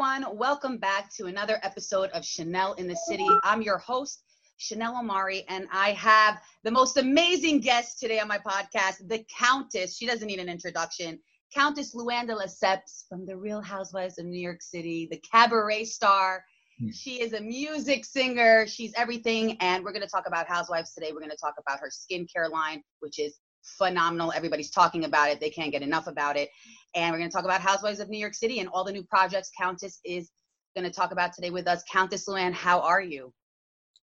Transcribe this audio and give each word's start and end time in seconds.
everyone, 0.00 0.38
welcome 0.38 0.78
back 0.78 1.12
to 1.12 1.26
another 1.26 1.58
episode 1.64 2.08
of 2.10 2.24
Chanel 2.24 2.74
in 2.74 2.86
the 2.86 2.94
City. 2.94 3.26
I'm 3.42 3.62
your 3.62 3.78
host, 3.78 4.22
Chanel 4.56 4.96
Omari, 4.96 5.44
and 5.48 5.66
I 5.72 5.90
have 5.90 6.40
the 6.62 6.70
most 6.70 6.98
amazing 6.98 7.58
guest 7.58 7.98
today 7.98 8.20
on 8.20 8.28
my 8.28 8.38
podcast, 8.38 9.08
the 9.08 9.24
Countess. 9.36 9.96
She 9.96 10.06
doesn't 10.06 10.28
need 10.28 10.38
an 10.38 10.48
introduction. 10.48 11.18
Countess 11.52 11.96
Luann 11.96 12.28
de 12.28 12.32
Lesseps 12.36 13.08
from 13.08 13.26
the 13.26 13.36
Real 13.36 13.60
Housewives 13.60 14.20
of 14.20 14.26
New 14.26 14.38
York 14.40 14.62
City, 14.62 15.08
the 15.10 15.20
cabaret 15.32 15.82
star. 15.82 16.44
Hmm. 16.78 16.90
She 16.90 17.20
is 17.20 17.32
a 17.32 17.40
music 17.40 18.04
singer. 18.04 18.68
She's 18.68 18.92
everything. 18.96 19.56
And 19.58 19.84
we're 19.84 19.92
going 19.92 20.02
to 20.02 20.08
talk 20.08 20.28
about 20.28 20.46
Housewives 20.46 20.94
today. 20.94 21.10
We're 21.10 21.18
going 21.18 21.32
to 21.32 21.36
talk 21.36 21.54
about 21.58 21.80
her 21.80 21.90
skincare 21.90 22.48
line, 22.48 22.84
which 23.00 23.18
is 23.18 23.40
phenomenal. 23.62 24.32
Everybody's 24.32 24.70
talking 24.70 25.04
about 25.04 25.30
it. 25.30 25.40
They 25.40 25.50
can't 25.50 25.72
get 25.72 25.82
enough 25.82 26.06
about 26.06 26.36
it. 26.36 26.50
And 26.94 27.12
we're 27.12 27.18
going 27.18 27.30
to 27.30 27.34
talk 27.34 27.44
about 27.44 27.60
Housewives 27.60 28.00
of 28.00 28.08
New 28.08 28.18
York 28.18 28.34
City 28.34 28.60
and 28.60 28.68
all 28.68 28.84
the 28.84 28.92
new 28.92 29.04
projects 29.04 29.50
Countess 29.58 30.00
is 30.04 30.30
going 30.76 30.84
to 30.84 30.94
talk 30.94 31.12
about 31.12 31.32
today 31.32 31.50
with 31.50 31.68
us. 31.68 31.82
Countess 31.90 32.26
Luann, 32.28 32.52
how 32.52 32.80
are 32.80 33.00
you? 33.00 33.32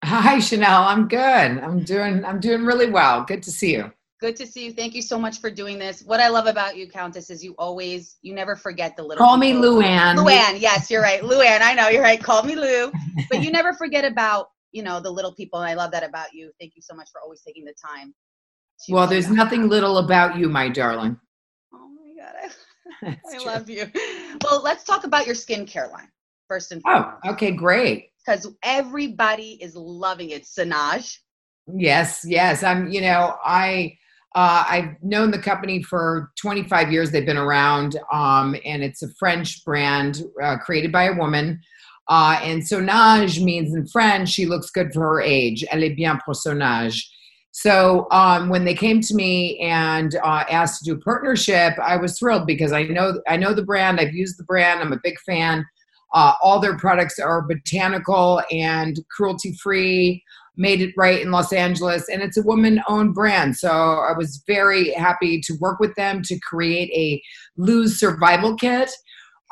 Hi, 0.04 0.40
Chanel. 0.40 0.84
I'm 0.84 1.08
good. 1.08 1.20
I'm 1.20 1.84
doing. 1.84 2.26
I'm 2.26 2.40
doing 2.40 2.66
really 2.66 2.90
well. 2.90 3.24
Good 3.24 3.42
to 3.44 3.52
see 3.52 3.74
you. 3.74 3.92
Good 4.20 4.36
to 4.38 4.48
see 4.48 4.66
you. 4.66 4.74
Thank 4.74 4.96
you 4.96 5.02
so 5.02 5.20
much 5.20 5.40
for 5.40 5.50
doing 5.50 5.78
this. 5.78 6.02
What 6.02 6.20
I 6.20 6.30
love 6.30 6.46
about 6.46 6.78
you, 6.78 6.90
Countess, 6.90 7.30
is 7.30 7.44
you 7.44 7.56
always, 7.58 8.18
you 8.22 8.34
never 8.34 8.56
forget 8.56 8.96
the 8.96 9.04
little. 9.04 9.24
Call 9.24 9.36
me 9.38 9.52
people. 9.52 9.76
Luann. 9.76 10.16
Luann, 10.16 10.62
yes, 10.62 10.90
you're 10.90 11.02
right. 11.02 11.22
Luann, 11.22 11.62
I 11.62 11.74
know 11.74 11.90
you're 11.90 12.04
right. 12.04 12.22
Call 12.22 12.44
me 12.44 12.56
Lou. 12.56 12.92
But 13.30 13.44
you 13.44 13.52
never 13.52 13.74
forget 13.74 14.06
about, 14.06 14.48
you 14.72 14.82
know, 14.82 15.02
the 15.02 15.12
little 15.12 15.34
people. 15.34 15.60
And 15.60 15.70
I 15.70 15.74
love 15.74 15.92
that 15.92 16.04
about 16.04 16.34
you. 16.34 16.52
Thank 16.60 16.74
you 16.76 16.82
so 16.82 16.96
much 16.96 17.10
for 17.12 17.20
always 17.22 17.42
taking 17.42 17.66
the 17.66 17.74
time. 17.86 18.14
Well, 18.90 19.08
there's 19.08 19.30
nothing 19.30 19.68
little 19.68 19.98
about 19.98 20.38
you, 20.38 20.48
my 20.48 20.70
darling. 20.70 21.20
Oh 21.74 21.90
my 21.90 22.24
God. 22.24 22.34
I, 22.44 22.50
I 23.04 23.18
true. 23.32 23.46
love 23.46 23.70
you. 23.70 23.92
Well, 24.44 24.62
let's 24.64 24.84
talk 24.84 25.04
about 25.04 25.26
your 25.26 25.36
skincare 25.36 25.92
line 25.92 26.10
first 26.48 26.72
and 26.72 26.82
Oh, 26.86 27.14
okay, 27.28 27.52
great. 27.52 28.10
Because 28.26 28.48
everybody 28.64 29.58
is 29.62 29.76
loving 29.76 30.30
it. 30.30 30.44
Sonage. 30.44 31.18
Yes, 31.74 32.24
yes. 32.26 32.64
I'm. 32.64 32.90
You 32.90 33.02
know, 33.02 33.36
I. 33.44 33.98
Uh, 34.36 34.66
I've 34.68 35.04
known 35.04 35.30
the 35.30 35.38
company 35.38 35.84
for 35.84 36.32
25 36.40 36.92
years. 36.92 37.12
They've 37.12 37.26
been 37.26 37.38
around, 37.38 38.00
um, 38.12 38.56
and 38.66 38.84
it's 38.84 39.04
a 39.04 39.10
French 39.20 39.64
brand 39.64 40.24
uh, 40.42 40.58
created 40.58 40.92
by 40.92 41.04
a 41.04 41.14
woman. 41.14 41.62
Uh, 42.10 42.40
and 42.42 42.62
sonage 42.62 43.42
means 43.42 43.74
in 43.76 43.88
French, 43.88 44.30
she 44.30 44.46
looks 44.46 44.72
good 44.72 44.92
for 44.92 45.02
her 45.02 45.22
age. 45.22 45.64
Elle 45.72 45.84
est 45.84 45.96
bien 45.96 46.20
pour 46.26 46.36
son 46.36 46.62
âge. 46.62 47.04
So 47.56 48.08
um, 48.10 48.50
when 48.50 48.66
they 48.66 48.74
came 48.74 49.00
to 49.00 49.14
me 49.14 49.60
and 49.60 50.16
uh, 50.24 50.44
asked 50.50 50.84
to 50.84 50.92
do 50.92 50.98
a 50.98 51.04
partnership, 51.04 51.78
I 51.78 51.98
was 51.98 52.18
thrilled 52.18 52.48
because 52.48 52.72
I 52.72 52.84
know 52.84 53.22
I 53.28 53.38
know 53.38 53.54
the 53.54 53.64
brand. 53.64 54.00
I've 54.00 54.14
used 54.14 54.40
the 54.40 54.44
brand. 54.44 54.82
I'm 54.82 54.92
a 54.92 55.00
big 55.04 55.20
fan. 55.20 55.64
Uh, 56.16 56.34
all 56.42 56.60
their 56.60 56.78
products 56.78 57.20
are 57.20 57.44
botanical 57.44 58.42
and 58.52 59.00
cruelty 59.16 59.54
free. 59.62 60.24
Made 60.58 60.82
it 60.82 60.96
right 60.98 61.22
in 61.22 61.30
Los 61.30 61.54
Angeles, 61.54 62.10
and 62.10 62.22
it's 62.22 62.38
a 62.38 62.44
woman-owned 62.44 63.14
brand. 63.14 63.56
So 63.56 63.70
I 63.70 64.16
was 64.18 64.44
very 64.48 64.92
happy 64.94 65.40
to 65.42 65.54
work 65.60 65.80
with 65.80 65.94
them 65.96 66.22
to 66.24 66.40
create 66.40 66.92
a 66.92 67.22
lose 67.58 68.00
survival 68.00 68.56
kit, 68.56 68.92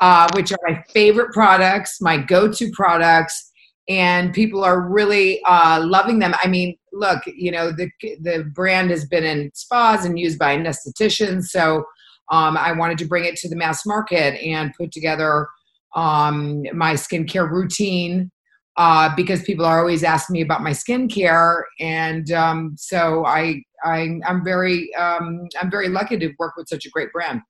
uh, 0.00 0.28
which 0.34 0.52
are 0.52 0.58
my 0.66 0.82
favorite 0.92 1.32
products, 1.32 2.00
my 2.00 2.18
go-to 2.18 2.70
products 2.72 3.52
and 3.88 4.32
people 4.32 4.62
are 4.62 4.80
really 4.80 5.42
uh, 5.44 5.82
loving 5.84 6.20
them. 6.20 6.34
I 6.42 6.46
mean, 6.46 6.76
look, 6.92 7.22
you 7.26 7.50
know, 7.50 7.72
the 7.72 7.90
the 8.20 8.50
brand 8.54 8.90
has 8.90 9.04
been 9.04 9.24
in 9.24 9.50
spas 9.54 10.04
and 10.04 10.18
used 10.18 10.38
by 10.38 10.56
anestheticians, 10.56 11.44
so 11.44 11.84
um, 12.30 12.56
I 12.56 12.72
wanted 12.72 12.98
to 12.98 13.04
bring 13.06 13.24
it 13.24 13.36
to 13.36 13.48
the 13.48 13.56
mass 13.56 13.84
market 13.84 14.40
and 14.42 14.72
put 14.74 14.92
together 14.92 15.48
um, 15.94 16.62
my 16.72 16.94
skincare 16.94 17.50
routine 17.50 18.30
uh, 18.76 19.14
because 19.14 19.42
people 19.42 19.66
are 19.66 19.78
always 19.78 20.02
asking 20.02 20.34
me 20.34 20.40
about 20.40 20.62
my 20.62 20.70
skincare, 20.70 21.62
and 21.80 22.30
um, 22.32 22.74
so 22.76 23.24
I, 23.26 23.62
I 23.84 24.18
I'm 24.26 24.44
very 24.44 24.94
um, 24.94 25.48
I'm 25.60 25.70
very 25.70 25.88
lucky 25.88 26.18
to 26.18 26.32
work 26.38 26.56
with 26.56 26.68
such 26.68 26.86
a 26.86 26.90
great 26.90 27.12
brand. 27.12 27.42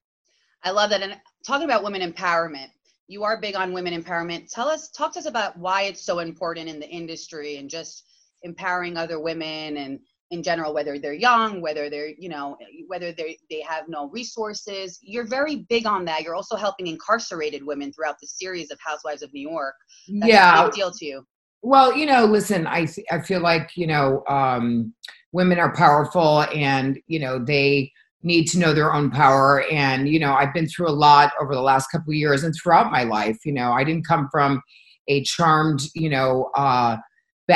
I 0.64 0.70
love 0.70 0.90
that. 0.90 1.02
And 1.02 1.16
talking 1.44 1.64
about 1.64 1.82
women 1.82 2.00
empowerment, 2.00 2.68
you 3.08 3.24
are 3.24 3.40
big 3.40 3.56
on 3.56 3.72
women 3.72 4.00
empowerment. 4.00 4.50
Tell 4.50 4.68
us, 4.68 4.90
talk 4.90 5.12
to 5.14 5.18
us 5.18 5.26
about 5.26 5.56
why 5.58 5.82
it's 5.82 6.00
so 6.00 6.20
important 6.20 6.68
in 6.68 6.78
the 6.78 6.88
industry 6.88 7.56
and 7.56 7.68
just 7.68 8.04
empowering 8.42 8.96
other 8.96 9.20
women 9.20 9.76
and 9.76 9.98
in 10.32 10.42
general, 10.42 10.72
whether 10.72 10.98
they're 10.98 11.12
young, 11.12 11.60
whether 11.60 11.90
they're, 11.90 12.08
you 12.18 12.30
know, 12.30 12.56
whether 12.86 13.12
they 13.12 13.38
they 13.50 13.60
have 13.60 13.86
no 13.88 14.08
resources. 14.08 14.98
You're 15.02 15.26
very 15.26 15.66
big 15.68 15.86
on 15.86 16.06
that. 16.06 16.22
You're 16.22 16.34
also 16.34 16.56
helping 16.56 16.86
incarcerated 16.86 17.64
women 17.64 17.92
throughout 17.92 18.16
the 18.18 18.26
series 18.26 18.70
of 18.70 18.78
Housewives 18.84 19.22
of 19.22 19.32
New 19.34 19.46
York. 19.46 19.74
That's 20.08 20.32
yeah, 20.32 20.62
a 20.62 20.64
big 20.64 20.72
deal 20.72 20.90
to 20.90 21.04
you. 21.04 21.26
Well, 21.60 21.94
you 21.94 22.06
know, 22.06 22.24
listen, 22.24 22.66
I 22.66 22.88
I 23.10 23.20
feel 23.20 23.40
like 23.40 23.76
you 23.76 23.86
know, 23.86 24.24
um, 24.26 24.94
women 25.32 25.58
are 25.58 25.74
powerful, 25.74 26.44
and 26.44 26.98
you 27.06 27.20
know 27.20 27.38
they 27.38 27.92
need 28.22 28.46
to 28.46 28.58
know 28.58 28.72
their 28.72 28.94
own 28.94 29.10
power. 29.10 29.64
And 29.70 30.08
you 30.08 30.18
know, 30.18 30.32
I've 30.32 30.54
been 30.54 30.66
through 30.66 30.88
a 30.88 30.96
lot 30.96 31.32
over 31.42 31.54
the 31.54 31.60
last 31.60 31.88
couple 31.88 32.10
of 32.10 32.16
years 32.16 32.42
and 32.42 32.54
throughout 32.54 32.90
my 32.90 33.02
life. 33.02 33.36
You 33.44 33.52
know, 33.52 33.72
I 33.72 33.84
didn't 33.84 34.06
come 34.06 34.28
from 34.32 34.62
a 35.08 35.22
charmed, 35.24 35.82
you 35.94 36.08
know, 36.08 36.50
uh, 36.54 36.96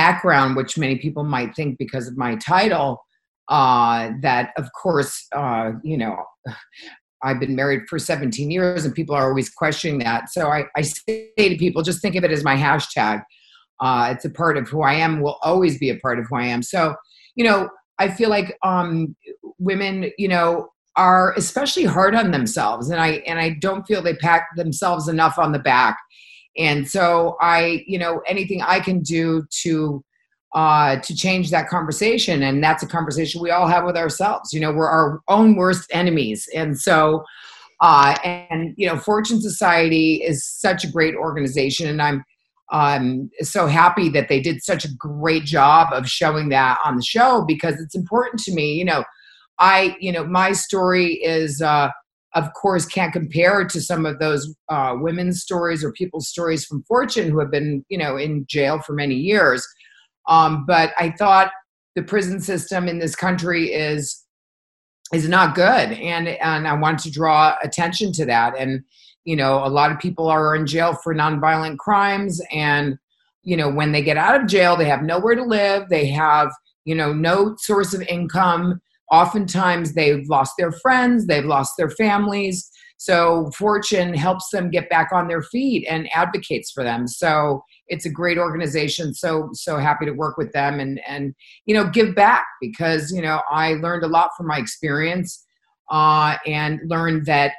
background, 0.01 0.57
which 0.57 0.77
many 0.79 0.97
people 0.97 1.25
might 1.25 1.55
think 1.55 1.79
because 1.79 2.07
of 2.09 2.17
my 2.17 2.37
title. 2.37 3.03
Uh, 3.49 4.11
that, 4.23 4.53
of 4.57 4.69
course, 4.73 5.27
uh, 5.35 5.73
you 5.83 5.97
know. 5.97 6.17
I've 7.23 7.41
been 7.41 7.57
married 7.57 7.89
for 7.89 7.99
17 7.99 8.51
years 8.51 8.85
and 8.85 8.95
people 8.95 9.15
are 9.15 9.29
always 9.31 9.49
questioning 9.49 9.99
that. 10.01 10.29
So 10.29 10.49
I, 10.49 10.67
I 10.77 10.83
say 10.83 11.31
to 11.37 11.57
people, 11.57 11.83
just 11.83 12.03
think 12.03 12.15
of 12.15 12.25
it 12.25 12.31
as 12.31 12.45
my 12.45 12.55
hashtag 12.55 13.23
uh, 13.81 14.13
it's 14.15 14.25
a 14.25 14.31
part 14.31 14.57
of 14.57 14.69
who 14.69 14.83
I 14.83 14.95
am, 14.95 15.21
will 15.21 15.39
always 15.43 15.79
be 15.79 15.91
a 15.91 15.97
part 15.97 16.19
of 16.19 16.27
who 16.29 16.37
I 16.37 16.47
am. 16.47 16.63
So, 16.63 16.95
you 17.35 17.45
know, 17.45 17.69
I 17.99 18.09
feel 18.09 18.31
like 18.31 18.57
um, 18.63 19.17
women, 19.59 20.11
you 20.19 20.29
know, 20.29 20.69
are 20.97 21.35
especially 21.35 21.85
hard 21.85 22.15
on 22.15 22.31
themselves, 22.31 22.89
and 22.89 23.01
I 23.01 23.23
and 23.27 23.39
I 23.39 23.51
don't 23.51 23.87
feel 23.87 24.01
they 24.01 24.15
pat 24.15 24.45
themselves 24.57 25.09
enough 25.09 25.39
on 25.39 25.53
the 25.53 25.59
back. 25.59 25.99
And 26.59 26.89
so, 26.89 27.37
I, 27.41 27.85
you 27.87 27.99
know, 27.99 28.23
anything 28.27 28.63
I 28.63 28.81
can 28.81 29.01
do 29.01 29.47
to 29.63 30.03
uh, 30.55 30.97
to 31.01 31.15
change 31.15 31.51
that 31.51 31.69
conversation, 31.69 32.43
and 32.43 32.65
that's 32.65 32.83
a 32.83 32.87
conversation 32.87 33.43
we 33.43 33.51
all 33.51 33.67
have 33.67 33.85
with 33.85 33.97
ourselves. 33.97 34.53
You 34.53 34.61
know, 34.61 34.73
we're 34.73 34.89
our 34.89 35.21
own 35.29 35.57
worst 35.57 35.89
enemies, 35.93 36.49
and 36.55 36.79
so. 36.79 37.25
Uh, 37.83 38.17
and 38.25 38.73
you 38.79 38.87
know, 38.87 38.97
Fortune 38.97 39.39
Society 39.39 40.23
is 40.23 40.43
such 40.49 40.83
a 40.83 40.91
great 40.91 41.15
organization, 41.15 41.91
and 41.91 42.01
I'm 42.01 42.25
um, 42.73 43.31
so 43.43 43.67
happy 43.67 44.09
that 44.11 44.29
they 44.29 44.41
did 44.41 44.63
such 44.63 44.85
a 44.85 44.95
great 44.95 45.45
job 45.45 45.93
of 45.93 46.09
showing 46.09 46.49
that 46.51 46.79
on 46.85 46.97
the 46.97 47.03
show 47.03 47.45
because 47.47 47.81
it's 47.81 47.95
important 47.95 48.43
to 48.45 48.53
me. 48.53 48.75
You 48.75 48.85
know, 48.85 49.05
I, 49.59 49.97
you 50.01 50.13
know, 50.13 50.27
my 50.27 50.53
story 50.53 51.15
is, 51.15 51.63
uh, 51.63 51.91
of 52.35 52.53
course, 52.53 52.85
can't 52.85 53.13
compare 53.13 53.65
to 53.65 53.81
some 53.81 54.05
of 54.05 54.19
those 54.19 54.55
uh, 54.69 54.95
women's 54.99 55.41
stories 55.41 55.83
or 55.83 55.93
people's 55.93 56.29
stories 56.29 56.65
from 56.65 56.83
Fortune 56.85 57.31
who 57.31 57.39
have 57.39 57.51
been, 57.51 57.85
you 57.89 57.97
know, 57.97 58.17
in 58.17 58.45
jail 58.47 58.81
for 58.81 58.93
many 58.93 59.15
years. 59.15 59.67
Um, 60.29 60.67
but 60.67 60.93
I 60.99 61.11
thought 61.19 61.53
the 61.95 62.03
prison 62.03 62.41
system 62.41 62.89
in 62.89 62.99
this 62.99 63.17
country 63.17 63.73
is 63.73 64.23
is 65.13 65.29
not 65.29 65.55
good, 65.55 65.93
and 65.93 66.29
and 66.29 66.67
I 66.67 66.75
want 66.75 66.99
to 67.01 67.11
draw 67.11 67.57
attention 67.63 68.13
to 68.13 68.27
that. 68.27 68.55
And 68.59 68.83
you 69.25 69.37
know, 69.37 69.65
a 69.65 69.69
lot 69.69 69.91
of 69.91 69.99
people 69.99 70.29
are 70.29 70.55
in 70.55 70.67
jail 70.67 70.95
for 70.95 71.15
nonviolent 71.15 71.79
crimes, 71.79 72.41
and 72.53 72.99
you 73.43 73.57
know, 73.57 73.71
when 73.71 73.93
they 73.93 74.03
get 74.03 74.17
out 74.17 74.41
of 74.41 74.49
jail, 74.49 74.77
they 74.77 74.85
have 74.85 75.03
nowhere 75.03 75.37
to 75.37 75.45
live. 75.45 75.89
They 75.89 76.07
have 76.09 76.51
you 76.85 76.95
know 76.95 77.13
no 77.13 77.57
source 77.59 77.95
of 77.95 78.03
income. 78.03 78.81
Oftentimes, 79.11 79.95
they've 79.95 80.27
lost 80.29 80.55
their 80.59 80.73
friends, 80.73 81.27
they've 81.27 81.45
lost 81.45 81.75
their 81.79 81.91
families. 81.91 82.71
So 82.99 83.51
Fortune 83.57 84.15
helps 84.15 84.49
them 84.51 84.71
get 84.71 84.89
back 84.89 85.13
on 85.13 85.29
their 85.29 85.43
feet 85.43 85.87
and 85.89 86.09
advocates 86.15 86.71
for 86.71 86.83
them. 86.83 87.07
So 87.07 87.63
it's 87.89 88.07
a 88.07 88.11
great 88.11 88.39
organization. 88.39 89.15
So 89.15 89.51
so 89.53 89.79
happy 89.79 90.07
to 90.07 90.13
work 90.13 90.37
with 90.37 90.53
them 90.53 90.81
and 90.81 91.01
and 91.07 91.35
you 91.67 91.75
know 91.75 91.89
give 91.89 92.15
back 92.15 92.47
because 92.61 93.13
you 93.13 93.21
know 93.21 93.43
I 93.51 93.75
learned 93.75 94.05
a 94.05 94.09
lot 94.09 94.31
from 94.37 94.47
my 94.47 94.59
experience 94.59 95.45
uh, 95.91 96.37
and 96.47 96.81
learned 96.87 97.27
that 97.27 97.53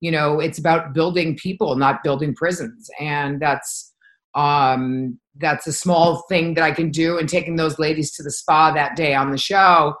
you 0.00 0.10
know 0.10 0.40
it's 0.40 0.58
about 0.58 0.94
building 0.94 1.36
people, 1.36 1.76
not 1.76 2.02
building 2.02 2.34
prisons, 2.34 2.88
and 2.98 3.40
that's 3.40 3.92
um, 4.34 5.18
that's 5.36 5.66
a 5.66 5.72
small 5.72 6.24
thing 6.28 6.54
that 6.54 6.64
I 6.64 6.72
can 6.72 6.90
do. 6.90 7.18
And 7.18 7.28
taking 7.28 7.56
those 7.56 7.78
ladies 7.78 8.12
to 8.12 8.22
the 8.22 8.30
spa 8.30 8.72
that 8.72 8.96
day 8.96 9.14
on 9.14 9.30
the 9.30 9.38
show 9.38 9.94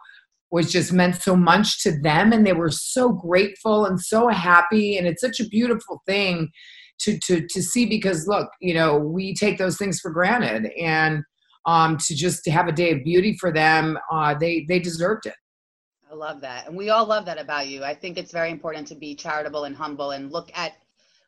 was 0.50 0.72
just 0.72 0.92
meant 0.92 1.16
so 1.16 1.36
much 1.36 1.82
to 1.82 1.98
them 2.00 2.32
and 2.32 2.46
they 2.46 2.52
were 2.52 2.70
so 2.70 3.10
grateful 3.10 3.84
and 3.84 4.00
so 4.00 4.28
happy 4.28 4.96
and 4.96 5.06
it's 5.06 5.20
such 5.20 5.40
a 5.40 5.48
beautiful 5.48 6.02
thing 6.06 6.50
to 6.98 7.18
to 7.18 7.46
to 7.48 7.62
see 7.62 7.86
because 7.86 8.26
look 8.26 8.48
you 8.60 8.74
know 8.74 8.98
we 8.98 9.34
take 9.34 9.58
those 9.58 9.76
things 9.76 10.00
for 10.00 10.10
granted 10.10 10.66
and 10.80 11.22
um 11.66 11.96
to 11.96 12.14
just 12.14 12.44
to 12.44 12.50
have 12.50 12.68
a 12.68 12.72
day 12.72 12.92
of 12.92 13.04
beauty 13.04 13.36
for 13.38 13.52
them 13.52 13.98
uh 14.12 14.34
they 14.34 14.64
they 14.68 14.78
deserved 14.78 15.26
it. 15.26 15.34
I 16.10 16.14
love 16.14 16.40
that 16.40 16.66
and 16.66 16.76
we 16.76 16.90
all 16.90 17.06
love 17.06 17.26
that 17.26 17.38
about 17.38 17.68
you. 17.68 17.84
I 17.84 17.94
think 17.94 18.16
it's 18.16 18.32
very 18.32 18.50
important 18.50 18.86
to 18.88 18.94
be 18.94 19.14
charitable 19.14 19.64
and 19.64 19.76
humble 19.76 20.12
and 20.12 20.32
look 20.32 20.50
at 20.54 20.72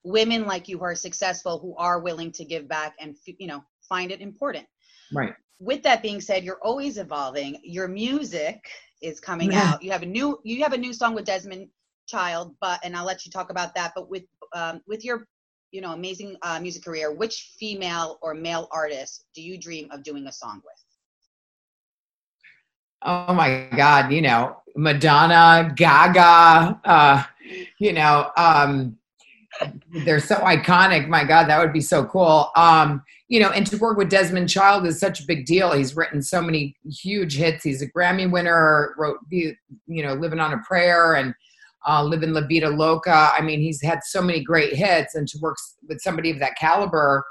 women 0.02 0.46
like 0.46 0.68
you 0.68 0.78
who 0.78 0.84
are 0.84 0.94
successful 0.94 1.58
who 1.58 1.76
are 1.76 2.00
willing 2.00 2.32
to 2.32 2.44
give 2.44 2.66
back 2.66 2.94
and 2.98 3.16
you 3.26 3.46
know 3.46 3.62
find 3.88 4.10
it 4.10 4.20
important. 4.20 4.66
Right. 5.12 5.34
With 5.58 5.82
that 5.82 6.02
being 6.02 6.22
said 6.22 6.42
you're 6.42 6.62
always 6.62 6.96
evolving. 6.96 7.60
Your 7.62 7.86
music 7.86 8.64
is 9.00 9.20
coming 9.20 9.52
yeah. 9.52 9.72
out. 9.72 9.82
You 9.82 9.90
have 9.90 10.02
a 10.02 10.06
new 10.06 10.40
you 10.44 10.62
have 10.62 10.72
a 10.72 10.78
new 10.78 10.92
song 10.92 11.14
with 11.14 11.24
Desmond 11.24 11.68
Child, 12.06 12.54
but 12.60 12.80
and 12.84 12.96
I'll 12.96 13.06
let 13.06 13.24
you 13.24 13.32
talk 13.32 13.50
about 13.50 13.74
that. 13.74 13.92
But 13.94 14.10
with 14.10 14.24
um, 14.54 14.82
with 14.86 15.04
your 15.04 15.26
you 15.72 15.80
know 15.80 15.92
amazing 15.92 16.36
uh, 16.42 16.60
music 16.60 16.84
career, 16.84 17.12
which 17.12 17.54
female 17.58 18.18
or 18.22 18.34
male 18.34 18.68
artist 18.72 19.24
do 19.34 19.42
you 19.42 19.58
dream 19.58 19.90
of 19.90 20.02
doing 20.02 20.26
a 20.26 20.32
song 20.32 20.62
with? 20.64 20.74
Oh 23.02 23.32
my 23.32 23.68
God, 23.76 24.12
you 24.12 24.22
know 24.22 24.56
Madonna, 24.76 25.72
Gaga, 25.74 26.80
uh, 26.84 27.24
you 27.78 27.92
know. 27.92 28.30
Um, 28.36 28.96
they're 30.04 30.20
so 30.20 30.36
iconic. 30.36 31.08
My 31.08 31.24
God, 31.24 31.48
that 31.48 31.58
would 31.58 31.72
be 31.72 31.80
so 31.80 32.04
cool. 32.04 32.50
Um, 32.56 33.02
you 33.28 33.40
know, 33.40 33.50
and 33.50 33.66
to 33.68 33.76
work 33.76 33.96
with 33.96 34.10
Desmond 34.10 34.48
Child 34.48 34.86
is 34.86 34.98
such 34.98 35.20
a 35.20 35.26
big 35.26 35.46
deal. 35.46 35.72
He's 35.72 35.96
written 35.96 36.22
so 36.22 36.42
many 36.42 36.76
huge 36.84 37.36
hits. 37.36 37.62
He's 37.62 37.82
a 37.82 37.90
Grammy 37.90 38.30
winner. 38.30 38.94
Wrote 38.98 39.18
you 39.30 39.54
know, 39.86 40.14
"Living 40.14 40.40
on 40.40 40.52
a 40.52 40.58
Prayer" 40.66 41.14
and 41.14 41.34
uh, 41.86 42.02
"Living 42.02 42.32
La 42.32 42.42
Vida 42.46 42.68
Loca." 42.68 43.30
I 43.32 43.40
mean, 43.40 43.60
he's 43.60 43.82
had 43.82 44.00
so 44.04 44.20
many 44.20 44.42
great 44.42 44.74
hits, 44.74 45.14
and 45.14 45.28
to 45.28 45.38
work 45.40 45.56
with 45.88 46.00
somebody 46.00 46.30
of 46.30 46.40
that 46.40 46.56
caliber 46.56 47.24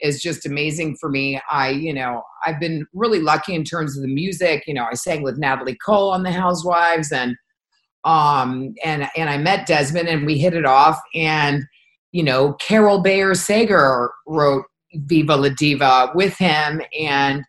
is 0.00 0.20
just 0.20 0.44
amazing 0.44 0.96
for 0.96 1.08
me. 1.08 1.40
I, 1.50 1.70
you 1.70 1.94
know, 1.94 2.22
I've 2.44 2.58
been 2.58 2.86
really 2.92 3.20
lucky 3.20 3.54
in 3.54 3.64
terms 3.64 3.96
of 3.96 4.02
the 4.02 4.08
music. 4.08 4.64
You 4.66 4.74
know, 4.74 4.86
I 4.90 4.94
sang 4.94 5.22
with 5.22 5.38
Natalie 5.38 5.78
Cole 5.84 6.10
on 6.10 6.24
The 6.24 6.32
Housewives, 6.32 7.12
and 7.12 7.36
um, 8.04 8.74
and 8.84 9.08
and 9.16 9.30
I 9.30 9.38
met 9.38 9.66
Desmond, 9.66 10.08
and 10.08 10.26
we 10.26 10.38
hit 10.38 10.54
it 10.54 10.66
off, 10.66 10.98
and 11.14 11.64
you 12.14 12.22
know, 12.22 12.52
Carol 12.54 13.00
Bayer 13.00 13.34
Sager 13.34 14.08
wrote 14.28 14.64
Viva 14.94 15.34
La 15.36 15.48
Diva 15.48 16.12
with 16.14 16.36
him 16.38 16.80
and 16.98 17.42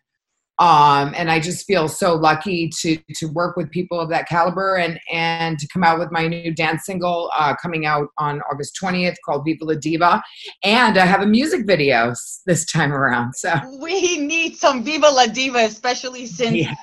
um, 0.58 1.12
and 1.14 1.30
I 1.30 1.38
just 1.38 1.66
feel 1.66 1.86
so 1.86 2.14
lucky 2.14 2.70
to 2.80 2.98
to 3.16 3.26
work 3.26 3.56
with 3.56 3.70
people 3.70 4.00
of 4.00 4.08
that 4.08 4.26
caliber 4.26 4.76
and 4.76 4.98
and 5.12 5.56
to 5.58 5.68
come 5.68 5.84
out 5.84 6.00
with 6.00 6.10
my 6.10 6.26
new 6.26 6.52
dance 6.52 6.84
single 6.84 7.30
uh, 7.36 7.54
coming 7.62 7.86
out 7.86 8.08
on 8.18 8.40
August 8.50 8.76
20th 8.82 9.16
called 9.24 9.44
Viva 9.44 9.66
La 9.66 9.74
Diva, 9.74 10.22
and 10.64 10.98
I 10.98 11.06
have 11.06 11.20
a 11.20 11.26
music 11.26 11.66
video 11.66 12.12
this 12.46 12.64
time 12.64 12.92
around. 12.92 13.34
So 13.34 13.52
we 13.80 14.18
need 14.18 14.56
some 14.56 14.82
Viva 14.82 15.08
La 15.08 15.26
Diva, 15.26 15.58
especially 15.58 16.26
since 16.26 16.56
yeah. 16.56 16.74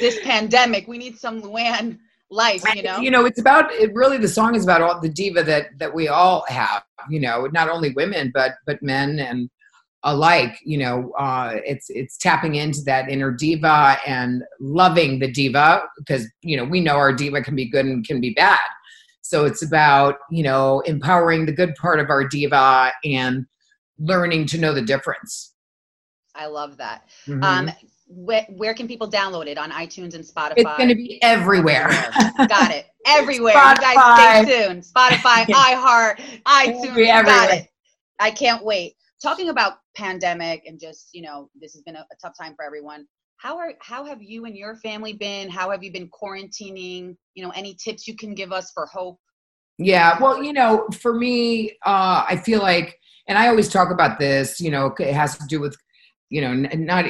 this 0.00 0.20
pandemic. 0.22 0.86
We 0.86 0.96
need 0.96 1.18
some 1.18 1.42
Luann 1.42 1.98
life 2.30 2.62
you 2.74 2.82
know? 2.82 2.98
you 2.98 3.10
know 3.10 3.24
it's 3.24 3.38
about 3.38 3.70
it 3.72 3.94
really 3.94 4.18
the 4.18 4.26
song 4.26 4.54
is 4.56 4.64
about 4.64 4.82
all 4.82 5.00
the 5.00 5.08
diva 5.08 5.44
that 5.44 5.66
that 5.78 5.94
we 5.94 6.08
all 6.08 6.44
have 6.48 6.82
you 7.08 7.20
know 7.20 7.46
not 7.52 7.68
only 7.68 7.92
women 7.92 8.32
but 8.34 8.52
but 8.66 8.82
men 8.82 9.20
and 9.20 9.48
alike 10.06 10.58
you 10.64 10.78
know 10.78 11.12
uh 11.18 11.54
it's 11.64 11.86
it's 11.90 12.16
tapping 12.16 12.54
into 12.54 12.80
that 12.82 13.08
inner 13.08 13.32
diva 13.32 13.98
and 14.06 14.42
loving 14.60 15.18
the 15.18 15.30
diva 15.30 15.82
because 15.98 16.26
you 16.42 16.56
know 16.56 16.64
we 16.64 16.80
know 16.80 16.96
our 16.96 17.12
diva 17.12 17.42
can 17.42 17.56
be 17.56 17.68
good 17.68 17.84
and 17.84 18.06
can 18.06 18.20
be 18.20 18.32
bad. 18.34 18.58
So 19.22 19.44
it's 19.44 19.64
about 19.64 20.16
you 20.30 20.44
know 20.44 20.80
empowering 20.80 21.44
the 21.46 21.52
good 21.52 21.74
part 21.74 21.98
of 21.98 22.08
our 22.08 22.26
diva 22.26 22.92
and 23.04 23.46
learning 23.98 24.46
to 24.46 24.58
know 24.58 24.72
the 24.72 24.82
difference. 24.82 25.52
I 26.36 26.46
love 26.46 26.76
that. 26.76 27.08
Mm-hmm. 27.26 27.42
um 27.42 27.70
where, 28.06 28.46
where 28.50 28.74
can 28.74 28.86
people 28.86 29.10
download 29.10 29.46
it 29.46 29.58
on 29.58 29.70
iTunes 29.70 30.14
and 30.14 30.24
Spotify? 30.24 30.54
It's 30.58 30.76
going 30.76 30.88
to 30.88 30.94
be 30.94 31.20
everywhere. 31.22 31.88
got 32.48 32.70
it. 32.70 32.86
Everywhere. 33.06 33.54
Spotify. 33.54 33.78
You 33.78 33.94
guys 33.94 34.46
stay 34.46 34.66
tuned. 34.66 34.82
Spotify, 34.82 35.44
iHeart, 35.46 36.18
iTunes. 36.44 37.24
Got 37.24 37.54
it. 37.54 37.68
I 38.18 38.30
can't 38.30 38.64
wait. 38.64 38.94
Talking 39.22 39.48
about 39.48 39.78
pandemic 39.96 40.62
and 40.66 40.78
just, 40.78 41.08
you 41.12 41.22
know, 41.22 41.50
this 41.60 41.72
has 41.72 41.82
been 41.82 41.96
a, 41.96 42.00
a 42.00 42.16
tough 42.22 42.34
time 42.38 42.54
for 42.54 42.64
everyone. 42.64 43.06
How 43.38 43.58
are 43.58 43.74
how 43.80 44.04
have 44.04 44.22
you 44.22 44.46
and 44.46 44.56
your 44.56 44.76
family 44.76 45.12
been? 45.12 45.50
How 45.50 45.70
have 45.70 45.82
you 45.82 45.92
been 45.92 46.08
quarantining? 46.08 47.16
You 47.34 47.44
know, 47.44 47.50
any 47.50 47.74
tips 47.74 48.08
you 48.08 48.16
can 48.16 48.34
give 48.34 48.50
us 48.50 48.70
for 48.72 48.86
hope? 48.86 49.18
Yeah, 49.78 50.18
well, 50.22 50.42
you 50.42 50.54
know, 50.54 50.88
for 51.00 51.12
me, 51.12 51.72
uh, 51.84 52.24
I 52.26 52.40
feel 52.42 52.60
like, 52.60 52.98
and 53.28 53.36
I 53.36 53.48
always 53.48 53.68
talk 53.68 53.90
about 53.90 54.18
this. 54.18 54.58
You 54.58 54.70
know, 54.70 54.94
it 54.98 55.12
has 55.12 55.36
to 55.36 55.46
do 55.46 55.60
with 55.60 55.76
you 56.28 56.40
know 56.40 56.54
not 56.54 57.06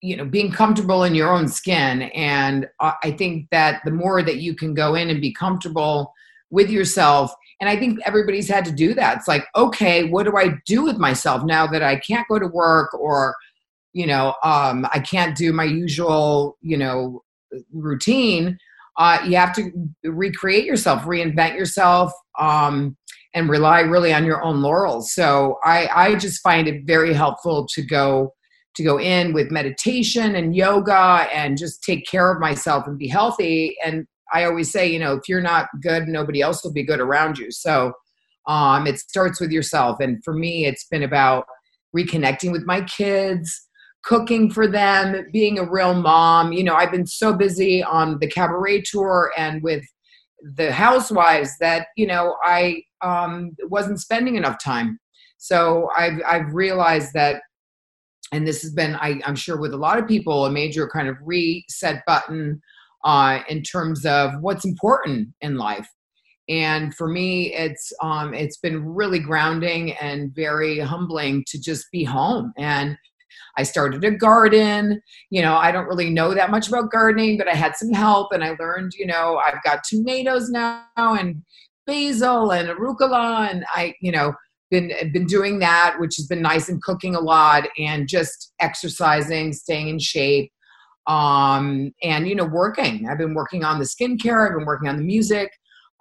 you 0.00 0.16
know 0.16 0.24
being 0.24 0.52
comfortable 0.52 1.04
in 1.04 1.14
your 1.14 1.32
own 1.32 1.48
skin. 1.48 2.02
And 2.02 2.68
i 2.80 3.10
think 3.10 3.48
that 3.50 3.82
the 3.84 3.90
more 3.90 4.22
that 4.22 4.36
you 4.38 4.54
can 4.54 4.74
go 4.74 4.94
in 4.94 5.10
and 5.10 5.20
be 5.20 5.32
comfortable 5.32 6.12
with 6.50 6.70
yourself 6.70 7.32
and 7.60 7.70
i 7.70 7.76
think 7.76 7.98
everybody's 8.04 8.48
had 8.48 8.64
to 8.64 8.72
do 8.72 8.94
that. 8.94 9.18
It's 9.18 9.28
like 9.28 9.46
okay 9.56 10.04
what 10.04 10.24
do 10.24 10.36
i 10.36 10.54
do 10.66 10.82
with 10.82 10.98
myself 10.98 11.44
now 11.44 11.66
that 11.66 11.82
i 11.82 11.96
can't 11.96 12.28
go 12.28 12.38
to 12.38 12.46
work 12.46 12.92
or 12.94 13.34
you 13.92 14.06
know 14.06 14.34
um, 14.42 14.86
i 14.92 14.98
can't 14.98 15.36
do 15.36 15.52
my 15.52 15.64
usual 15.64 16.56
you 16.60 16.76
know 16.76 17.22
routine 17.72 18.58
uh, 18.96 19.18
you 19.24 19.36
have 19.36 19.54
to 19.54 19.70
recreate 20.04 20.64
yourself 20.64 21.02
reinvent 21.02 21.56
yourself 21.56 22.12
um, 22.38 22.96
and 23.34 23.48
rely 23.48 23.80
really 23.80 24.12
on 24.12 24.24
your 24.24 24.42
own 24.42 24.60
laurels. 24.60 25.12
So 25.12 25.58
i 25.64 25.88
i 25.94 26.14
just 26.16 26.42
find 26.42 26.68
it 26.68 26.84
very 26.84 27.14
helpful 27.14 27.66
to 27.74 27.82
go 27.82 28.34
to 28.76 28.84
go 28.84 28.98
in 28.98 29.32
with 29.32 29.50
meditation 29.50 30.36
and 30.36 30.54
yoga 30.54 31.26
and 31.32 31.58
just 31.58 31.82
take 31.82 32.06
care 32.06 32.32
of 32.32 32.40
myself 32.40 32.86
and 32.86 32.98
be 32.98 33.08
healthy. 33.08 33.76
And 33.84 34.06
I 34.32 34.44
always 34.44 34.70
say, 34.70 34.86
you 34.86 34.98
know, 34.98 35.14
if 35.14 35.28
you're 35.28 35.40
not 35.40 35.68
good, 35.82 36.06
nobody 36.06 36.40
else 36.40 36.62
will 36.62 36.72
be 36.72 36.84
good 36.84 37.00
around 37.00 37.38
you. 37.38 37.50
So 37.50 37.92
um, 38.46 38.86
it 38.86 38.98
starts 38.98 39.40
with 39.40 39.50
yourself. 39.50 39.98
And 40.00 40.22
for 40.24 40.34
me, 40.34 40.66
it's 40.66 40.86
been 40.86 41.02
about 41.02 41.46
reconnecting 41.96 42.52
with 42.52 42.64
my 42.64 42.82
kids, 42.82 43.68
cooking 44.02 44.50
for 44.50 44.66
them, 44.66 45.26
being 45.32 45.58
a 45.58 45.68
real 45.68 45.94
mom. 45.94 46.52
You 46.52 46.64
know, 46.64 46.74
I've 46.74 46.92
been 46.92 47.06
so 47.06 47.32
busy 47.32 47.82
on 47.82 48.18
the 48.20 48.28
cabaret 48.28 48.82
tour 48.82 49.32
and 49.36 49.62
with 49.62 49.84
the 50.56 50.72
housewives 50.72 51.50
that, 51.58 51.88
you 51.96 52.06
know, 52.06 52.36
I 52.42 52.82
um, 53.02 53.56
wasn't 53.64 54.00
spending 54.00 54.36
enough 54.36 54.62
time. 54.62 54.98
So 55.38 55.90
I've, 55.96 56.20
I've 56.26 56.54
realized 56.54 57.12
that 57.14 57.42
and 58.32 58.46
this 58.46 58.62
has 58.62 58.72
been 58.72 58.94
I, 58.96 59.20
am 59.24 59.36
sure 59.36 59.58
with 59.58 59.72
a 59.74 59.78
lot 59.78 59.98
of 59.98 60.06
people 60.06 60.46
a 60.46 60.50
major 60.50 60.88
kind 60.88 61.08
of 61.08 61.16
reset 61.22 62.02
button 62.06 62.60
uh, 63.04 63.40
in 63.48 63.62
terms 63.62 64.04
of 64.04 64.32
what's 64.40 64.64
important 64.64 65.28
in 65.40 65.56
life. 65.56 65.88
And 66.48 66.94
for 66.94 67.08
me 67.08 67.54
it's 67.54 67.92
um, 68.02 68.34
it's 68.34 68.58
been 68.58 68.84
really 68.84 69.18
grounding 69.18 69.92
and 69.92 70.34
very 70.34 70.78
humbling 70.78 71.44
to 71.48 71.60
just 71.60 71.86
be 71.92 72.04
home. 72.04 72.52
And 72.56 72.96
i 73.56 73.62
started 73.62 74.04
a 74.04 74.10
garden. 74.10 75.00
You 75.30 75.42
know 75.42 75.56
i 75.56 75.70
don't 75.72 75.86
really 75.86 76.10
know 76.10 76.34
that 76.34 76.50
much 76.50 76.68
about 76.68 76.90
gardening 76.90 77.38
but 77.38 77.48
i 77.48 77.54
had 77.54 77.76
some 77.76 77.92
help 77.92 78.32
and 78.32 78.42
i 78.44 78.56
learned 78.58 78.92
you 78.98 79.06
know 79.06 79.40
i've 79.44 79.62
got 79.62 79.84
tomatoes 79.84 80.50
now 80.50 80.84
and 80.96 81.42
basil 81.86 82.52
and 82.52 82.68
arugula 82.68 83.50
and 83.50 83.64
i 83.74 83.94
you 84.00 84.12
know 84.12 84.32
been 84.70 84.92
been 85.12 85.26
doing 85.26 85.58
that, 85.58 85.96
which 85.98 86.16
has 86.16 86.26
been 86.26 86.42
nice 86.42 86.68
and 86.68 86.82
cooking 86.82 87.14
a 87.14 87.20
lot 87.20 87.64
and 87.78 88.08
just 88.08 88.52
exercising, 88.60 89.52
staying 89.52 89.88
in 89.88 89.98
shape, 89.98 90.52
um, 91.06 91.92
and 92.02 92.28
you 92.28 92.34
know 92.34 92.44
working. 92.44 93.08
I've 93.08 93.18
been 93.18 93.34
working 93.34 93.64
on 93.64 93.78
the 93.78 93.84
skincare. 93.84 94.48
I've 94.48 94.56
been 94.56 94.66
working 94.66 94.88
on 94.88 94.96
the 94.96 95.04
music, 95.04 95.50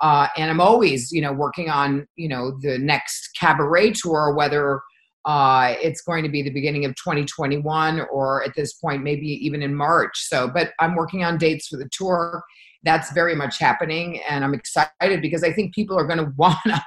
uh, 0.02 0.28
and 0.38 0.50
I'm 0.52 0.62
always 0.62 1.12
you 1.12 1.22
know 1.22 1.34
working 1.34 1.70
on 1.70 2.08
you 2.16 2.30
know 2.30 2.58
the 2.62 2.78
next 2.78 3.30
cabaret 3.40 3.92
tour, 3.92 4.34
whether 4.36 4.82
uh, 5.26 5.76
it's 5.82 6.02
going 6.02 6.24
to 6.24 6.30
be 6.30 6.42
the 6.42 6.50
beginning 6.50 6.86
of 6.86 6.92
2021 6.96 8.02
or 8.12 8.44
at 8.44 8.56
this 8.56 8.74
point 8.74 9.04
maybe 9.04 9.28
even 9.28 9.62
in 9.62 9.76
March. 9.76 10.14
So, 10.16 10.48
but 10.48 10.72
I'm 10.80 10.96
working 10.96 11.24
on 11.24 11.38
dates 11.38 11.68
for 11.68 11.78
the 11.78 11.90
tour. 11.92 12.44
that's 12.84 13.12
very 13.12 13.36
much 13.36 13.60
happening 13.60 14.22
and 14.30 14.44
i'm 14.44 14.54
excited 14.54 15.22
because 15.22 15.44
i 15.44 15.52
think 15.52 15.76
people 15.76 15.98
are 16.00 16.08
going 16.08 16.18
to 16.26 16.32
want 16.38 16.58
to 16.66 16.82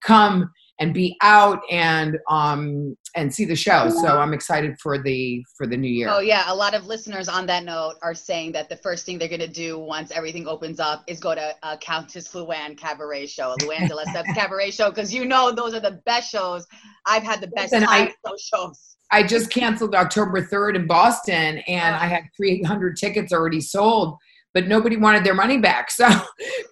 come 0.00 0.50
and 0.78 0.92
be 0.92 1.16
out 1.22 1.60
and 1.70 2.18
um 2.28 2.96
and 3.14 3.32
see 3.32 3.44
the 3.44 3.56
show. 3.56 3.88
So 3.88 4.18
i'm 4.18 4.34
excited 4.34 4.78
for 4.78 5.02
the 5.02 5.44
for 5.56 5.66
the 5.66 5.76
new 5.76 5.88
year. 5.88 6.08
Oh 6.10 6.20
yeah. 6.20 6.44
A 6.48 6.54
lot 6.54 6.74
of 6.74 6.86
listeners 6.86 7.28
on 7.28 7.46
that 7.46 7.64
note 7.64 7.94
are 8.02 8.14
saying 8.14 8.52
that 8.52 8.68
the 8.68 8.76
first 8.76 9.06
thing 9.06 9.18
they're 9.18 9.28
going 9.28 9.40
to 9.40 9.48
do 9.48 9.78
once 9.78 10.10
everything 10.10 10.46
opens 10.46 10.80
up 10.80 11.02
is 11.06 11.18
go 11.18 11.34
to 11.34 11.54
a 11.62 11.78
countess 11.78 12.32
luann 12.34 12.76
cabaret 12.76 13.26
show 13.26 13.54
luann 13.60 13.88
de 13.88 13.94
lesseps 13.94 14.26
cabaret 14.34 14.70
show 14.70 14.90
because 14.90 15.14
you 15.14 15.24
know 15.24 15.50
those 15.50 15.74
are 15.74 15.80
the 15.80 16.00
best 16.04 16.30
shows. 16.30 16.66
I've 17.06 17.22
had 17.22 17.40
the 17.40 17.48
best 17.48 17.72
Listen, 17.72 17.88
time 17.88 18.08
I, 18.08 18.14
those 18.28 18.42
shows. 18.42 18.96
I 19.10 19.22
just 19.22 19.50
canceled 19.50 19.94
October 19.94 20.42
3rd 20.42 20.76
in 20.76 20.86
Boston 20.86 21.58
and 21.68 21.94
I 21.94 22.06
had 22.06 22.24
300 22.36 22.96
tickets 22.96 23.32
already 23.32 23.60
sold 23.60 24.18
but 24.56 24.68
nobody 24.68 24.96
wanted 24.96 25.22
their 25.22 25.34
money 25.34 25.58
back. 25.58 25.90
So 25.96 26.08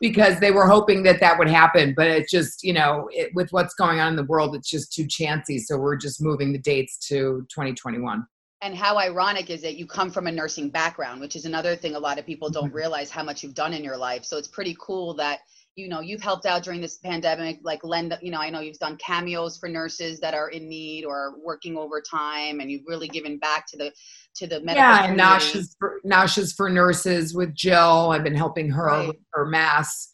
because 0.01 0.39
they 0.39 0.51
were 0.51 0.67
hoping 0.67 1.03
that 1.05 1.21
that 1.21 1.39
would 1.39 1.49
happen, 1.49 1.95
but 1.97 2.07
it's 2.09 2.31
just 2.31 2.63
you 2.63 2.73
know 2.73 3.09
it, 3.11 3.31
with 3.35 3.51
what's 3.53 3.75
going 3.75 4.01
on 4.01 4.09
in 4.09 4.17
the 4.17 4.25
world, 4.25 4.55
it's 4.55 4.69
just 4.69 4.93
too 4.93 5.07
chancy. 5.07 5.59
So 5.59 5.79
we're 5.79 5.97
just 5.97 6.23
moving 6.23 6.53
the 6.53 6.59
dates 6.59 6.99
to 7.09 7.47
2021. 7.49 8.27
And 8.61 8.75
how 8.75 8.99
ironic 8.99 9.51
is 9.51 9.65
it? 9.65 9.77
You 9.77 9.87
come 9.87 10.11
from 10.11 10.27
a 10.27 10.33
nursing 10.33 10.69
background, 10.69 11.21
which 11.21 11.37
is 11.37 11.47
another 11.47 11.75
thing 11.75 11.95
a 11.95 11.99
lot 11.99 12.19
of 12.19 12.27
people 12.27 12.51
don't 12.51 12.67
mm-hmm. 12.67 12.77
realize 12.77 13.11
how 13.11 13.23
much 13.23 13.43
you've 13.43 13.55
done 13.55 13.73
in 13.73 13.83
your 13.83 13.97
life. 13.97 14.25
So 14.25 14.37
it's 14.37 14.49
pretty 14.49 14.77
cool 14.79 15.15
that 15.15 15.41
you 15.77 15.89
know 15.89 16.01
you've 16.01 16.23
helped 16.23 16.47
out 16.47 16.63
during 16.63 16.81
this 16.81 16.99
pandemic 16.99 17.59
like 17.63 17.83
lend 17.83 18.17
you 18.23 18.31
know 18.31 18.39
i 18.39 18.49
know 18.49 18.61
you've 18.61 18.79
done 18.79 18.97
cameos 18.97 19.59
for 19.59 19.69
nurses 19.69 20.21
that 20.21 20.33
are 20.33 20.51
in 20.51 20.69
need 20.69 21.05
or 21.05 21.35
working 21.45 21.77
overtime 21.77 22.61
and 22.61 22.71
you've 22.71 22.87
really 22.87 23.09
given 23.09 23.39
back 23.39 23.67
to 23.67 23.77
the 23.77 23.93
to 24.35 24.47
the 24.47 24.61
medical 24.61 24.77
yeah 24.77 25.05
and 25.07 25.17
now 25.17 25.39
she's 25.39 25.75
for 25.79 26.01
now 26.05 26.27
for 26.57 26.69
nurses 26.69 27.35
with 27.35 27.55
jill 27.55 28.11
i've 28.13 28.25
been 28.25 28.35
helping 28.35 28.71
her 28.71 28.87
right. 28.87 29.09
with 29.09 29.17
her 29.33 29.47
mass 29.47 30.11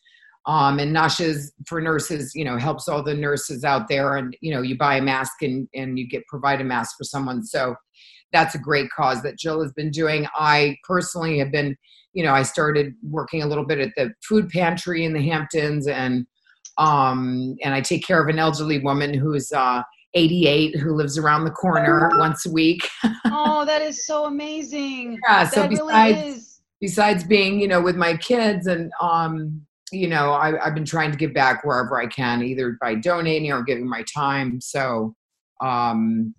um, 0.47 0.79
and 0.79 0.91
Nasha's 0.91 1.53
for 1.67 1.83
nurses, 1.83 2.35
you 2.35 2.47
know, 2.47 2.57
helps 2.57 2.89
all 2.89 3.03
the 3.03 3.15
nurses 3.15 3.63
out 3.63 3.89
there. 3.89 4.17
And, 4.17 4.35
you 4.41 4.53
know, 4.53 4.63
you 4.63 4.77
buy 4.77 4.97
a 4.97 5.03
mask 5.03 5.43
and, 5.43 5.69
and 5.75 5.99
you 5.99 6.09
get 6.09 6.27
provide 6.29 6.63
a 6.63 6.65
mask 6.65 6.97
for 6.97 7.05
someone. 7.05 7.45
So 7.45 7.77
that's 8.33 8.55
a 8.55 8.59
great 8.59 8.91
cause 8.91 9.23
that 9.23 9.39
Jill 9.39 9.63
has 9.63 9.73
been 9.75 9.91
doing. 9.91 10.27
I 10.35 10.79
personally 10.85 11.39
have 11.39 11.53
been 11.53 11.77
you 12.13 12.25
know, 12.25 12.33
I 12.33 12.43
started 12.43 12.95
working 13.09 13.43
a 13.43 13.47
little 13.47 13.65
bit 13.65 13.79
at 13.79 13.93
the 13.97 14.13
food 14.27 14.49
pantry 14.49 15.05
in 15.05 15.13
the 15.13 15.23
Hamptons 15.23 15.87
and 15.87 16.27
um 16.79 17.57
and 17.63 17.75
I 17.75 17.81
take 17.81 18.07
care 18.07 18.23
of 18.23 18.29
an 18.29 18.39
elderly 18.39 18.79
woman 18.79 19.13
who's 19.13 19.53
uh 19.53 19.83
88 20.15 20.77
who 20.77 20.95
lives 20.95 21.19
around 21.19 21.45
the 21.45 21.51
corner 21.51 22.11
once 22.19 22.47
a 22.47 22.51
week. 22.51 22.89
oh, 23.27 23.65
that 23.67 23.83
is 23.83 24.07
so 24.07 24.25
amazing. 24.25 25.19
Yeah, 25.27 25.49
so 25.49 25.63
that 25.63 25.71
besides 25.71 26.19
really 26.19 26.41
besides 26.81 27.25
being, 27.25 27.61
you 27.61 27.69
know, 27.69 27.81
with 27.81 27.97
my 27.97 28.17
kids 28.17 28.67
and 28.67 28.91
um 29.01 29.63
you 29.93 30.09
know, 30.09 30.31
I, 30.31 30.65
I've 30.65 30.75
been 30.75 30.85
trying 30.85 31.11
to 31.11 31.17
give 31.17 31.35
back 31.35 31.65
wherever 31.65 32.01
I 32.01 32.07
can, 32.07 32.45
either 32.45 32.79
by 32.81 32.95
donating 32.95 33.51
or 33.51 33.65
giving 33.65 33.89
my 33.89 34.05
time. 34.15 34.61
So, 34.61 35.17
um, 35.61 36.33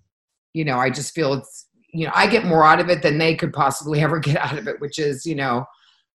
you 0.54 0.64
know, 0.64 0.78
I 0.78 0.88
just 0.88 1.14
feel 1.14 1.34
it's 1.34 1.66
you 1.92 2.06
know, 2.06 2.12
I 2.14 2.26
get 2.26 2.46
more 2.46 2.64
out 2.64 2.80
of 2.80 2.88
it 2.88 3.02
than 3.02 3.18
they 3.18 3.34
could 3.34 3.52
possibly 3.52 4.00
ever 4.02 4.18
get 4.18 4.38
out 4.38 4.58
of 4.58 4.66
it, 4.66 4.80
which 4.80 4.98
is, 4.98 5.26
you 5.26 5.34
know, 5.34 5.64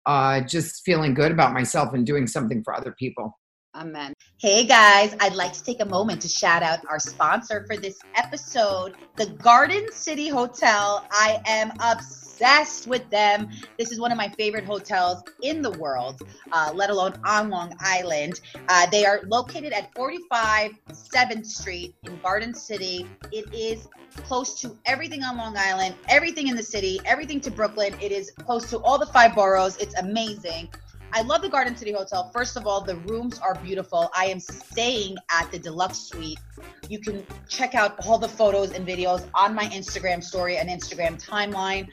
uh, 0.06 0.40
just 0.42 0.82
feeling 0.84 1.14
good 1.14 1.32
about 1.32 1.52
myself 1.52 1.94
and 1.94 2.06
doing 2.06 2.26
something 2.26 2.62
for 2.62 2.74
other 2.74 2.92
people. 2.92 3.38
Amen. 3.76 4.14
Hey 4.38 4.64
guys, 4.64 5.16
I'd 5.18 5.34
like 5.34 5.52
to 5.54 5.64
take 5.64 5.80
a 5.80 5.84
moment 5.84 6.22
to 6.22 6.28
shout 6.28 6.62
out 6.62 6.78
our 6.88 7.00
sponsor 7.00 7.64
for 7.66 7.76
this 7.76 7.98
episode, 8.14 8.94
the 9.16 9.26
Garden 9.26 9.90
City 9.90 10.28
Hotel. 10.28 11.04
I 11.10 11.40
am 11.46 11.72
obsessed 11.80 12.86
with 12.86 13.08
them. 13.10 13.50
This 13.76 13.90
is 13.90 13.98
one 13.98 14.12
of 14.12 14.16
my 14.16 14.28
favorite 14.28 14.64
hotels 14.64 15.24
in 15.42 15.60
the 15.60 15.72
world, 15.72 16.22
uh, 16.52 16.70
let 16.72 16.90
alone 16.90 17.14
on 17.24 17.50
Long 17.50 17.74
Island. 17.80 18.40
Uh, 18.68 18.86
they 18.90 19.04
are 19.04 19.22
located 19.26 19.72
at 19.72 19.92
45 19.96 20.70
7th 20.92 21.46
Street 21.46 21.96
in 22.04 22.16
Garden 22.20 22.54
City. 22.54 23.08
It 23.32 23.52
is 23.52 23.88
close 24.18 24.60
to 24.60 24.78
everything 24.86 25.24
on 25.24 25.36
Long 25.36 25.56
Island, 25.56 25.96
everything 26.08 26.46
in 26.46 26.54
the 26.54 26.62
city, 26.62 27.00
everything 27.04 27.40
to 27.40 27.50
Brooklyn. 27.50 27.92
It 28.00 28.12
is 28.12 28.30
close 28.30 28.70
to 28.70 28.78
all 28.78 28.98
the 28.98 29.06
five 29.06 29.34
boroughs. 29.34 29.76
It's 29.78 29.98
amazing. 29.98 30.68
I 31.16 31.22
love 31.22 31.42
the 31.42 31.48
Garden 31.48 31.76
City 31.76 31.92
Hotel. 31.92 32.28
First 32.34 32.56
of 32.56 32.66
all, 32.66 32.80
the 32.80 32.96
rooms 32.96 33.38
are 33.38 33.54
beautiful. 33.54 34.10
I 34.16 34.24
am 34.24 34.40
staying 34.40 35.14
at 35.30 35.48
the 35.52 35.60
deluxe 35.60 36.00
suite. 36.08 36.40
You 36.88 36.98
can 36.98 37.24
check 37.48 37.76
out 37.76 38.04
all 38.04 38.18
the 38.18 38.28
photos 38.28 38.72
and 38.72 38.84
videos 38.84 39.24
on 39.32 39.54
my 39.54 39.66
Instagram 39.66 40.24
story 40.24 40.56
and 40.56 40.68
Instagram 40.68 41.24
timeline. 41.24 41.88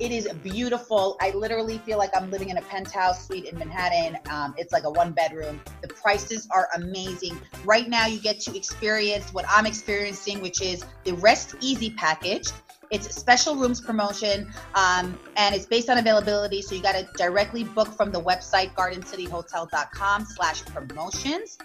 It 0.00 0.10
is 0.10 0.26
beautiful. 0.42 1.18
I 1.20 1.32
literally 1.32 1.76
feel 1.84 1.98
like 1.98 2.16
I'm 2.16 2.30
living 2.30 2.48
in 2.48 2.56
a 2.56 2.62
penthouse 2.62 3.26
suite 3.26 3.44
in 3.44 3.58
Manhattan. 3.58 4.16
Um, 4.30 4.54
it's 4.56 4.72
like 4.72 4.84
a 4.84 4.90
one 4.90 5.12
bedroom. 5.12 5.60
The 5.82 5.88
prices 5.88 6.48
are 6.50 6.70
amazing. 6.74 7.38
Right 7.66 7.90
now, 7.90 8.06
you 8.06 8.20
get 8.20 8.40
to 8.40 8.56
experience 8.56 9.34
what 9.34 9.44
I'm 9.50 9.66
experiencing, 9.66 10.40
which 10.40 10.62
is 10.62 10.82
the 11.04 11.12
Rest 11.16 11.56
Easy 11.60 11.90
package. 11.90 12.48
It's 12.92 13.16
special 13.16 13.56
rooms 13.56 13.80
promotion, 13.80 14.52
um, 14.74 15.18
and 15.36 15.54
it's 15.54 15.64
based 15.64 15.88
on 15.88 15.96
availability. 15.96 16.60
So 16.60 16.74
you 16.74 16.82
got 16.82 16.94
to 16.94 17.08
directly 17.16 17.64
book 17.64 17.88
from 17.88 18.12
the 18.12 18.20
website 18.20 18.74
gardencityhotel.com 18.74 20.26
slash 20.26 20.62
promotions. 20.66 21.56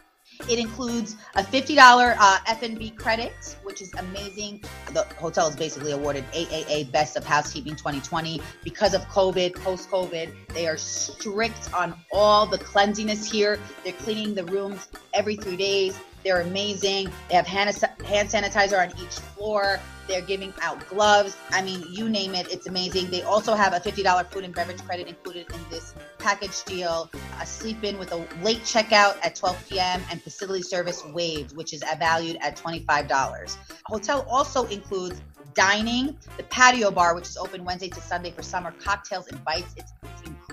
It 0.50 0.60
includes 0.60 1.18
a 1.36 1.44
$50 1.44 2.16
uh, 2.18 2.38
F&B 2.48 2.92
credit, 2.92 3.58
which 3.64 3.82
is 3.82 3.94
amazing. 3.96 4.64
The 4.94 5.04
hotel 5.18 5.48
is 5.48 5.56
basically 5.56 5.92
awarded 5.92 6.24
AAA 6.32 6.92
Best 6.92 7.18
of 7.18 7.26
Housekeeping 7.26 7.76
2020 7.76 8.40
because 8.64 8.94
of 8.94 9.02
COVID, 9.08 9.56
post-COVID. 9.56 10.32
They 10.54 10.68
are 10.68 10.78
strict 10.78 11.74
on 11.74 11.94
all 12.14 12.46
the 12.46 12.60
cleanliness 12.60 13.30
here. 13.30 13.60
They're 13.84 13.94
cleaning 13.94 14.34
the 14.34 14.46
rooms 14.46 14.88
every 15.14 15.36
three 15.36 15.58
days. 15.58 16.00
They're 16.24 16.42
amazing. 16.42 17.12
They 17.30 17.36
have 17.36 17.48
hand 17.48 17.70
sanitizer 17.72 18.80
on 18.80 18.98
each 19.02 19.16
floor. 19.20 19.80
They're 20.08 20.22
giving 20.22 20.54
out 20.62 20.88
gloves. 20.90 21.36
I 21.52 21.62
mean, 21.62 21.84
you 21.90 22.10
name 22.10 22.36
it, 22.36 22.52
it's 22.52 22.68
amazing. 22.68 23.10
They 23.10 23.22
also 23.24 23.54
have 23.56 23.74
a 23.74 23.80
$50 23.80 24.28
food 24.32 24.44
and 24.44 24.54
beverage 24.54 24.82
credit 24.84 25.08
included 25.08 25.52
in 25.52 25.60
this 25.70 25.94
package 26.18 26.64
deal, 26.64 27.10
a 27.42 27.46
sleep 27.46 27.84
in 27.84 27.98
with 27.98 28.12
a 28.12 28.18
late 28.44 28.62
checkout 28.62 29.18
at 29.24 29.36
12 29.36 29.70
p.m., 29.70 30.02
and 30.12 30.22
facility 30.22 30.64
service 30.64 31.04
waived, 31.06 31.56
which 31.56 31.74
is 31.74 31.84
valued 32.00 32.38
at 32.42 32.58
$25. 32.58 33.58
Hotel 33.86 34.26
also 34.30 34.66
includes 34.68 35.22
dining, 35.54 36.16
the 36.38 36.44
patio 36.44 36.92
bar, 36.92 37.16
which 37.16 37.28
is 37.28 37.38
open 37.38 37.66
Wednesday 37.66 37.90
to 37.90 38.00
Sunday 38.00 38.32
for 38.32 38.44
summer 38.44 38.72
cocktails 38.80 39.28
and 39.28 39.44
bites. 39.44 39.74
It's, 39.76 39.94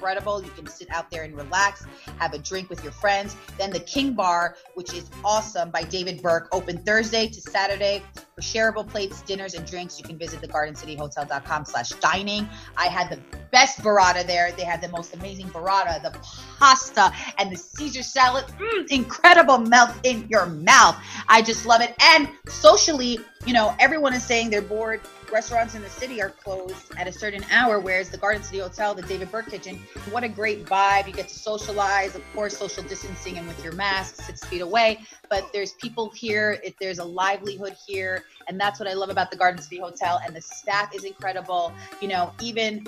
incredible. 0.05 0.43
You 0.43 0.51
can 0.51 0.67
sit 0.67 0.91
out 0.91 1.11
there 1.11 1.23
and 1.23 1.35
relax, 1.35 1.87
have 2.19 2.35
a 2.35 2.39
drink 2.39 2.69
with 2.69 2.83
your 2.83 2.93
friends. 2.93 3.37
Then 3.59 3.71
the 3.71 3.81
King 3.81 4.13
Bar, 4.13 4.57
which 4.75 4.93
is 4.93 5.11
awesome 5.25 5.71
by 5.71 5.83
David 5.83 6.23
Burke, 6.23 6.49
open 6.53 6.79
Thursday 6.79 7.27
to 7.29 7.41
Saturday 7.41 8.03
for 8.35 8.41
shareable 8.41 8.87
plates, 8.87 9.23
dinners, 9.45 9.55
and 9.55 9.69
drinks. 9.69 9.99
You 9.99 10.05
can 10.05 10.19
visit 10.19 10.41
the 10.41 10.49
gardencityhotel.com 10.49 11.65
slash 11.65 11.91
dining. 11.91 12.49
I 12.77 12.87
had 12.87 13.11
the 13.11 13.19
best 13.51 13.79
burrata 13.81 14.27
there. 14.27 14.53
They 14.53 14.65
had 14.65 14.81
the 14.81 14.89
most 14.89 15.15
amazing 15.15 15.49
burrata, 15.49 16.03
the 16.03 16.17
pasta, 16.59 17.13
and 17.39 17.53
the 17.53 17.57
Caesar 17.57 18.03
salad. 18.03 18.45
Mm, 18.59 18.91
incredible 18.91 19.59
melt 19.59 19.91
in 20.03 20.27
your 20.29 20.47
mouth. 20.47 20.97
I 21.29 21.43
just 21.43 21.67
love 21.67 21.83
it. 21.83 21.95
And 22.01 22.29
socially, 22.47 23.19
you 23.47 23.53
know, 23.53 23.75
everyone 23.79 24.15
is 24.15 24.25
saying 24.25 24.51
they're 24.51 24.63
bored 24.63 25.01
restaurants 25.31 25.75
in 25.75 25.83
the 25.83 25.91
city 25.91 26.21
are 26.23 26.31
closed 26.31 26.93
at 26.97 27.07
a 27.07 27.13
certain 27.13 27.45
hour, 27.51 27.81
whereas 27.81 28.11
the 28.11 28.17
Garden 28.17 28.43
City 28.43 28.59
Hotel, 28.59 28.95
the 28.95 29.03
David 29.03 29.31
Burke 29.31 29.51
Kitchen, 29.51 29.77
what 30.11 30.25
a 30.25 30.29
great 30.29 30.65
vibe. 30.65 31.07
You 31.07 31.13
get 31.13 31.29
to 31.29 31.39
socialize, 31.39 32.15
of 32.15 32.23
course, 32.35 32.57
social 32.57 32.83
distancing 32.83 33.39
and 33.39 33.47
with 33.47 33.63
your 33.63 33.73
mask 33.73 34.23
six 34.23 34.45
feet 34.45 34.61
away. 34.61 35.01
But 35.29 35.53
there's 35.53 35.73
people 35.73 36.11
here, 36.11 36.61
if 36.65 36.79
there's 36.79 36.99
a 36.99 37.05
livelihood 37.05 37.77
here. 37.87 38.25
And 38.49 38.61
that's 38.61 38.79
what 38.79 38.89
I 38.89 38.95
love 38.95 39.11
about 39.11 39.31
the 39.31 39.37
Garden 39.37 39.61
City 39.61 39.79
Hotel. 39.79 40.21
And 40.25 40.35
the 40.35 40.41
staff 40.41 40.95
is 40.95 41.05
incredible. 41.05 41.73
You 42.01 42.09
know, 42.09 42.33
even 42.41 42.87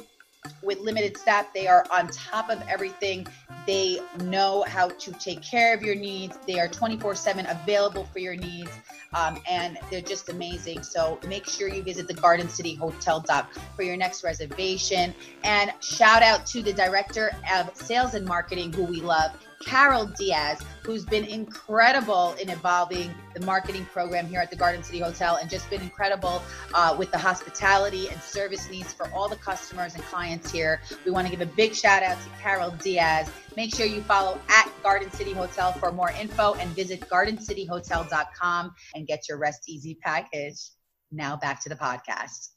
with 0.63 0.79
limited 0.81 1.17
staff, 1.17 1.53
they 1.53 1.67
are 1.67 1.85
on 1.91 2.09
top 2.09 2.51
of 2.51 2.63
everything. 2.69 3.27
They 3.67 4.01
know 4.25 4.65
how 4.69 4.89
to 4.89 5.13
take 5.13 5.43
care 5.43 5.75
of 5.75 5.83
your 5.83 5.97
needs. 5.97 6.39
They 6.47 6.61
are 6.61 6.69
24 6.69 7.15
7 7.15 7.47
available 7.47 8.05
for 8.05 8.21
your 8.21 8.37
needs 8.37 8.71
um, 9.15 9.39
and 9.49 9.79
they're 9.91 10.01
just 10.01 10.29
amazing. 10.29 10.83
So 10.83 11.19
make 11.27 11.47
sure 11.47 11.69
you 11.69 11.83
visit 11.83 12.07
the 12.07 12.15
Garden 12.15 12.49
City 12.49 12.67
GardenCityHotel.com 12.77 13.47
for 13.75 13.83
your 13.83 13.97
next 13.97 14.25
reservation. 14.25 15.15
And 15.45 15.73
shout 15.81 16.23
out 16.23 16.47
to 16.47 16.63
the 16.63 16.73
director 16.73 17.33
of 17.53 17.75
sales 17.77 18.15
and 18.15 18.27
marketing, 18.27 18.73
who 18.73 18.85
we 18.85 19.01
love, 19.01 19.33
Carol 19.65 20.07
Diaz, 20.19 20.61
who's 20.83 21.05
been 21.05 21.25
incredible 21.25 22.35
in 22.41 22.51
evolving 22.51 23.13
the 23.35 23.45
marketing 23.45 23.85
program 23.87 24.27
here 24.27 24.41
at 24.41 24.51
the 24.51 24.57
Garden 24.57 24.83
City 24.83 24.99
Hotel 24.99 25.37
and 25.37 25.51
just 25.51 25.69
been 25.71 25.83
incredible 25.83 26.43
uh, 26.75 26.95
with 26.99 27.11
the 27.11 27.19
hospitality 27.19 28.09
and 28.09 28.21
service 28.23 28.71
needs 28.71 28.93
for 28.93 29.09
all 29.13 29.29
the 29.29 29.37
customers 29.37 29.95
and 29.95 30.05
clients 30.05 30.51
here. 30.51 30.81
We 31.05 31.11
want 31.11 31.27
to 31.27 31.31
give 31.31 31.41
a 31.41 31.53
big 31.53 31.75
shout 31.75 32.03
out 32.03 32.19
to 32.23 32.29
Carol 32.41 32.71
Diaz. 32.71 33.31
Make 33.57 33.75
sure 33.75 33.87
you 33.87 34.03
follow 34.03 34.39
at 34.49 34.71
Garden 34.83 35.11
City 35.11 35.33
Hotel 35.33 35.73
for 35.73 35.91
more 35.93 36.11
info 36.11 36.55
and 36.55 36.71
visit 36.71 37.01
gardencityhotel.com 37.01 38.75
and 38.95 39.07
get 39.07 39.29
your 39.29 39.39
Rest 39.39 39.69
Easy 39.69 39.99
package. 40.03 40.71
Now 41.11 41.37
back 41.37 41.63
to 41.63 41.69
the 41.69 41.77
podcast. 41.77 42.56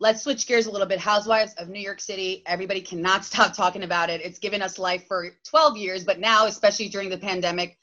Let's 0.00 0.22
switch 0.22 0.46
gears 0.46 0.66
a 0.66 0.70
little 0.70 0.86
bit. 0.86 0.98
Housewives 0.98 1.54
of 1.54 1.68
New 1.68 1.80
York 1.80 2.00
City. 2.00 2.42
Everybody 2.46 2.80
cannot 2.80 3.24
stop 3.24 3.54
talking 3.54 3.82
about 3.82 4.10
it. 4.10 4.20
It's 4.20 4.38
given 4.38 4.62
us 4.62 4.78
life 4.78 5.06
for 5.06 5.30
12 5.44 5.76
years, 5.76 6.04
but 6.04 6.18
now, 6.20 6.46
especially 6.46 6.88
during 6.88 7.08
the 7.08 7.18
pandemic, 7.18 7.78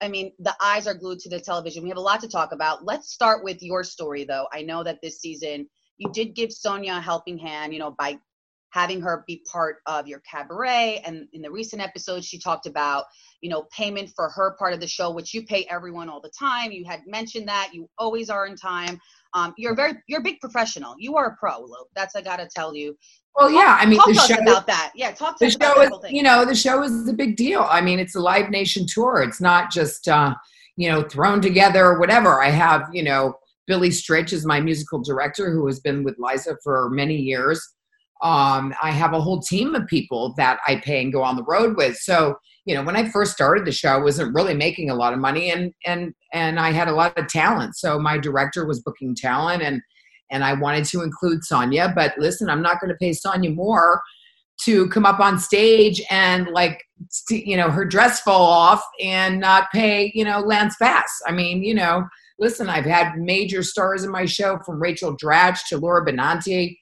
I 0.00 0.08
mean, 0.08 0.32
the 0.38 0.54
eyes 0.62 0.86
are 0.86 0.94
glued 0.94 1.20
to 1.20 1.28
the 1.28 1.40
television. 1.40 1.82
We 1.82 1.88
have 1.88 1.98
a 1.98 2.02
lot 2.02 2.20
to 2.20 2.28
talk 2.28 2.52
about. 2.52 2.84
Let's 2.84 3.12
start 3.12 3.44
with 3.44 3.62
your 3.62 3.84
story, 3.84 4.24
though. 4.24 4.46
I 4.52 4.62
know 4.62 4.82
that 4.82 4.98
this 5.02 5.20
season 5.20 5.68
you 5.98 6.10
did 6.12 6.34
give 6.34 6.50
Sonja 6.50 6.98
a 6.98 7.00
helping 7.00 7.38
hand, 7.38 7.72
you 7.72 7.78
know, 7.78 7.92
by 7.92 8.18
having 8.70 9.00
her 9.00 9.22
be 9.26 9.42
part 9.50 9.76
of 9.86 10.08
your 10.08 10.20
cabaret. 10.28 11.00
And 11.06 11.28
in 11.32 11.42
the 11.42 11.50
recent 11.50 11.80
episode, 11.80 12.24
she 12.24 12.40
talked 12.40 12.66
about, 12.66 13.04
you 13.40 13.48
know, 13.48 13.68
payment 13.70 14.10
for 14.16 14.28
her 14.30 14.56
part 14.58 14.74
of 14.74 14.80
the 14.80 14.86
show, 14.88 15.12
which 15.12 15.32
you 15.32 15.46
pay 15.46 15.64
everyone 15.70 16.08
all 16.08 16.20
the 16.20 16.32
time. 16.36 16.72
You 16.72 16.84
had 16.84 17.02
mentioned 17.06 17.46
that 17.46 17.70
you 17.72 17.88
always 17.98 18.30
are 18.30 18.46
in 18.46 18.56
time. 18.56 18.98
Um, 19.34 19.52
you're 19.58 19.74
very, 19.74 19.94
you're 20.06 20.20
a 20.20 20.22
big 20.22 20.40
professional. 20.40 20.94
You 20.98 21.16
are 21.16 21.26
a 21.26 21.36
pro, 21.36 21.58
Lo. 21.58 21.76
That's 21.94 22.14
I 22.14 22.22
gotta 22.22 22.48
tell 22.54 22.74
you. 22.74 22.96
Well, 23.36 23.48
talk, 23.48 23.58
yeah, 23.58 23.78
I 23.80 23.86
mean, 23.86 23.98
talk 23.98 24.06
the 24.06 24.14
show 24.14 24.42
about 24.42 24.66
that. 24.68 24.92
Yeah, 24.94 25.10
talk 25.10 25.38
to 25.38 25.46
the 25.46 25.50
show 25.50 25.80
is, 25.82 25.90
you 26.10 26.22
know, 26.22 26.44
the 26.44 26.54
show 26.54 26.82
is 26.84 27.08
a 27.08 27.12
big 27.12 27.36
deal. 27.36 27.66
I 27.68 27.80
mean, 27.80 27.98
it's 27.98 28.14
a 28.14 28.20
Live 28.20 28.50
Nation 28.50 28.86
tour. 28.88 29.22
It's 29.22 29.40
not 29.40 29.72
just, 29.72 30.06
uh, 30.06 30.34
you 30.76 30.88
know, 30.88 31.02
thrown 31.02 31.40
together 31.40 31.84
or 31.84 31.98
whatever. 31.98 32.42
I 32.42 32.50
have, 32.50 32.88
you 32.92 33.02
know, 33.02 33.34
Billy 33.66 33.90
Stritch 33.90 34.32
is 34.32 34.46
my 34.46 34.60
musical 34.60 35.02
director 35.02 35.50
who 35.50 35.66
has 35.66 35.80
been 35.80 36.04
with 36.04 36.16
Liza 36.18 36.56
for 36.62 36.90
many 36.90 37.16
years. 37.16 37.60
Um, 38.22 38.72
I 38.80 38.90
have 38.90 39.14
a 39.14 39.20
whole 39.20 39.40
team 39.40 39.74
of 39.74 39.86
people 39.88 40.32
that 40.36 40.60
I 40.66 40.76
pay 40.76 41.02
and 41.02 41.12
go 41.12 41.22
on 41.22 41.34
the 41.34 41.44
road 41.44 41.76
with. 41.76 41.96
So, 41.96 42.36
you 42.64 42.74
know, 42.74 42.82
when 42.82 42.96
I 42.96 43.08
first 43.08 43.32
started 43.32 43.66
the 43.66 43.72
show, 43.72 43.90
I 43.90 43.98
wasn't 43.98 44.34
really 44.34 44.54
making 44.54 44.90
a 44.90 44.94
lot 44.94 45.12
of 45.12 45.18
money 45.18 45.50
and 45.50 45.72
and 45.84 46.14
and 46.32 46.58
I 46.58 46.72
had 46.72 46.88
a 46.88 46.94
lot 46.94 47.16
of 47.18 47.28
talent. 47.28 47.76
So 47.76 47.98
my 47.98 48.18
director 48.18 48.66
was 48.66 48.80
booking 48.80 49.14
talent 49.14 49.62
and 49.62 49.82
and 50.30 50.42
I 50.42 50.54
wanted 50.54 50.84
to 50.86 51.02
include 51.02 51.40
sonja 51.50 51.94
but 51.94 52.14
listen, 52.18 52.48
I'm 52.48 52.62
not 52.62 52.80
going 52.80 52.90
to 52.90 52.96
pay 52.96 53.10
sonja 53.10 53.54
more 53.54 54.00
to 54.62 54.88
come 54.88 55.04
up 55.04 55.20
on 55.20 55.38
stage 55.38 56.00
and 56.10 56.48
like 56.48 56.80
you 57.28 57.56
know 57.56 57.70
her 57.70 57.84
dress 57.84 58.20
fall 58.20 58.44
off 58.44 58.82
and 59.02 59.40
not 59.40 59.70
pay 59.72 60.10
you 60.14 60.24
know 60.24 60.40
Lance 60.40 60.76
Bass. 60.80 61.20
I 61.26 61.32
mean, 61.32 61.62
you 61.62 61.74
know, 61.74 62.04
listen, 62.38 62.68
I've 62.68 62.84
had 62.84 63.18
major 63.18 63.62
stars 63.62 64.04
in 64.04 64.10
my 64.10 64.24
show 64.24 64.58
from 64.64 64.80
Rachel 64.80 65.16
Dratch 65.16 65.58
to 65.68 65.76
Laura 65.76 66.04
Benanti, 66.06 66.78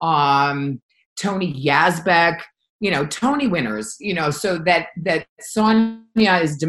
um, 0.00 0.80
Tony 1.20 1.52
Yazbeck, 1.52 2.40
you 2.80 2.90
know, 2.90 3.06
Tony 3.06 3.46
winners, 3.46 3.96
you 4.00 4.14
know, 4.14 4.30
so 4.30 4.58
that 4.58 4.88
that 5.04 5.26
Sonja 5.40 6.42
is 6.42 6.62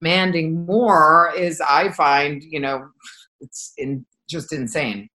demanding 0.00 0.66
more 0.66 1.32
is 1.36 1.60
I 1.60 1.90
find, 1.90 2.42
you 2.42 2.60
know, 2.60 2.88
it's 3.40 3.72
in 3.78 4.04
just 4.28 4.52
insane. 4.52 5.08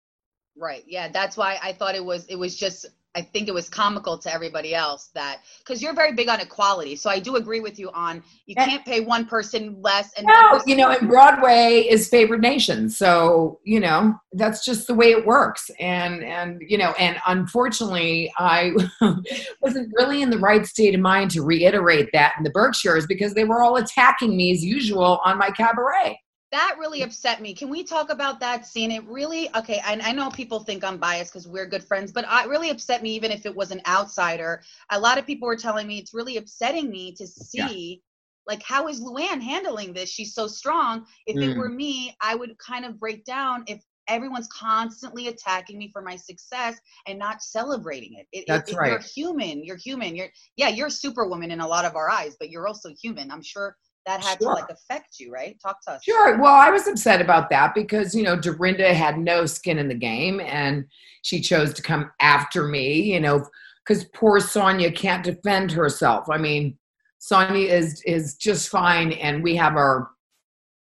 Right. 0.58 0.84
Yeah, 0.88 1.10
that's 1.10 1.36
why 1.36 1.60
I 1.62 1.74
thought 1.74 1.96
it 1.96 2.06
was 2.06 2.26
it 2.28 2.38
was 2.38 2.56
just 2.56 2.86
I 3.16 3.22
think 3.22 3.48
it 3.48 3.54
was 3.54 3.70
comical 3.70 4.18
to 4.18 4.34
everybody 4.34 4.76
else 4.76 5.10
that 5.14 5.40
because 5.60 5.82
you're 5.82 5.94
very 5.94 6.14
big 6.14 6.28
on 6.28 6.42
equality. 6.42 6.96
So 6.96 7.10
I 7.10 7.20
do 7.20 7.38
agree 7.38 7.62
with 7.62 7.80
you 7.80 7.90
on 7.92 8.22
you 8.46 8.56
can't 8.56 8.84
pay 8.86 9.00
one 9.00 9.26
person 9.26 9.82
less 9.82 10.12
and 10.18 10.28
no, 10.28 10.62
you 10.66 10.76
know, 10.76 10.90
and 10.90 11.08
Broadway 11.08 11.88
is 11.90 12.10
favored 12.10 12.42
nation. 12.42 12.90
So, 12.90 13.60
you 13.64 13.80
know, 13.80 14.16
that's 14.34 14.66
just 14.66 14.88
the 14.88 14.94
way 14.94 15.12
it 15.12 15.26
works. 15.26 15.72
And 15.80 16.24
and 16.24 16.62
you 16.68 16.78
know, 16.78 16.94
and 17.00 17.18
unfortunately 17.26 18.32
I 18.38 18.74
wasn't 19.62 19.94
really 19.98 20.22
in 20.22 20.30
the 20.30 20.40
right 20.40 20.66
state 20.66 20.94
of 20.94 21.02
mind 21.02 21.32
to 21.32 21.42
reiterate 21.42 22.10
that 22.14 22.34
in 22.38 22.44
the 22.44 22.52
Berkshires 22.52 23.08
because 23.08 23.34
they 23.34 23.46
were 23.46 23.64
all 23.64 23.78
attacking 23.78 24.36
me 24.36 24.52
as 24.52 24.64
usual 24.64 25.22
on 25.24 25.38
my 25.38 25.52
cabaret 25.52 26.20
that 26.56 26.78
really 26.80 27.02
upset 27.02 27.42
me. 27.42 27.54
Can 27.54 27.70
we 27.70 27.84
talk 27.84 28.10
about 28.10 28.40
that 28.40 28.66
scene? 28.66 28.90
It 28.90 29.04
really 29.06 29.50
okay. 29.56 29.82
I, 29.84 30.00
I 30.02 30.14
know 30.14 30.30
people 30.30 30.62
think 30.62 30.86
I'm 30.86 30.98
biased 30.98 31.34
because 31.34 31.48
we're 31.48 31.66
good 31.66 31.84
friends, 31.84 32.14
but 32.14 32.26
it 32.28 32.50
really 32.50 32.70
upset 32.70 33.04
me 33.04 33.14
even 33.14 33.30
if 33.30 33.46
it 33.46 33.54
was 33.54 33.72
an 33.72 33.82
outsider. 33.86 34.62
A 34.90 35.00
lot 35.00 35.18
of 35.18 35.26
people 35.26 35.48
were 35.48 35.58
telling 35.58 35.86
me 35.86 35.98
it's 35.98 36.14
really 36.14 36.38
upsetting 36.38 36.90
me 36.90 37.14
to 37.16 37.28
see. 37.28 38.02
Yeah. 38.02 38.54
Like, 38.54 38.64
how 38.64 38.88
is 38.88 39.02
Luann 39.02 39.42
handling 39.42 39.92
this? 39.92 40.10
She's 40.10 40.34
so 40.34 40.48
strong. 40.48 41.06
If 41.26 41.36
mm. 41.36 41.50
it 41.50 41.58
were 41.58 41.68
me, 41.68 42.16
I 42.22 42.36
would 42.36 42.58
kind 42.60 42.86
of 42.86 43.00
break 43.00 43.26
down 43.26 43.66
if 43.68 43.84
everyone's 44.08 44.48
constantly 44.48 45.28
attacking 45.30 45.80
me 45.80 45.90
for 45.92 46.04
my 46.04 46.16
success 46.16 46.80
and 47.08 47.18
not 47.18 47.42
celebrating 47.42 48.14
it. 48.14 48.28
it 48.32 48.46
That's 48.48 48.72
it, 48.72 48.78
right. 48.78 48.92
You're 48.92 49.00
human. 49.00 49.66
You're 49.66 49.78
human. 49.78 50.16
You're 50.16 50.30
yeah. 50.56 50.70
You're 50.70 50.88
a 50.88 50.92
superwoman 50.92 51.52
in 51.52 51.60
a 51.60 51.68
lot 51.68 51.84
of 51.84 51.96
our 51.96 52.10
eyes, 52.10 52.38
but 52.40 52.50
you're 52.50 52.68
also 52.68 52.92
human. 53.02 53.30
I'm 53.30 53.44
sure 53.44 53.76
that 54.06 54.24
had 54.24 54.38
sure. 54.40 54.54
to 54.54 54.62
like 54.62 54.70
affect 54.70 55.20
you, 55.20 55.32
right? 55.32 55.58
Talk 55.62 55.82
to 55.84 55.94
us. 55.94 56.04
Sure. 56.04 56.38
Well, 56.38 56.54
I 56.54 56.70
was 56.70 56.88
upset 56.88 57.22
about 57.22 57.50
that 57.50 57.74
because, 57.74 58.14
you 58.14 58.24
know, 58.24 58.36
Dorinda 58.36 58.94
had 58.94 59.18
no 59.18 59.46
skin 59.46 59.80
in 59.80 59.88
the 59.88 59.96
game 59.96 60.40
and 60.40 60.86
she 61.24 61.42
chose 61.42 61.74
to 61.74 61.82
come 61.82 62.12
after 62.20 62.68
me, 62.68 63.14
you 63.14 63.20
know, 63.20 63.48
because 63.86 64.06
poor 64.06 64.40
Sonja 64.40 64.96
can't 64.96 65.24
defend 65.24 65.72
herself. 65.72 66.30
I 66.30 66.38
mean, 66.38 66.78
Sonja 67.20 67.68
is 67.68 68.02
is 68.06 68.36
just 68.36 68.70
fine 68.70 69.14
and 69.14 69.44
we 69.44 69.56
have 69.56 69.76
our 69.76 70.12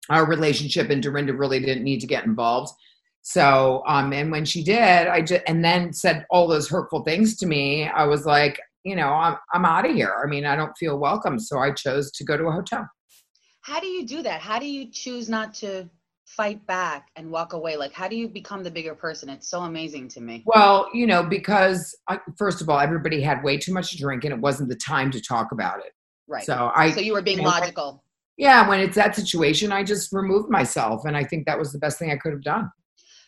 our 0.10 0.26
relationship 0.26 0.90
and 0.90 1.04
Dorinda 1.04 1.34
really 1.34 1.60
didn't 1.60 1.84
need 1.84 2.00
to 2.02 2.08
get 2.08 2.26
involved. 2.26 2.74
So, 3.22 3.84
um, 3.86 4.12
and 4.14 4.32
when 4.32 4.46
she 4.46 4.64
did, 4.64 5.08
I 5.08 5.22
just 5.22 5.44
and 5.46 5.64
then 5.64 5.92
said 5.92 6.26
all 6.30 6.48
those 6.48 6.70
hurtful 6.70 7.04
things 7.04 7.36
to 7.38 7.46
me, 7.46 7.88
I 7.88 8.06
was 8.06 8.26
like, 8.26 8.62
you 8.86 8.96
know, 8.96 9.10
I'm 9.10 9.36
I'm 9.54 9.66
out 9.66 9.90
of 9.90 9.94
here. 9.94 10.16
I 10.24 10.28
mean, 10.28 10.46
I 10.46 10.56
don't 10.56 10.78
feel 10.78 10.98
welcome. 10.98 11.38
So 11.38 11.60
I 11.60 11.72
chose 11.72 12.12
to 12.12 12.24
go 12.24 12.38
to 12.38 12.46
a 12.46 12.52
hotel 12.52 12.88
how 13.70 13.80
do 13.80 13.88
you 13.88 14.04
do 14.04 14.24
that? 14.24 14.42
How 14.42 14.58
do 14.58 14.66
you 14.66 14.90
choose 14.90 15.30
not 15.30 15.54
to 15.56 15.88
fight 16.26 16.66
back 16.66 17.10
and 17.16 17.30
walk 17.30 17.54
away? 17.54 17.78
Like 17.78 17.94
how 17.94 18.08
do 18.08 18.16
you 18.16 18.28
become 18.28 18.64
the 18.64 18.72
bigger 18.72 18.96
person? 18.96 19.30
It's 19.30 19.48
so 19.48 19.62
amazing 19.62 20.08
to 20.10 20.22
me. 20.22 20.44
Well 20.46 20.90
you 20.94 21.06
know 21.06 21.24
because 21.24 21.96
I, 22.08 22.20
first 22.38 22.62
of 22.62 22.70
all 22.70 22.80
everybody 22.80 23.22
had 23.22 23.44
way 23.44 23.58
too 23.58 23.74
much 23.74 23.92
to 23.92 23.98
drink 23.98 24.24
and 24.26 24.34
it 24.34 24.40
wasn't 24.40 24.70
the 24.70 24.76
time 24.76 25.12
to 25.12 25.22
talk 25.22 25.52
about 25.52 25.80
it. 25.80 25.94
Right. 26.28 26.46
So 26.46 26.72
i 26.76 26.92
so 26.92 27.00
you 27.00 27.14
were 27.14 27.22
being 27.22 27.38
you 27.38 27.44
know, 27.44 27.50
logical. 27.50 28.04
Yeah 28.38 28.68
when 28.68 28.80
it's 28.80 28.96
that 28.96 29.16
situation 29.16 29.72
i 29.72 29.84
just 29.84 30.12
removed 30.12 30.50
myself 30.50 31.06
and 31.06 31.16
i 31.16 31.24
think 31.24 31.46
that 31.46 31.58
was 31.58 31.72
the 31.72 31.80
best 31.80 32.00
thing 32.00 32.12
i 32.12 32.18
could 32.18 32.34
have 32.34 32.44
done. 32.44 32.72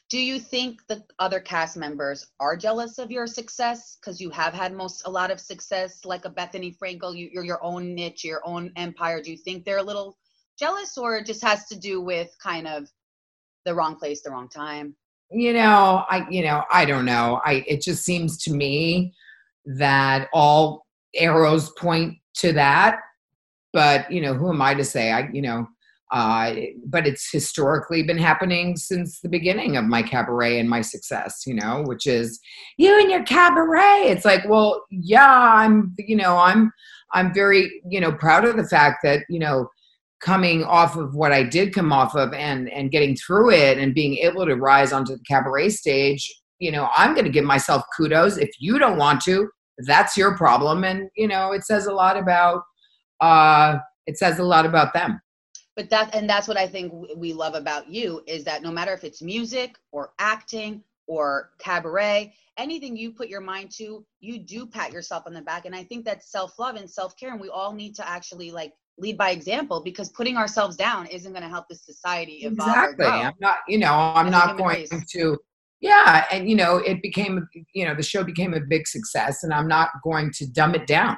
Do 0.10 0.19
you 0.19 0.39
think 0.39 0.86
the 0.88 1.04
other 1.19 1.39
cast 1.39 1.77
members 1.77 2.27
are 2.41 2.58
jealous 2.58 2.97
of 2.97 3.12
your 3.12 3.25
success? 3.25 3.95
Because 3.95 4.19
you 4.19 4.30
have 4.32 4.54
had 4.54 4.73
most 4.73 5.04
a 5.06 5.10
lot 5.10 5.32
of 5.32 5.39
success 5.39 6.04
like 6.04 6.25
a 6.25 6.30
Bethenny 6.30 6.77
frankel 6.77 7.15
you, 7.17 7.30
you're 7.32 7.45
your 7.45 7.63
own 7.63 7.95
niche 7.95 8.25
your 8.25 8.41
own 8.43 8.73
empire. 8.75 9.21
Do 9.21 9.32
you 9.32 9.38
think 9.38 9.63
they're 9.63 9.77
a 9.77 9.84
little 9.91 10.17
jealous 10.57 10.97
or 10.97 11.17
it 11.17 11.25
just 11.25 11.43
has 11.43 11.65
to 11.67 11.77
do 11.77 12.01
with 12.01 12.29
kind 12.41 12.67
of 12.67 12.87
the 13.65 13.73
wrong 13.73 13.95
place, 13.95 14.21
the 14.21 14.31
wrong 14.31 14.49
time? 14.49 14.95
You 15.31 15.53
know, 15.53 16.03
I 16.09 16.27
you 16.29 16.43
know, 16.43 16.63
I 16.71 16.85
don't 16.85 17.05
know. 17.05 17.41
I 17.45 17.63
it 17.67 17.81
just 17.81 18.03
seems 18.03 18.37
to 18.43 18.53
me 18.53 19.13
that 19.65 20.27
all 20.33 20.85
arrows 21.15 21.71
point 21.77 22.17
to 22.35 22.53
that. 22.53 22.99
But, 23.73 24.11
you 24.11 24.19
know, 24.19 24.33
who 24.33 24.49
am 24.49 24.61
I 24.61 24.73
to 24.73 24.83
say? 24.83 25.11
I, 25.11 25.29
you 25.31 25.41
know, 25.41 25.65
uh, 26.11 26.55
but 26.85 27.07
it's 27.07 27.31
historically 27.31 28.03
been 28.03 28.17
happening 28.17 28.75
since 28.75 29.21
the 29.21 29.29
beginning 29.29 29.77
of 29.77 29.85
my 29.85 30.03
cabaret 30.03 30.59
and 30.59 30.69
my 30.69 30.81
success, 30.81 31.43
you 31.47 31.53
know, 31.53 31.83
which 31.85 32.05
is 32.05 32.37
you 32.77 32.99
and 32.99 33.09
your 33.09 33.23
cabaret. 33.23 34.07
It's 34.07 34.25
like, 34.25 34.43
well, 34.45 34.83
yeah, 34.89 35.53
I'm, 35.53 35.95
you 35.97 36.17
know, 36.17 36.37
I'm, 36.37 36.73
I'm 37.13 37.33
very, 37.33 37.81
you 37.89 38.01
know, 38.01 38.11
proud 38.11 38.43
of 38.43 38.57
the 38.57 38.67
fact 38.67 38.97
that, 39.03 39.23
you 39.29 39.39
know, 39.39 39.69
coming 40.21 40.63
off 40.63 40.95
of 40.95 41.15
what 41.15 41.31
I 41.31 41.43
did 41.43 41.73
come 41.73 41.91
off 41.91 42.15
of 42.15 42.34
and 42.34 42.69
and 42.69 42.91
getting 42.91 43.15
through 43.15 43.51
it 43.51 43.77
and 43.77 43.93
being 43.93 44.17
able 44.17 44.45
to 44.45 44.55
rise 44.55 44.93
onto 44.93 45.17
the 45.17 45.23
cabaret 45.27 45.69
stage, 45.69 46.31
you 46.60 46.71
know, 46.71 46.89
I'm 46.95 47.13
going 47.13 47.25
to 47.25 47.31
give 47.31 47.43
myself 47.43 47.84
kudos. 47.97 48.38
If 48.38 48.51
you 48.60 48.77
don't 48.79 48.97
want 48.97 49.21
to, 49.21 49.49
that's 49.79 50.15
your 50.15 50.38
problem 50.38 50.84
and 50.84 51.10
you 51.15 51.27
know, 51.27 51.51
it 51.51 51.65
says 51.65 51.88
a 51.88 51.93
lot 51.93 52.17
about 52.17 52.62
uh 53.19 53.77
it 54.07 54.17
says 54.17 54.39
a 54.39 54.43
lot 54.43 54.65
about 54.65 54.93
them. 54.93 55.19
But 55.75 55.89
that 55.89 56.13
and 56.13 56.29
that's 56.29 56.47
what 56.47 56.57
I 56.57 56.67
think 56.67 56.93
we 57.15 57.34
love 57.34 57.55
about 57.55 57.89
you 57.89 58.21
is 58.27 58.43
that 58.43 58.62
no 58.62 58.71
matter 58.71 58.93
if 58.93 59.03
it's 59.03 59.21
music 59.21 59.75
or 59.91 60.13
acting 60.19 60.84
or 61.07 61.51
cabaret, 61.60 62.34
anything 62.57 62.95
you 62.95 63.12
put 63.12 63.27
your 63.27 63.41
mind 63.41 63.71
to, 63.71 64.05
you 64.19 64.39
do 64.39 64.65
pat 64.67 64.93
yourself 64.93 65.23
on 65.25 65.34
the 65.34 65.41
back 65.41 65.65
and 65.65 65.75
I 65.75 65.84
think 65.84 66.05
that's 66.05 66.31
self-love 66.31 66.75
and 66.75 66.89
self-care 66.89 67.31
and 67.31 67.41
we 67.41 67.49
all 67.49 67.73
need 67.73 67.95
to 67.95 68.07
actually 68.07 68.51
like 68.51 68.73
lead 68.97 69.17
by 69.17 69.32
example 69.32 69.82
because 69.84 70.10
putting 70.10 70.38
ourselves 70.38 70.75
down 70.75 71.08
isn't 71.08 71.32
going 71.32 71.43
to 71.43 71.49
help 71.49 71.65
the 71.69 71.75
society 71.75 72.43
evolve. 72.43 72.69
Exactly. 72.69 73.06
I'm 73.06 73.34
not, 73.39 73.58
you 73.67 73.77
know, 73.77 73.93
I'm 73.93 74.30
not 74.30 74.58
going 74.58 74.82
race. 74.82 75.06
to, 75.13 75.38
yeah. 75.80 76.25
And, 76.32 76.49
you 76.49 76.56
know, 76.56 76.77
it 76.77 77.01
became, 77.01 77.47
you 77.73 77.86
know, 77.86 77.95
the 77.95 78.04
show 78.04 78.23
became 78.23 78.54
a 78.54 78.60
big 78.60 78.88
success 78.88 79.43
and 79.43 79.54
I'm 79.54 79.67
not 79.67 79.89
going 80.04 80.32
to 80.36 80.51
dumb 80.51 80.75
it 80.75 80.88
down. 80.88 81.17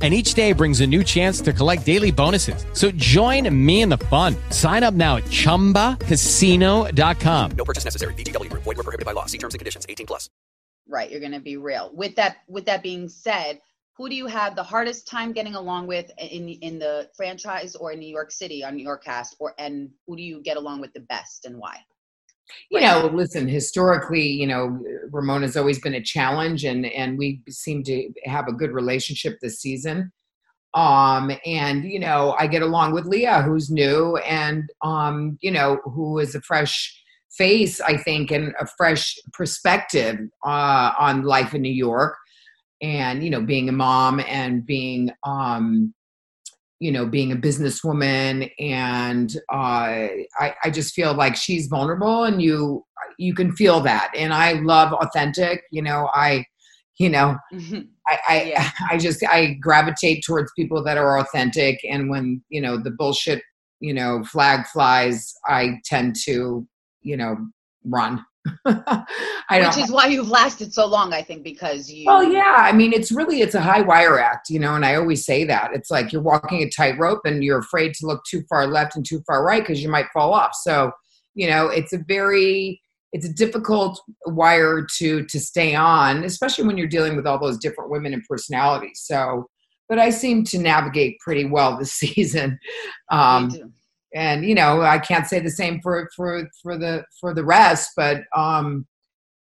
and 0.00 0.14
each 0.14 0.34
day 0.34 0.52
brings 0.52 0.80
a 0.80 0.86
new 0.86 1.02
chance 1.02 1.40
to 1.40 1.52
collect 1.52 1.84
daily 1.84 2.12
bonuses. 2.12 2.64
So 2.74 2.92
join 2.92 3.52
me 3.54 3.82
in 3.82 3.88
the 3.88 3.98
fun. 3.98 4.36
Sign 4.50 4.84
up 4.84 4.94
now 4.94 5.16
at 5.16 5.24
ChumbaCasino.com. 5.24 7.50
No 7.50 7.64
purchase 7.64 7.84
necessary. 7.84 8.14
VGW. 8.14 8.48
Void 8.50 8.64
were 8.64 8.76
prohibited 8.76 9.06
by 9.06 9.10
law. 9.10 9.26
See 9.26 9.38
terms 9.38 9.54
and 9.54 9.58
conditions. 9.58 9.84
18 9.88 10.06
plus. 10.06 10.30
Right, 10.86 11.10
you're 11.10 11.18
going 11.20 11.32
to 11.32 11.40
be 11.40 11.56
real. 11.58 11.90
With 11.92 12.14
that, 12.16 12.38
with 12.48 12.64
that 12.66 12.82
being 12.82 13.08
said, 13.08 13.60
who 13.98 14.08
do 14.08 14.14
you 14.14 14.26
have 14.26 14.54
the 14.54 14.62
hardest 14.62 15.08
time 15.08 15.32
getting 15.32 15.56
along 15.56 15.88
with 15.88 16.08
in 16.18 16.48
in 16.48 16.78
the 16.78 17.10
franchise 17.16 17.74
or 17.74 17.90
in 17.90 17.98
New 17.98 18.08
York 18.08 18.30
City 18.30 18.62
on 18.62 18.78
your 18.78 18.96
cast, 18.96 19.34
or 19.40 19.54
and 19.58 19.90
who 20.06 20.16
do 20.16 20.22
you 20.22 20.40
get 20.40 20.56
along 20.56 20.80
with 20.80 20.92
the 20.92 21.00
best 21.00 21.44
and 21.44 21.58
why? 21.58 21.78
You 22.70 22.80
know 22.80 23.10
listen 23.12 23.48
historically 23.48 24.26
you 24.26 24.46
know 24.46 24.78
ramona's 25.10 25.56
always 25.56 25.80
been 25.80 25.94
a 25.94 26.02
challenge 26.02 26.64
and 26.64 26.86
and 26.86 27.18
we 27.18 27.42
seem 27.48 27.82
to 27.82 28.10
have 28.24 28.48
a 28.48 28.52
good 28.52 28.72
relationship 28.72 29.38
this 29.40 29.60
season. 29.60 30.12
Um 30.74 31.32
and 31.46 31.84
you 31.84 31.98
know 31.98 32.36
i 32.38 32.46
get 32.46 32.62
along 32.62 32.92
with 32.92 33.06
leah 33.06 33.42
who's 33.42 33.70
new 33.70 34.16
and 34.18 34.68
um 34.82 35.38
you 35.40 35.50
know 35.50 35.78
who 35.84 36.18
is 36.18 36.34
a 36.34 36.42
fresh 36.42 36.94
face 37.30 37.80
i 37.80 37.96
think 37.96 38.30
and 38.30 38.54
a 38.60 38.66
fresh 38.76 39.16
perspective 39.32 40.18
uh 40.44 40.92
on 40.98 41.22
life 41.22 41.54
in 41.54 41.62
new 41.62 41.72
york. 41.72 42.16
And 42.82 43.24
you 43.24 43.30
know 43.30 43.40
being 43.40 43.68
a 43.68 43.72
mom 43.72 44.20
and 44.20 44.64
being 44.66 45.10
um 45.24 45.94
you 46.80 46.92
know 46.92 47.06
being 47.06 47.32
a 47.32 47.36
businesswoman 47.36 48.50
and 48.58 49.36
uh, 49.52 50.08
I, 50.38 50.54
I 50.64 50.70
just 50.70 50.94
feel 50.94 51.14
like 51.14 51.36
she's 51.36 51.66
vulnerable 51.66 52.24
and 52.24 52.40
you 52.40 52.84
you 53.18 53.34
can 53.34 53.52
feel 53.52 53.80
that 53.80 54.10
and 54.14 54.32
i 54.32 54.52
love 54.52 54.92
authentic 54.92 55.62
you 55.70 55.82
know 55.82 56.08
i 56.14 56.44
you 56.98 57.08
know 57.08 57.36
mm-hmm. 57.52 57.80
i 58.06 58.18
I, 58.28 58.42
yeah. 58.44 58.70
I 58.90 58.98
just 58.98 59.24
i 59.26 59.56
gravitate 59.60 60.22
towards 60.24 60.52
people 60.56 60.82
that 60.84 60.98
are 60.98 61.18
authentic 61.18 61.80
and 61.84 62.08
when 62.08 62.42
you 62.48 62.60
know 62.60 62.76
the 62.76 62.90
bullshit 62.90 63.42
you 63.80 63.94
know 63.94 64.22
flag 64.24 64.66
flies 64.66 65.34
i 65.46 65.78
tend 65.84 66.16
to 66.24 66.66
you 67.02 67.16
know 67.16 67.36
run 67.84 68.24
Which 68.64 69.78
is 69.78 69.90
why 69.90 70.06
you've 70.06 70.28
lasted 70.28 70.72
so 70.72 70.86
long, 70.86 71.12
I 71.12 71.22
think, 71.22 71.42
because 71.42 71.90
you. 71.90 72.06
Well, 72.06 72.22
yeah. 72.22 72.56
I 72.58 72.72
mean, 72.72 72.92
it's 72.92 73.10
really 73.10 73.40
it's 73.40 73.54
a 73.54 73.60
high 73.60 73.80
wire 73.80 74.18
act, 74.18 74.50
you 74.50 74.58
know, 74.58 74.74
and 74.74 74.84
I 74.84 74.94
always 74.94 75.24
say 75.24 75.44
that 75.44 75.70
it's 75.74 75.90
like 75.90 76.12
you're 76.12 76.22
walking 76.22 76.62
a 76.62 76.70
tightrope 76.70 77.22
and 77.24 77.42
you're 77.42 77.58
afraid 77.58 77.94
to 77.94 78.06
look 78.06 78.22
too 78.24 78.42
far 78.48 78.66
left 78.66 78.96
and 78.96 79.04
too 79.06 79.22
far 79.26 79.44
right 79.44 79.62
because 79.62 79.82
you 79.82 79.88
might 79.88 80.06
fall 80.12 80.32
off. 80.32 80.54
So, 80.54 80.92
you 81.34 81.48
know, 81.48 81.68
it's 81.68 81.92
a 81.92 81.98
very 82.06 82.80
it's 83.12 83.26
a 83.26 83.32
difficult 83.32 84.00
wire 84.26 84.86
to 84.98 85.24
to 85.24 85.40
stay 85.40 85.74
on, 85.74 86.24
especially 86.24 86.66
when 86.66 86.76
you're 86.76 86.86
dealing 86.86 87.16
with 87.16 87.26
all 87.26 87.38
those 87.38 87.58
different 87.58 87.90
women 87.90 88.12
and 88.12 88.22
personalities. 88.28 89.00
So, 89.04 89.48
but 89.88 89.98
I 89.98 90.10
seem 90.10 90.44
to 90.44 90.58
navigate 90.58 91.18
pretty 91.20 91.44
well 91.44 91.78
this 91.78 91.92
season. 91.94 92.58
Um, 93.10 93.50
and 94.14 94.44
you 94.44 94.54
know 94.54 94.80
i 94.82 94.98
can't 94.98 95.26
say 95.26 95.40
the 95.40 95.50
same 95.50 95.80
for 95.82 96.08
for 96.14 96.48
for 96.62 96.78
the 96.78 97.04
for 97.20 97.34
the 97.34 97.44
rest 97.44 97.90
but 97.96 98.22
um 98.36 98.86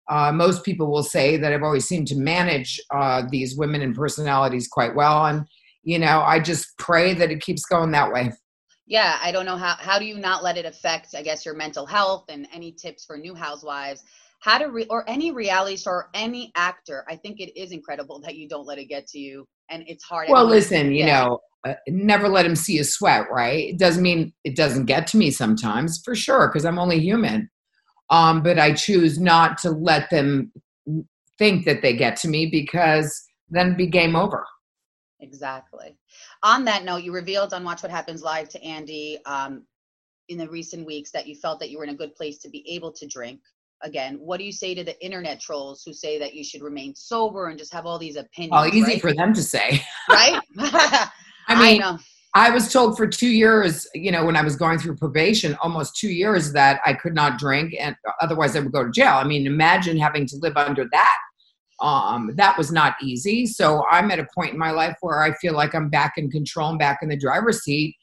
uh, 0.09 0.31
most 0.31 0.65
people 0.65 0.91
will 0.91 1.03
say 1.03 1.37
that 1.37 1.53
i've 1.53 1.63
always 1.63 1.87
seemed 1.87 2.07
to 2.07 2.17
manage 2.17 2.81
uh, 2.95 3.23
these 3.31 3.57
women 3.57 3.83
and 3.83 3.95
personalities 3.95 4.69
quite 4.69 4.95
well. 4.95 5.27
And 5.27 5.47
you 5.83 5.99
know 5.99 6.23
i 6.23 6.41
just 6.41 6.77
pray 6.79 7.15
that 7.15 7.31
it 7.31 7.41
keeps 7.41 7.65
going 7.67 7.91
that 7.93 8.13
way. 8.13 8.33
Yeah 8.87 9.19
i 9.23 9.33
don't 9.33 9.47
know 9.47 9.57
how 9.57 9.75
how 9.79 9.99
do 9.99 10.05
you 10.05 10.19
not 10.19 10.43
let 10.43 10.57
it 10.57 10.65
affect 10.65 11.15
i 11.15 11.23
guess 11.23 11.45
your 11.45 11.55
mental 11.55 11.87
health 11.87 12.25
and 12.29 12.47
any 12.53 12.73
tips 12.73 13.05
for 13.05 13.17
new 13.17 13.35
housewives? 13.35 14.03
How 14.41 14.59
to 14.59 14.67
re- 14.67 14.87
or 14.91 15.09
any 15.09 15.33
reality 15.33 15.77
star 15.77 15.95
or 15.95 16.11
any 16.15 16.53
actor 16.57 17.05
i 17.09 17.17
think 17.17 17.41
it 17.41 17.59
is 17.59 17.73
incredible 17.73 18.21
that 18.21 18.37
you 18.37 18.49
don't 18.49 18.67
let 18.67 18.79
it 18.79 18.85
get 18.85 19.07
to 19.09 19.19
you 19.19 19.47
and 19.71 19.85
it's 19.87 20.05
hard 20.05 20.29
well 20.29 20.45
listen 20.45 20.93
you 20.93 21.07
know 21.07 21.41
uh, 21.67 21.75
never 21.89 22.29
let 22.29 22.47
him 22.47 22.55
see 22.55 22.75
you 22.75 22.85
sweat, 22.85 23.27
right? 23.29 23.71
It 23.71 23.79
doesn't 23.79 24.03
mean 24.03 24.33
it 24.45 24.55
doesn't 24.55 24.85
get 24.85 25.09
to 25.09 25.17
me 25.17 25.33
sometimes, 25.33 26.01
for 26.05 26.15
sure, 26.15 26.47
because 26.47 26.65
I'm 26.65 26.79
only 26.79 27.01
human. 27.01 27.51
Um, 28.09 28.43
but 28.43 28.57
I 28.57 28.73
choose 28.73 29.19
not 29.19 29.59
to 29.59 29.71
let 29.71 30.09
them 30.11 30.53
think 31.39 31.65
that 31.65 31.83
they 31.83 31.97
get 31.97 32.17
to 32.19 32.29
me 32.29 32.47
because 32.47 33.27
then 33.49 33.77
be 33.77 33.87
game 33.89 34.15
over. 34.15 34.47
Exactly. 35.19 35.97
On 36.45 36.65
that 36.67 36.85
note, 36.85 37.03
you 37.03 37.13
revealed 37.13 37.53
on 37.53 37.65
Watch 37.65 37.83
What 37.83 37.91
Happens 37.91 38.23
Live 38.23 38.49
to 38.51 38.63
Andy 38.63 39.19
um, 39.27 39.65
in 40.29 40.39
the 40.39 40.49
recent 40.49 40.87
weeks 40.87 41.11
that 41.11 41.27
you 41.27 41.35
felt 41.35 41.59
that 41.61 41.71
you 41.71 41.79
were 41.79 41.85
in 41.85 41.91
a 41.91 41.97
good 41.97 42.15
place 42.15 42.39
to 42.39 42.49
be 42.49 42.65
able 42.69 42.93
to 42.93 43.07
drink 43.07 43.41
again. 43.83 44.19
What 44.21 44.39
do 44.39 44.45
you 44.45 44.53
say 44.53 44.75
to 44.75 44.85
the 44.85 45.03
internet 45.05 45.41
trolls 45.41 45.83
who 45.85 45.93
say 45.93 46.19
that 46.19 46.35
you 46.35 46.45
should 46.45 46.63
remain 46.63 46.95
sober 46.95 47.49
and 47.49 47.59
just 47.59 47.73
have 47.73 47.87
all 47.87 47.99
these 47.99 48.17
opinions? 48.17 48.55
Oh, 48.55 48.67
easy 48.67 48.93
right? 48.93 49.01
for 49.01 49.13
them 49.13 49.33
to 49.35 49.43
say. 49.43 49.83
right? 50.11 50.41
I 51.49 51.73
mean, 51.73 51.83
I, 51.83 51.99
I, 52.35 52.51
was 52.51 52.73
told 52.73 52.97
for 52.97 53.07
two 53.07 53.29
years, 53.29 53.87
you 53.95 54.11
know, 54.11 54.25
when 54.25 54.37
I 54.37 54.43
was 54.43 54.57
going 54.57 54.79
through 54.79 54.97
probation, 54.97 55.57
almost 55.63 55.97
two 55.97 56.09
years, 56.09 56.53
that 56.53 56.81
I 56.85 56.93
could 56.93 57.15
not 57.15 57.39
drink, 57.39 57.75
and 57.79 57.95
otherwise 58.21 58.57
I 58.57 58.61
would 58.61 58.73
go 58.73 58.85
to 58.85 58.91
jail. 58.91 59.15
I 59.15 59.25
mean, 59.25 59.47
imagine 59.47 59.97
having 59.97 60.27
to 60.27 60.37
live 60.37 60.57
under 60.57 60.87
that. 60.91 61.17
Um, 61.81 62.33
that 62.37 62.57
was 62.59 62.73
not 62.73 62.95
easy. 63.03 63.47
So 63.47 63.85
I'm 63.91 64.11
at 64.11 64.19
a 64.19 64.27
point 64.35 64.55
in 64.55 64.59
my 64.59 64.71
life 64.71 64.97
where 65.03 65.23
I 65.23 65.35
feel 65.35 65.53
like 65.53 65.75
I'm 65.75 65.89
back 65.89 66.15
in 66.17 66.31
control, 66.31 66.71
and 66.71 66.79
back 66.79 66.99
in 67.03 67.09
the 67.09 67.17
driver's 67.17 67.63
seat, 67.63 67.95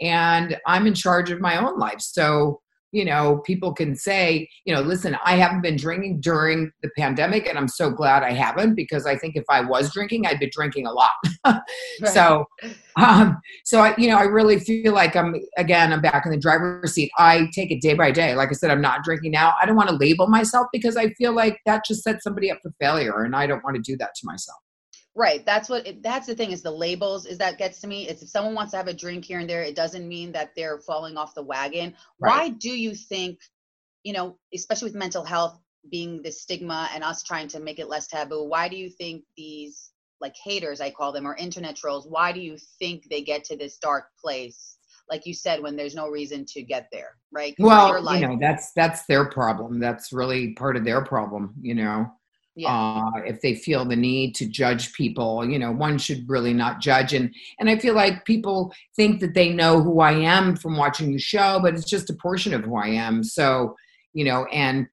and 0.00 0.56
I'm 0.66 0.86
in 0.86 0.94
charge 0.94 1.30
of 1.30 1.40
my 1.40 1.56
own 1.56 1.78
life. 1.78 2.00
So 2.00 2.61
you 2.92 3.06
know, 3.06 3.38
people 3.38 3.72
can 3.72 3.96
say, 3.96 4.48
you 4.66 4.74
know, 4.74 4.82
listen, 4.82 5.16
I 5.24 5.36
haven't 5.36 5.62
been 5.62 5.76
drinking 5.76 6.20
during 6.20 6.70
the 6.82 6.90
pandemic, 6.96 7.48
and 7.48 7.58
I'm 7.58 7.68
so 7.68 7.90
glad 7.90 8.22
I 8.22 8.32
haven't 8.32 8.74
because 8.74 9.06
I 9.06 9.16
think 9.16 9.34
if 9.34 9.44
I 9.48 9.62
was 9.62 9.92
drinking, 9.92 10.26
I'd 10.26 10.38
be 10.38 10.50
drinking 10.50 10.86
a 10.86 10.92
lot. 10.92 11.12
So, 12.06 12.46
um, 12.96 13.40
so 13.64 13.80
I, 13.80 13.94
you 13.96 14.08
know, 14.08 14.16
I 14.16 14.24
really 14.24 14.58
feel 14.58 14.92
like 14.92 15.16
I'm 15.16 15.34
again, 15.56 15.92
I'm 15.92 16.00
back 16.00 16.24
in 16.24 16.30
the 16.30 16.38
driver's 16.38 16.92
seat. 16.92 17.10
I 17.18 17.48
take 17.52 17.70
it 17.70 17.80
day 17.80 17.94
by 17.94 18.10
day. 18.10 18.34
Like 18.34 18.50
I 18.50 18.52
said, 18.52 18.70
I'm 18.70 18.80
not 18.80 19.02
drinking 19.02 19.32
now. 19.32 19.54
I 19.60 19.66
don't 19.66 19.76
want 19.76 19.88
to 19.88 19.96
label 19.96 20.26
myself 20.28 20.66
because 20.72 20.96
I 20.96 21.10
feel 21.14 21.32
like 21.32 21.58
that 21.66 21.84
just 21.84 22.02
sets 22.02 22.24
somebody 22.24 22.50
up 22.50 22.58
for 22.62 22.72
failure, 22.80 23.24
and 23.24 23.34
I 23.34 23.46
don't 23.46 23.62
want 23.64 23.76
to 23.76 23.82
do 23.82 23.96
that 23.98 24.14
to 24.16 24.26
myself. 24.26 24.58
Right. 25.14 25.44
That's 25.44 25.68
what 25.68 25.86
it, 25.86 26.02
that's 26.02 26.26
the 26.26 26.34
thing 26.34 26.52
is 26.52 26.62
the 26.62 26.70
labels 26.70 27.26
is 27.26 27.36
that 27.38 27.58
gets 27.58 27.80
to 27.82 27.86
me. 27.86 28.08
It's 28.08 28.22
if 28.22 28.30
someone 28.30 28.54
wants 28.54 28.70
to 28.70 28.78
have 28.78 28.88
a 28.88 28.94
drink 28.94 29.24
here 29.24 29.40
and 29.40 29.48
there, 29.48 29.62
it 29.62 29.76
doesn't 29.76 30.08
mean 30.08 30.32
that 30.32 30.52
they're 30.56 30.78
falling 30.78 31.18
off 31.18 31.34
the 31.34 31.42
wagon. 31.42 31.94
Right. 32.18 32.30
Why 32.30 32.48
do 32.48 32.70
you 32.70 32.94
think, 32.94 33.38
you 34.04 34.14
know, 34.14 34.38
especially 34.54 34.86
with 34.86 34.94
mental 34.94 35.24
health 35.24 35.58
being 35.90 36.22
the 36.22 36.32
stigma 36.32 36.88
and 36.94 37.04
us 37.04 37.22
trying 37.22 37.48
to 37.48 37.60
make 37.60 37.78
it 37.78 37.88
less 37.88 38.06
taboo, 38.06 38.44
why 38.44 38.68
do 38.68 38.76
you 38.76 38.88
think 38.88 39.24
these 39.36 39.90
like 40.20 40.34
haters 40.42 40.80
I 40.80 40.90
call 40.90 41.12
them 41.12 41.26
or 41.26 41.36
internet 41.36 41.76
trolls, 41.76 42.06
why 42.08 42.32
do 42.32 42.40
you 42.40 42.56
think 42.78 43.08
they 43.10 43.20
get 43.20 43.44
to 43.44 43.56
this 43.56 43.76
dark 43.78 44.06
place? 44.18 44.78
Like 45.10 45.26
you 45.26 45.34
said, 45.34 45.60
when 45.60 45.76
there's 45.76 45.96
no 45.96 46.08
reason 46.08 46.46
to 46.46 46.62
get 46.62 46.88
there, 46.90 47.16
right? 47.32 47.54
Well, 47.58 47.98
you 48.14 48.26
know, 48.26 48.38
that's 48.40 48.72
that's 48.74 49.04
their 49.06 49.28
problem. 49.28 49.78
That's 49.78 50.10
really 50.12 50.54
part 50.54 50.76
of 50.76 50.84
their 50.84 51.04
problem, 51.04 51.54
you 51.60 51.74
know 51.74 52.10
yeah. 52.54 52.70
uh, 52.70 53.20
if 53.24 53.40
they 53.40 53.54
feel 53.54 53.84
the 53.84 53.96
need 53.96 54.34
to 54.34 54.46
judge 54.46 54.92
people 54.92 55.48
you 55.48 55.58
know 55.58 55.72
one 55.72 55.98
should 55.98 56.28
really 56.28 56.52
not 56.52 56.80
judge. 56.80 57.14
And 57.14 57.34
and 57.58 57.70
i 57.70 57.78
feel 57.78 57.94
like 57.94 58.24
people 58.24 58.72
think 58.94 59.20
that 59.20 59.34
they 59.34 59.50
know 59.50 59.80
who 59.80 60.00
i 60.00 60.12
am 60.12 60.56
from 60.56 60.76
watching 60.76 61.12
the 61.12 61.18
show 61.18 61.60
but 61.62 61.74
it's 61.74 61.88
just 61.88 62.10
a 62.10 62.14
portion 62.14 62.52
of 62.54 62.64
who 62.64 62.76
i 62.76 62.88
am. 62.88 63.24
So 63.24 63.76
you 64.12 64.24
know 64.24 64.44
and 64.46 64.86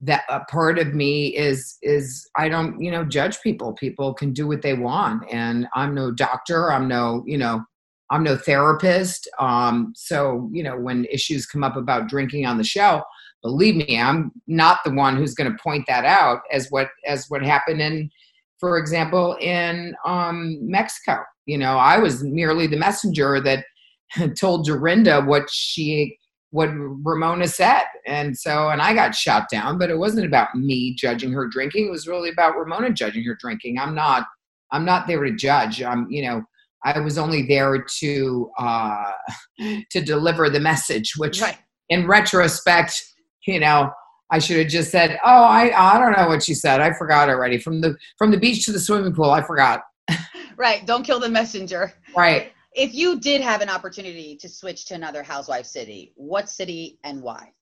that 0.00 0.24
a 0.28 0.40
part 0.40 0.78
of 0.78 0.94
me 0.94 1.28
is 1.36 1.78
is 1.82 2.28
i 2.36 2.48
don't 2.48 2.80
you 2.80 2.90
know 2.90 3.04
judge 3.04 3.40
people. 3.40 3.72
People 3.74 4.14
can 4.14 4.32
do 4.32 4.46
what 4.46 4.62
they 4.62 4.74
want. 4.74 5.24
And 5.30 5.66
i'm 5.74 5.94
no 5.94 6.10
doctor. 6.10 6.72
I'm 6.72 6.88
no 6.88 7.22
you 7.26 7.38
know 7.38 7.62
i'm 8.10 8.22
no 8.22 8.36
therapist. 8.36 9.28
Um 9.38 9.92
so 9.94 10.48
you 10.52 10.62
know 10.62 10.78
when 10.78 11.04
issues 11.06 11.46
come 11.46 11.62
up 11.62 11.76
about 11.76 12.08
drinking 12.08 12.46
on 12.46 12.58
the 12.58 12.64
show 12.64 13.02
believe 13.42 13.76
me 13.76 13.98
i'm 13.98 14.30
not 14.46 14.78
the 14.84 14.92
one 14.92 15.16
who's 15.16 15.34
going 15.34 15.50
to 15.50 15.62
point 15.62 15.84
that 15.86 16.04
out 16.04 16.40
as 16.52 16.68
what 16.70 16.88
as 17.06 17.26
what 17.28 17.42
happened 17.42 17.80
in 17.80 18.10
for 18.58 18.78
example 18.78 19.36
in 19.40 19.94
um, 20.06 20.58
mexico. 20.60 21.18
You 21.46 21.58
know 21.58 21.76
i 21.76 21.98
was 21.98 22.22
merely 22.22 22.66
the 22.66 22.76
messenger 22.76 23.40
that 23.40 23.64
told 24.38 24.66
dorinda 24.66 25.20
what 25.22 25.50
she 25.50 26.16
what 26.50 26.68
ramona 26.68 27.48
said. 27.48 27.84
And 28.06 28.36
so 28.36 28.68
and 28.68 28.80
i 28.82 28.94
got 28.94 29.14
shot 29.14 29.48
down 29.50 29.78
but 29.78 29.90
it 29.90 29.98
wasn't 29.98 30.26
about 30.26 30.54
me 30.54 30.94
judging 30.94 31.32
her 31.32 31.48
drinking. 31.48 31.86
It 31.86 31.90
was 31.90 32.06
really 32.06 32.28
about 32.28 32.56
ramona 32.56 32.90
judging 32.92 33.24
her 33.24 33.36
drinking. 33.40 33.78
I'm 33.78 33.94
not 33.94 34.26
i'm 34.70 34.84
not 34.84 35.06
there 35.06 35.22
to 35.24 35.32
judge. 35.34 35.82
I'm 35.82 36.06
you 36.10 36.22
know 36.22 36.42
I 36.84 36.98
was 36.98 37.16
only 37.16 37.42
there 37.42 37.84
to 38.00 38.50
uh, 38.58 39.12
to 39.90 40.00
deliver 40.00 40.50
the 40.50 40.60
message, 40.60 41.12
which 41.16 41.40
Right. 41.40 41.58
in 41.88 42.06
retrospect, 42.06 43.00
you 43.46 43.60
know, 43.60 43.90
I 44.30 44.38
should 44.38 44.58
have 44.58 44.68
just 44.68 44.90
said, 44.90 45.18
"Oh, 45.24 45.44
I 45.44 45.72
I 45.76 45.98
don't 45.98 46.16
know 46.16 46.28
what 46.28 46.42
she 46.42 46.54
said. 46.54 46.80
I 46.80 46.92
forgot 46.92 47.28
already." 47.28 47.58
From 47.58 47.80
the 47.80 47.96
from 48.18 48.30
the 48.30 48.38
beach 48.38 48.64
to 48.64 48.72
the 48.72 48.80
swimming 48.80 49.14
pool, 49.14 49.30
I 49.30 49.42
forgot. 49.42 49.82
Right. 50.54 50.86
Don't 50.86 51.02
kill 51.02 51.18
the 51.18 51.30
messenger. 51.30 51.92
Right. 52.14 52.52
If 52.74 52.94
you 52.94 53.18
did 53.18 53.40
have 53.40 53.62
an 53.62 53.70
opportunity 53.70 54.36
to 54.36 54.48
switch 54.48 54.84
to 54.86 54.94
another 54.94 55.22
housewife 55.22 55.66
city, 55.66 56.12
what 56.14 56.48
city 56.48 56.98
and 57.02 57.22
why? 57.22 57.52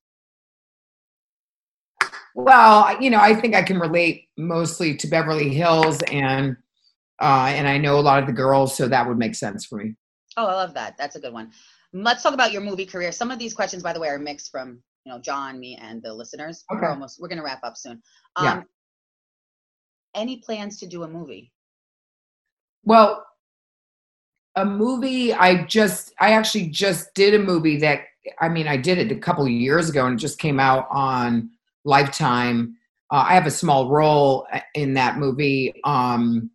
Well, 2.35 3.01
you 3.01 3.09
know, 3.09 3.19
I 3.19 3.33
think 3.33 3.55
I 3.55 3.63
can 3.63 3.79
relate 3.79 4.27
mostly 4.37 4.95
to 4.97 5.07
Beverly 5.07 5.49
Hills 5.49 6.01
and 6.11 6.55
uh, 7.21 7.51
and 7.53 7.67
I 7.67 7.77
know 7.77 7.99
a 7.99 8.01
lot 8.01 8.19
of 8.19 8.25
the 8.25 8.33
girls, 8.33 8.75
so 8.75 8.87
that 8.87 9.07
would 9.07 9.17
make 9.17 9.35
sense 9.35 9.65
for 9.65 9.77
me. 9.77 9.95
Oh, 10.37 10.47
I 10.47 10.53
love 10.53 10.73
that. 10.73 10.95
That's 10.97 11.15
a 11.15 11.19
good 11.19 11.33
one. 11.33 11.51
Let's 11.93 12.23
talk 12.23 12.33
about 12.33 12.51
your 12.51 12.61
movie 12.61 12.85
career. 12.85 13.11
Some 13.11 13.31
of 13.31 13.37
these 13.37 13.53
questions, 13.53 13.83
by 13.83 13.93
the 13.93 13.99
way, 13.99 14.07
are 14.07 14.17
mixed 14.17 14.49
from 14.49 14.81
you 15.05 15.11
know 15.11 15.19
John, 15.19 15.59
me, 15.59 15.77
and 15.81 16.01
the 16.01 16.13
listeners. 16.13 16.63
Okay. 16.71 16.81
We're 16.81 16.89
almost 16.89 17.21
we're 17.21 17.27
gonna 17.27 17.43
wrap 17.43 17.63
up 17.63 17.77
soon. 17.77 18.01
Um, 18.35 18.45
Yeah. 18.45 18.61
Any 20.13 20.37
plans 20.37 20.77
to 20.79 20.87
do 20.87 21.03
a 21.03 21.07
movie? 21.07 21.53
Well, 22.83 23.25
a 24.55 24.65
movie 24.65 25.33
I 25.33 25.63
just 25.65 26.13
I 26.19 26.33
actually 26.33 26.67
just 26.67 27.13
did 27.13 27.33
a 27.33 27.39
movie 27.39 27.77
that 27.77 28.01
I 28.39 28.49
mean 28.49 28.67
I 28.67 28.77
did 28.77 28.97
it 28.97 29.11
a 29.11 29.15
couple 29.19 29.45
of 29.45 29.51
years 29.51 29.89
ago 29.89 30.05
and 30.05 30.15
it 30.19 30.21
just 30.21 30.39
came 30.39 30.59
out 30.59 30.87
on 30.91 31.49
Lifetime. 31.85 32.75
Uh, 33.09 33.25
I 33.27 33.33
have 33.33 33.45
a 33.45 33.51
small 33.51 33.89
role 33.89 34.47
uh, 34.53 34.59
in 34.75 34.93
that 34.93 35.17
movie. 35.17 35.73
Um, 35.83 36.51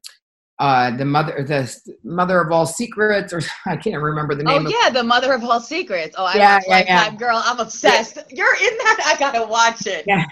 uh, 0.58 0.96
the 0.96 1.04
mother, 1.04 1.44
the 1.46 1.76
mother 2.02 2.40
of 2.40 2.50
all 2.50 2.64
secrets, 2.66 3.32
or 3.32 3.40
I 3.66 3.76
can't 3.76 4.00
remember 4.02 4.34
the 4.34 4.44
Oh 4.46 4.56
name. 4.56 4.66
of 4.66 4.72
yeah, 4.82 4.90
the 4.90 5.02
mother 5.02 5.32
of 5.34 5.44
all 5.44 5.60
secrets. 5.60 6.14
Oh, 6.18 6.24
I 6.24 6.36
Yeah, 6.36 6.60
yeah, 6.66 6.84
yeah. 6.86 7.00
Lifetime, 7.00 7.18
girl. 7.18 7.42
I'm 7.44 7.60
obsessed. 7.60 8.18
You're 8.30 8.54
in 8.54 8.76
that. 8.78 9.02
I 9.14 9.18
gotta 9.18 9.46
watch 9.46 9.86
it. 9.86 10.04
Yeah. 10.06 10.24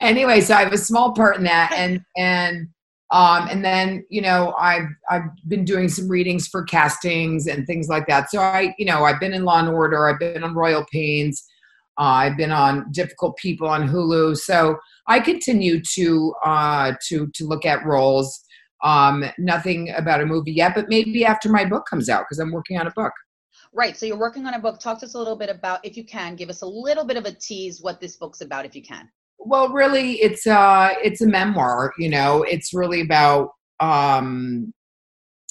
anyway, 0.00 0.40
so 0.40 0.54
I 0.54 0.62
have 0.64 0.72
a 0.72 0.78
small 0.78 1.12
part 1.12 1.36
in 1.36 1.44
that, 1.44 1.72
and 1.74 2.00
and 2.16 2.68
um, 3.10 3.48
and 3.50 3.64
then 3.64 4.04
you 4.08 4.22
know 4.22 4.54
I've 4.58 4.88
I've 5.10 5.28
been 5.48 5.64
doing 5.64 5.88
some 5.88 6.08
readings 6.08 6.48
for 6.48 6.64
castings 6.64 7.46
and 7.46 7.66
things 7.66 7.88
like 7.88 8.06
that. 8.06 8.30
So 8.30 8.40
I 8.40 8.74
you 8.78 8.86
know 8.86 9.04
I've 9.04 9.20
been 9.20 9.34
in 9.34 9.44
Law 9.44 9.58
and 9.60 9.68
Order, 9.68 10.08
I've 10.08 10.18
been 10.18 10.42
on 10.42 10.54
Royal 10.54 10.86
Pains, 10.90 11.44
uh, 11.98 12.02
I've 12.02 12.36
been 12.38 12.50
on 12.52 12.90
Difficult 12.92 13.36
People 13.36 13.68
on 13.68 13.88
Hulu. 13.88 14.36
So 14.38 14.78
I 15.06 15.20
continue 15.20 15.82
to 15.94 16.34
uh, 16.44 16.92
to 17.08 17.26
to 17.34 17.46
look 17.46 17.66
at 17.66 17.84
roles. 17.84 18.40
Um, 18.82 19.24
nothing 19.38 19.90
about 19.96 20.20
a 20.20 20.26
movie 20.26 20.52
yet, 20.52 20.74
but 20.74 20.88
maybe 20.88 21.24
after 21.24 21.48
my 21.48 21.64
book 21.64 21.86
comes 21.88 22.08
out 22.08 22.24
because 22.24 22.38
I'm 22.38 22.52
working 22.52 22.78
on 22.78 22.86
a 22.86 22.92
book. 22.92 23.12
Right. 23.72 23.96
So 23.96 24.06
you're 24.06 24.18
working 24.18 24.46
on 24.46 24.54
a 24.54 24.58
book. 24.58 24.78
Talk 24.80 25.00
to 25.00 25.06
us 25.06 25.14
a 25.14 25.18
little 25.18 25.36
bit 25.36 25.50
about, 25.50 25.84
if 25.84 25.96
you 25.96 26.04
can, 26.04 26.36
give 26.36 26.48
us 26.50 26.62
a 26.62 26.66
little 26.66 27.04
bit 27.04 27.16
of 27.16 27.24
a 27.24 27.32
tease 27.32 27.82
what 27.82 28.00
this 28.00 28.16
book's 28.16 28.40
about, 28.40 28.64
if 28.64 28.74
you 28.76 28.82
can. 28.82 29.08
well 29.38 29.68
really 29.68 30.12
it's 30.22 30.46
uh 30.46 30.90
it's 31.02 31.20
a 31.20 31.26
memoir 31.26 31.92
you 31.98 32.08
know 32.08 32.42
it's 32.42 32.72
really 32.72 33.00
about 33.00 33.50
um 33.80 34.72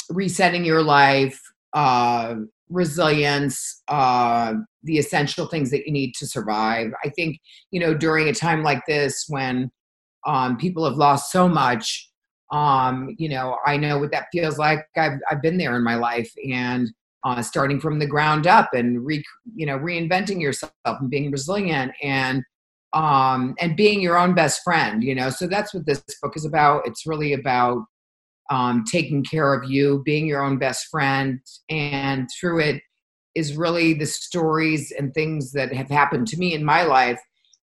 resetting 0.10 0.66
your 0.66 0.82
life 0.82 1.40
uh 1.74 2.36
resilience 2.70 3.84
uh 3.90 4.54
the 4.84 4.98
essential 4.98 5.46
things 5.48 5.70
that 5.70 5.86
you 5.86 5.94
need 5.94 6.14
to 6.16 6.26
survive 6.28 6.92
i 7.04 7.10
think 7.10 7.38
you 7.72 7.80
know 7.80 7.94
during 7.94 8.28
a 8.28 8.34
time 8.34 8.64
like 8.64 8.82
this 8.88 9.26
when 9.30 9.70
um 10.26 10.58
people 10.58 10.84
have 10.84 10.98
lost 10.98 11.32
so 11.32 11.48
much 11.48 12.10
um 12.52 13.16
you 13.18 13.28
know 13.28 13.58
i 13.66 13.76
know 13.76 13.98
what 13.98 14.12
that 14.12 14.28
feels 14.32 14.58
like. 14.58 14.86
I've 14.96 15.20
i've 15.30 15.42
been 15.42 15.58
there 15.58 15.76
in 15.76 15.84
my 15.84 15.96
life 15.96 16.32
and 16.50 16.92
uh, 17.24 17.42
starting 17.42 17.80
from 17.80 17.98
the 17.98 18.06
ground 18.06 18.46
up 18.46 18.70
and 18.74 19.04
re, 19.04 19.24
you 19.56 19.66
know 19.66 19.80
reinventing 19.80 20.40
yourself 20.40 20.72
and 20.86 21.10
being 21.10 21.32
resilient 21.32 21.92
and 22.04 22.44
um, 22.94 23.56
and 23.60 23.76
being 23.76 24.00
your 24.00 24.18
own 24.18 24.36
best 24.36 24.62
friend 24.64 25.04
you 25.04 25.16
know? 25.16 25.30
So 25.30 25.48
that's 25.48 25.74
what 25.74 25.86
this 25.86 26.04
book 26.22 26.38
is 26.38 26.46
about. 26.46 26.88
It's 26.88 27.06
really 27.06 27.34
about 27.34 27.84
um, 28.50 28.84
taking 28.90 29.24
care 29.24 29.54
of 29.54 29.70
you 29.70 30.04
being 30.06 30.28
your 30.28 30.44
own 30.44 30.58
best 30.58 30.88
friend 30.92 31.40
and 31.70 32.30
through 32.40 32.60
it 32.60 32.82
is 33.34 33.58
really 33.58 33.94
the 33.94 34.06
stories 34.06 34.92
and 34.98 35.14
things 35.14 35.52
that 35.52 35.74
have 35.74 35.90
happened 35.90 36.28
to 36.28 36.38
me 36.38 36.54
in 36.54 36.64
my 36.64 36.84
life 36.84 37.20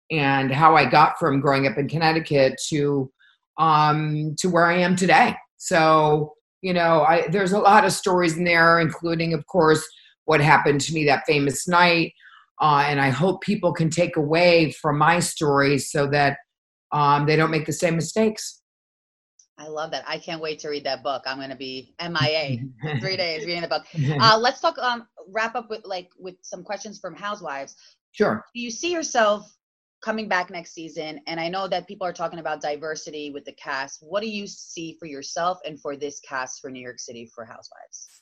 and 0.09 0.51
how 0.51 0.75
i 0.75 0.83
got 0.83 1.17
from 1.19 1.39
growing 1.39 1.67
up 1.67 1.77
in 1.77 1.87
connecticut 1.87 2.59
to 2.67 3.11
um, 3.57 4.35
to 4.37 4.49
where 4.49 4.65
i 4.65 4.77
am 4.77 4.95
today 4.95 5.35
so 5.57 6.33
you 6.61 6.73
know 6.73 7.01
I, 7.01 7.27
there's 7.29 7.53
a 7.53 7.59
lot 7.59 7.85
of 7.85 7.91
stories 7.91 8.37
in 8.37 8.43
there 8.43 8.79
including 8.79 9.33
of 9.33 9.45
course 9.47 9.85
what 10.25 10.41
happened 10.41 10.81
to 10.81 10.93
me 10.93 11.05
that 11.05 11.23
famous 11.27 11.67
night 11.67 12.13
uh, 12.61 12.85
and 12.87 13.01
I 13.01 13.09
hope 13.09 13.41
people 13.41 13.73
can 13.73 13.89
take 13.89 14.15
away 14.15 14.71
from 14.71 14.99
my 14.99 15.19
story 15.19 15.79
so 15.79 16.05
that 16.07 16.37
um, 16.91 17.25
they 17.25 17.35
don't 17.35 17.49
make 17.49 17.65
the 17.65 17.73
same 17.73 17.95
mistakes. 17.95 18.61
I 19.57 19.67
love 19.67 19.91
that. 19.91 20.03
I 20.07 20.19
can't 20.19 20.41
wait 20.41 20.59
to 20.59 20.69
read 20.69 20.83
that 20.85 21.03
book. 21.03 21.23
I'm 21.25 21.37
going 21.37 21.49
to 21.49 21.55
be 21.55 21.93
MIA 21.99 22.59
three 22.99 23.17
days 23.17 23.45
reading 23.45 23.61
the 23.61 23.67
book. 23.67 23.85
Uh, 24.21 24.37
let's 24.39 24.61
talk, 24.61 24.77
um, 24.77 25.07
wrap 25.29 25.55
up 25.55 25.69
with 25.69 25.81
like 25.85 26.09
with 26.19 26.35
some 26.41 26.63
questions 26.63 26.99
from 26.99 27.15
housewives. 27.15 27.75
sure. 28.11 28.45
Do 28.53 28.61
you 28.61 28.69
see 28.69 28.91
yourself 28.91 29.51
coming 30.01 30.27
back 30.27 30.49
next 30.49 30.73
season? 30.73 31.19
And 31.27 31.39
I 31.39 31.47
know 31.49 31.67
that 31.67 31.87
people 31.87 32.05
are 32.05 32.13
talking 32.13 32.39
about 32.39 32.61
diversity 32.61 33.31
with 33.31 33.45
the 33.45 33.53
cast. 33.53 33.99
What 34.01 34.21
do 34.21 34.29
you 34.29 34.47
see 34.47 34.97
for 34.99 35.05
yourself 35.05 35.59
and 35.65 35.79
for 35.79 35.95
this 35.95 36.19
cast 36.19 36.61
for 36.61 36.69
New 36.69 36.81
York 36.81 36.99
City 36.99 37.29
for 37.33 37.45
Housewives? 37.45 38.21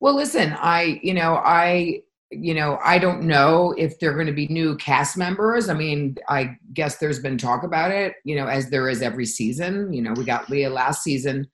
Well, 0.00 0.14
listen, 0.14 0.54
I, 0.58 1.00
you 1.02 1.14
know, 1.14 1.36
I, 1.36 2.02
you 2.30 2.54
know, 2.54 2.78
I 2.84 2.98
don't 2.98 3.22
know 3.22 3.74
if 3.78 3.98
there 3.98 4.10
are 4.10 4.14
going 4.14 4.26
to 4.26 4.32
be 4.32 4.48
new 4.48 4.76
cast 4.76 5.16
members. 5.16 5.68
I 5.68 5.74
mean, 5.74 6.16
I 6.28 6.56
guess 6.74 6.98
there's 6.98 7.20
been 7.20 7.38
talk 7.38 7.62
about 7.62 7.92
it, 7.92 8.14
you 8.24 8.36
know, 8.36 8.46
as 8.46 8.68
there 8.68 8.88
is 8.88 9.00
every 9.00 9.26
season. 9.26 9.92
You 9.92 10.02
know, 10.02 10.12
we 10.12 10.24
got 10.24 10.50
Leah 10.50 10.70
last 10.70 11.02
season, 11.02 11.46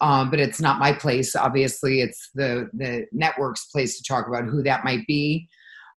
um, 0.00 0.30
but 0.30 0.38
it's 0.38 0.60
not 0.60 0.78
my 0.78 0.92
place. 0.92 1.34
Obviously, 1.34 2.00
it's 2.00 2.30
the 2.34 2.70
the 2.72 3.06
network's 3.12 3.66
place 3.66 3.98
to 3.98 4.04
talk 4.04 4.28
about 4.28 4.44
who 4.44 4.62
that 4.62 4.84
might 4.84 5.06
be. 5.06 5.48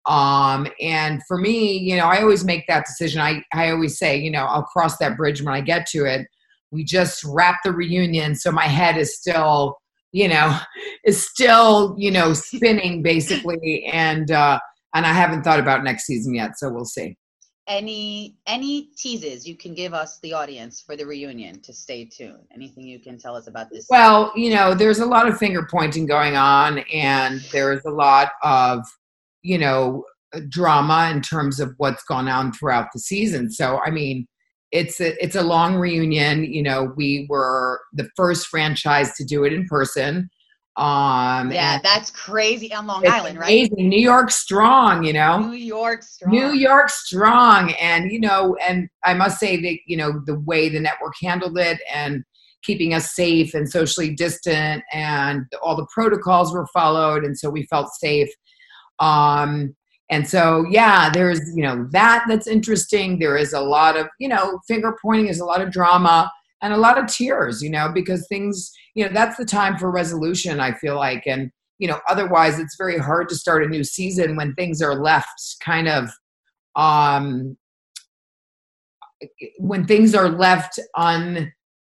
Um, 0.07 0.67
and 0.79 1.21
for 1.27 1.37
me, 1.37 1.77
you 1.77 1.97
know, 1.97 2.05
I 2.05 2.21
always 2.21 2.45
make 2.45 2.65
that 2.67 2.85
decision. 2.85 3.21
I 3.21 3.43
I 3.53 3.71
always 3.71 3.97
say, 3.97 4.17
you 4.17 4.31
know, 4.31 4.45
I'll 4.45 4.63
cross 4.63 4.97
that 4.97 5.17
bridge 5.17 5.41
when 5.41 5.53
I 5.53 5.61
get 5.61 5.85
to 5.87 6.05
it. 6.05 6.27
We 6.71 6.83
just 6.83 7.23
wrapped 7.23 7.63
the 7.63 7.71
reunion, 7.71 8.35
so 8.35 8.51
my 8.51 8.65
head 8.67 8.97
is 8.97 9.15
still 9.17 9.77
you 10.11 10.27
know 10.27 10.57
is 11.05 11.27
still 11.27 11.95
you 11.97 12.11
know 12.11 12.33
spinning 12.33 13.01
basically 13.01 13.85
and 13.91 14.31
uh 14.31 14.59
and 14.95 15.05
i 15.05 15.13
haven't 15.13 15.43
thought 15.43 15.59
about 15.59 15.83
next 15.83 16.05
season 16.05 16.33
yet 16.33 16.57
so 16.57 16.69
we'll 16.69 16.85
see 16.85 17.15
Any 17.67 18.37
any 18.47 18.89
teases 18.97 19.45
you 19.45 19.57
can 19.57 19.73
give 19.73 19.93
us 19.93 20.19
the 20.21 20.33
audience 20.33 20.81
for 20.81 20.95
the 20.95 21.05
reunion 21.05 21.61
to 21.63 21.73
stay 21.73 22.05
tuned? 22.05 22.45
Anything 22.55 22.85
you 22.87 22.99
can 23.07 23.17
tell 23.17 23.35
us 23.35 23.47
about 23.47 23.67
this? 23.69 23.85
well 23.89 24.31
you 24.35 24.49
know 24.55 24.73
there's 24.73 24.99
a 24.99 25.05
lot 25.05 25.27
of 25.27 25.37
finger 25.37 25.67
pointing 25.69 26.05
going 26.05 26.37
on 26.37 26.79
and 26.93 27.41
there's 27.51 27.83
a 27.85 27.89
lot 27.91 28.29
of 28.41 28.85
you 29.47 29.57
know 29.57 30.03
drama 30.49 31.09
in 31.13 31.21
terms 31.21 31.59
of 31.59 31.73
what's 31.77 32.03
gone 32.03 32.27
on 32.27 32.51
throughout 32.51 32.87
the 32.93 32.99
season 32.99 33.49
so 33.49 33.79
i 33.85 33.89
mean 33.89 34.27
it's 34.71 34.99
a, 34.99 35.23
it's 35.23 35.35
a 35.35 35.41
long 35.41 35.75
reunion 35.75 36.43
you 36.43 36.61
know 36.61 36.91
we 36.97 37.25
were 37.29 37.79
the 37.93 38.09
first 38.15 38.47
franchise 38.47 39.13
to 39.15 39.23
do 39.23 39.43
it 39.43 39.53
in 39.53 39.65
person 39.67 40.29
um 40.75 41.51
yeah, 41.51 41.79
that's 41.81 42.11
crazy 42.11 42.71
on 42.71 42.85
Long 42.85 43.07
Island, 43.07 43.39
right? 43.39 43.67
amazing. 43.67 43.89
new 43.89 43.99
york 43.99 44.29
strong 44.29 45.03
you 45.03 45.13
know 45.13 45.39
New 45.39 45.57
York 45.57 46.03
strong. 46.03 46.31
New 46.31 46.51
York 46.51 46.89
strong. 46.89 47.71
And, 47.81 48.11
you 48.11 48.19
know, 48.19 48.55
and 48.61 48.89
I 49.03 49.13
must 49.13 49.39
say 49.39 49.59
that, 49.61 49.77
you 49.85 49.97
know, 49.97 50.21
the 50.25 50.39
way 50.41 50.69
the 50.69 50.79
network 50.79 51.13
handled 51.21 51.57
it 51.57 51.79
and 51.93 52.23
keeping 52.63 52.93
us 52.93 53.15
safe 53.15 53.53
and 53.53 53.69
socially 53.69 54.13
distant 54.13 54.83
and 54.91 55.45
all 55.61 55.75
the 55.75 55.87
protocols 55.93 56.53
were 56.53 56.67
followed. 56.73 57.23
And 57.23 57.37
so 57.37 57.49
we 57.49 57.65
felt 57.67 57.89
safe. 57.93 58.29
Um, 58.99 59.75
and 60.09 60.27
so, 60.27 60.65
yeah, 60.69 61.09
there's, 61.09 61.41
you 61.55 61.63
know, 61.63 61.87
that 61.91 62.25
that's 62.27 62.47
interesting. 62.47 63.19
There 63.19 63.37
is 63.37 63.53
a 63.53 63.59
lot 63.59 63.97
of, 63.97 64.07
you 64.19 64.29
know, 64.29 64.59
finger 64.67 64.97
pointing, 65.01 65.25
there's 65.25 65.39
a 65.39 65.45
lot 65.45 65.61
of 65.61 65.71
drama 65.71 66.31
and 66.61 66.73
a 66.73 66.77
lot 66.77 66.97
of 66.97 67.07
tears, 67.07 67.61
you 67.61 67.69
know, 67.69 67.91
because 67.93 68.25
things, 68.27 68.71
you 68.95 69.05
know, 69.05 69.11
that's 69.13 69.37
the 69.37 69.45
time 69.45 69.77
for 69.77 69.91
resolution, 69.91 70.59
I 70.59 70.73
feel 70.73 70.95
like. 70.95 71.23
And, 71.27 71.51
you 71.77 71.87
know, 71.87 71.99
otherwise 72.09 72.57
it's 72.57 72.75
very 72.77 72.97
hard 72.97 73.29
to 73.29 73.35
start 73.35 73.63
a 73.63 73.67
new 73.67 73.83
season 73.83 74.35
when 74.35 74.53
things 74.55 74.81
are 74.81 74.95
left 74.95 75.57
kind 75.61 75.87
of 75.87 76.09
um 76.77 77.57
when 79.59 79.85
things 79.85 80.13
are 80.15 80.29
left 80.29 80.79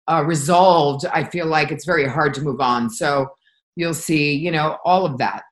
unresolved, 0.07 1.05
uh, 1.05 1.11
i 1.13 1.23
feel 1.23 1.45
like 1.45 1.71
it's 1.71 1.85
very 1.85 2.07
hard 2.07 2.33
to 2.33 2.41
move 2.41 2.61
on 2.61 2.89
so 2.89 3.27
you'll 3.75 3.93
see 3.93 4.33
you 4.33 4.51
know 4.51 4.77
all 4.85 5.05
of 5.05 5.17
that 5.17 5.43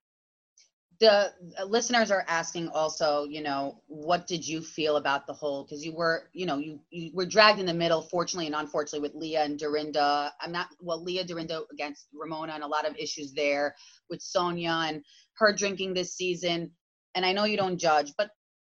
the 1.00 1.34
uh, 1.60 1.66
listeners 1.66 2.12
are 2.12 2.26
asking 2.28 2.70
also, 2.70 3.26
you 3.26 3.42
know, 3.42 3.82
what 3.88 4.28
did 4.28 4.48
you 4.48 4.62
feel 4.62 4.96
about 4.98 5.28
the 5.28 5.34
whole? 5.34 5.64
Because 5.64 5.86
you 5.86 5.94
were, 5.94 6.30
you 6.34 6.46
know, 6.46 6.58
you 6.58 6.80
you 6.90 7.12
were 7.14 7.26
dragged 7.26 7.60
in 7.60 7.66
the 7.66 7.74
middle, 7.74 8.02
fortunately 8.02 8.48
and 8.48 8.56
unfortunately, 8.56 9.08
with 9.08 9.16
Leah 9.16 9.44
and 9.44 9.60
Dorinda. 9.60 10.34
I'm 10.42 10.52
not 10.52 10.70
well, 10.80 11.04
Leah 11.04 11.26
Dorinda 11.26 11.62
against 11.72 12.08
Ramona, 12.14 12.54
and 12.54 12.64
a 12.64 12.68
lot 12.68 12.88
of 12.88 12.96
issues 12.98 13.34
there 13.34 13.76
with 14.10 14.22
Sonja 14.22 14.90
and 14.90 15.04
her 15.38 15.54
drinking 15.54 15.94
this 15.94 16.16
season. 16.16 16.72
And 17.16 17.26
I 17.26 17.32
know 17.32 17.46
you 17.46 17.58
don't 17.58 17.78
judge, 17.78 18.14
but 18.18 18.32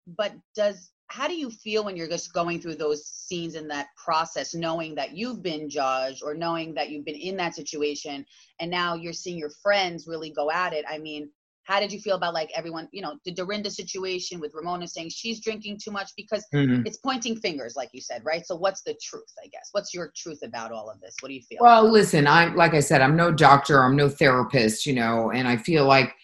but 0.06 0.35
does 0.54 0.90
how 1.11 1.26
do 1.26 1.35
you 1.35 1.50
feel 1.50 1.85
when 1.85 1.96
you're 1.96 2.09
just 2.09 2.33
going 2.33 2.61
through 2.61 2.76
those 2.76 3.04
scenes 3.04 3.56
in 3.56 3.66
that 3.66 3.88
process 3.96 4.54
knowing 4.54 4.94
that 4.94 5.16
you've 5.16 5.42
been 5.42 5.68
judged 5.68 6.22
or 6.22 6.35
knowing 6.35 6.72
that 6.74 6.88
you've 6.88 7.04
been 7.04 7.16
in 7.16 7.37
that 7.37 7.54
situation 7.54 8.24
and 8.61 8.70
now 8.70 8.94
you're 8.94 9.12
seeing 9.12 9.37
your 9.37 9.50
friends 9.62 10.06
really 10.06 10.30
go 10.30 10.50
at 10.50 10.72
it 10.72 10.85
i 10.88 10.98
mean 10.98 11.28
how 11.64 11.78
did 11.78 11.92
you 11.92 12.00
feel 12.00 12.16
about 12.16 12.34
like 12.34 12.50
everyone 12.54 12.88
you 12.92 13.02
know 13.02 13.16
the 13.24 13.32
dorinda 13.32 13.70
situation 13.70 14.40
with 14.40 14.52
ramona 14.54 14.86
saying 14.88 15.08
she's 15.10 15.40
drinking 15.40 15.78
too 15.82 15.90
much? 15.90 16.10
Because 16.16 16.44
Mhm. 16.52 16.86
it's 16.86 16.96
pointing 16.98 17.36
fingers 17.36 17.74
like 17.76 17.90
you 17.92 18.00
said 18.00 18.22
right? 18.24 18.46
So 18.46 18.56
what's 18.56 18.82
the 18.82 18.94
truth 19.02 19.32
i 19.42 19.46
guess? 19.48 19.68
What's 19.72 19.94
your 19.94 20.12
truth 20.16 20.40
about 20.42 20.72
all 20.72 20.90
of 20.90 21.00
this? 21.00 21.14
What 21.20 21.28
do 21.28 21.34
you 21.34 21.42
feel? 21.42 21.58
Well, 21.60 21.90
listen, 21.90 22.26
I'm 22.26 22.56
like 22.56 22.74
I 22.74 22.80
said, 22.80 23.00
I'm 23.00 23.16
no 23.16 23.32
doctor, 23.32 23.82
I'm 23.82 23.96
no 23.96 24.08
therapist, 24.08 24.86
you 24.86 24.94
know, 24.94 25.30
and 25.30 25.46
I 25.46 25.56
feel 25.56 25.84
like 25.86 26.14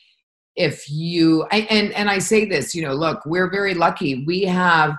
if 0.56 0.90
you 0.90 1.46
I, 1.52 1.58
and 1.70 1.92
and 1.92 2.08
I 2.08 2.18
say 2.18 2.46
this, 2.46 2.74
you 2.74 2.82
know, 2.82 2.94
look, 2.94 3.24
we're 3.26 3.50
very 3.50 3.74
lucky. 3.74 4.24
We 4.24 4.42
have 4.42 4.96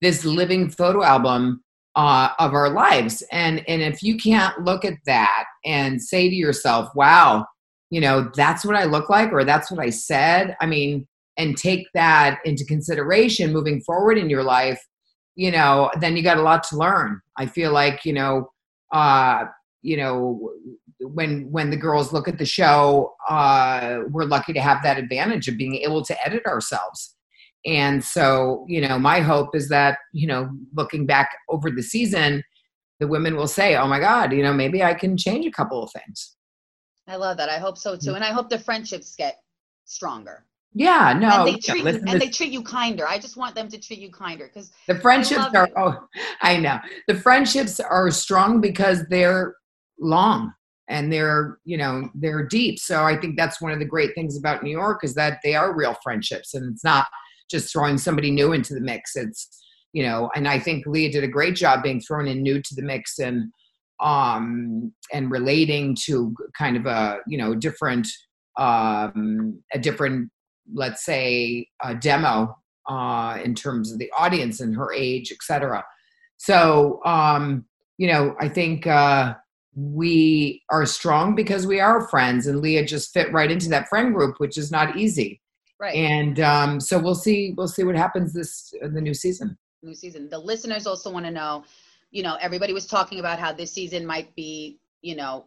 this 0.00 0.24
living 0.24 0.70
photo 0.70 1.02
album 1.02 1.62
uh, 1.96 2.30
of 2.38 2.54
our 2.54 2.70
lives, 2.70 3.22
and 3.32 3.64
and 3.68 3.82
if 3.82 4.02
you 4.02 4.16
can't 4.16 4.58
look 4.64 4.84
at 4.84 4.94
that 5.06 5.44
and 5.64 6.00
say 6.00 6.30
to 6.30 6.34
yourself, 6.34 6.90
"Wow, 6.94 7.46
you 7.90 8.00
know, 8.00 8.30
that's 8.34 8.64
what 8.64 8.76
I 8.76 8.84
look 8.84 9.10
like," 9.10 9.32
or 9.32 9.44
"That's 9.44 9.70
what 9.70 9.80
I 9.80 9.90
said," 9.90 10.56
I 10.60 10.66
mean, 10.66 11.06
and 11.36 11.56
take 11.56 11.86
that 11.94 12.38
into 12.44 12.64
consideration 12.64 13.52
moving 13.52 13.80
forward 13.82 14.18
in 14.18 14.30
your 14.30 14.42
life, 14.42 14.80
you 15.36 15.50
know, 15.50 15.90
then 16.00 16.16
you 16.16 16.22
got 16.22 16.38
a 16.38 16.42
lot 16.42 16.62
to 16.64 16.76
learn. 16.76 17.20
I 17.36 17.46
feel 17.46 17.72
like 17.72 18.04
you 18.04 18.12
know. 18.12 18.50
Uh, 18.92 19.44
you 19.82 19.96
know 19.96 20.50
when 21.00 21.50
when 21.50 21.70
the 21.70 21.76
girls 21.76 22.12
look 22.12 22.28
at 22.28 22.38
the 22.38 22.44
show 22.44 23.14
uh 23.28 24.00
we're 24.10 24.24
lucky 24.24 24.52
to 24.52 24.60
have 24.60 24.82
that 24.82 24.98
advantage 24.98 25.48
of 25.48 25.56
being 25.56 25.76
able 25.76 26.04
to 26.04 26.26
edit 26.26 26.44
ourselves 26.46 27.16
and 27.64 28.04
so 28.04 28.64
you 28.68 28.80
know 28.80 28.98
my 28.98 29.20
hope 29.20 29.54
is 29.54 29.68
that 29.68 29.98
you 30.12 30.26
know 30.26 30.50
looking 30.74 31.06
back 31.06 31.30
over 31.48 31.70
the 31.70 31.82
season 31.82 32.42
the 32.98 33.06
women 33.06 33.36
will 33.36 33.48
say 33.48 33.76
oh 33.76 33.86
my 33.86 33.98
god 33.98 34.32
you 34.32 34.42
know 34.42 34.52
maybe 34.52 34.82
i 34.82 34.92
can 34.92 35.16
change 35.16 35.46
a 35.46 35.50
couple 35.50 35.82
of 35.82 35.90
things 35.92 36.36
i 37.10 37.16
love 37.16 37.36
that. 37.36 37.48
I 37.48 37.58
hope 37.58 37.76
so 37.78 37.94
Mm. 37.96 38.04
too 38.04 38.14
and 38.14 38.24
i 38.24 38.32
hope 38.32 38.48
the 38.48 38.58
friendships 38.58 39.14
get 39.16 39.34
stronger. 39.84 40.44
Yeah 40.72 41.12
no 41.18 41.28
and 41.28 41.48
they 41.48 41.58
yeah, 41.62 41.72
treat 41.72 41.84
you 41.84 42.02
and 42.10 42.20
they 42.20 42.28
treat 42.28 42.52
you 42.52 42.62
kinder. 42.62 43.06
I 43.08 43.18
just 43.18 43.36
want 43.36 43.54
them 43.56 43.68
to 43.68 43.78
treat 43.78 43.98
you 43.98 44.10
kinder 44.10 44.46
because 44.46 44.70
the 44.86 44.94
friendships 44.94 45.48
are 45.54 45.64
it. 45.64 45.72
oh 45.76 45.94
i 46.42 46.56
know. 46.56 46.78
The 47.08 47.16
friendships 47.16 47.80
are 47.80 48.10
strong 48.10 48.60
because 48.60 49.04
they're 49.10 49.56
long 49.98 50.52
and 50.88 51.12
they're 51.12 51.58
you 51.64 51.76
know 51.76 52.08
they're 52.14 52.46
deep. 52.46 52.78
So 52.78 53.02
i 53.04 53.16
think 53.20 53.36
that's 53.36 53.60
one 53.60 53.72
of 53.72 53.80
the 53.80 53.84
great 53.94 54.14
things 54.14 54.38
about 54.38 54.62
new 54.62 54.70
york 54.70 55.00
is 55.02 55.14
that 55.16 55.40
they 55.42 55.54
are 55.54 55.74
real 55.76 55.96
friendships 56.04 56.54
and 56.54 56.72
it's 56.72 56.84
not 56.84 57.06
just 57.50 57.72
throwing 57.72 57.98
somebody 57.98 58.30
new 58.30 58.52
into 58.52 58.74
the 58.74 58.80
mix. 58.80 59.16
It's 59.16 59.48
you 59.92 60.04
know 60.04 60.30
and 60.36 60.46
i 60.46 60.56
think 60.56 60.86
leah 60.86 61.10
did 61.10 61.24
a 61.24 61.28
great 61.38 61.56
job 61.56 61.82
being 61.82 62.00
thrown 62.00 62.28
in 62.28 62.42
new 62.42 62.62
to 62.62 62.74
the 62.76 62.82
mix 62.82 63.18
and 63.18 63.50
um 64.00 64.92
and 65.12 65.30
relating 65.30 65.94
to 65.94 66.34
kind 66.56 66.76
of 66.76 66.86
a 66.86 67.18
you 67.26 67.38
know 67.38 67.54
different 67.54 68.06
um 68.58 69.60
a 69.72 69.78
different 69.78 70.30
let's 70.74 71.04
say 71.04 71.66
a 71.82 71.94
demo 71.94 72.56
uh 72.88 73.38
in 73.44 73.54
terms 73.54 73.92
of 73.92 73.98
the 73.98 74.10
audience 74.18 74.60
and 74.60 74.74
her 74.74 74.92
age 74.92 75.32
etc 75.32 75.84
so 76.36 77.00
um 77.04 77.64
you 77.98 78.06
know 78.06 78.34
i 78.40 78.48
think 78.48 78.86
uh 78.86 79.34
we 79.74 80.62
are 80.70 80.84
strong 80.84 81.34
because 81.34 81.66
we 81.66 81.80
are 81.80 82.08
friends 82.08 82.46
and 82.46 82.60
leah 82.60 82.84
just 82.84 83.12
fit 83.12 83.32
right 83.32 83.50
into 83.50 83.68
that 83.68 83.88
friend 83.88 84.14
group 84.14 84.38
which 84.38 84.58
is 84.58 84.70
not 84.70 84.96
easy. 84.96 85.40
Right. 85.78 85.94
And 85.94 86.40
um 86.40 86.80
so 86.80 86.98
we'll 86.98 87.14
see 87.14 87.54
we'll 87.56 87.68
see 87.68 87.84
what 87.84 87.96
happens 87.96 88.32
this 88.32 88.72
uh, 88.82 88.88
the 88.88 89.00
new 89.00 89.14
season. 89.14 89.56
New 89.82 89.94
season. 89.94 90.28
The 90.28 90.38
listeners 90.38 90.86
also 90.86 91.10
want 91.10 91.24
to 91.24 91.30
know, 91.30 91.64
you 92.10 92.22
know, 92.22 92.36
everybody 92.40 92.72
was 92.72 92.86
talking 92.86 93.20
about 93.20 93.38
how 93.38 93.52
this 93.52 93.72
season 93.72 94.04
might 94.04 94.34
be, 94.34 94.78
you 95.02 95.14
know, 95.16 95.46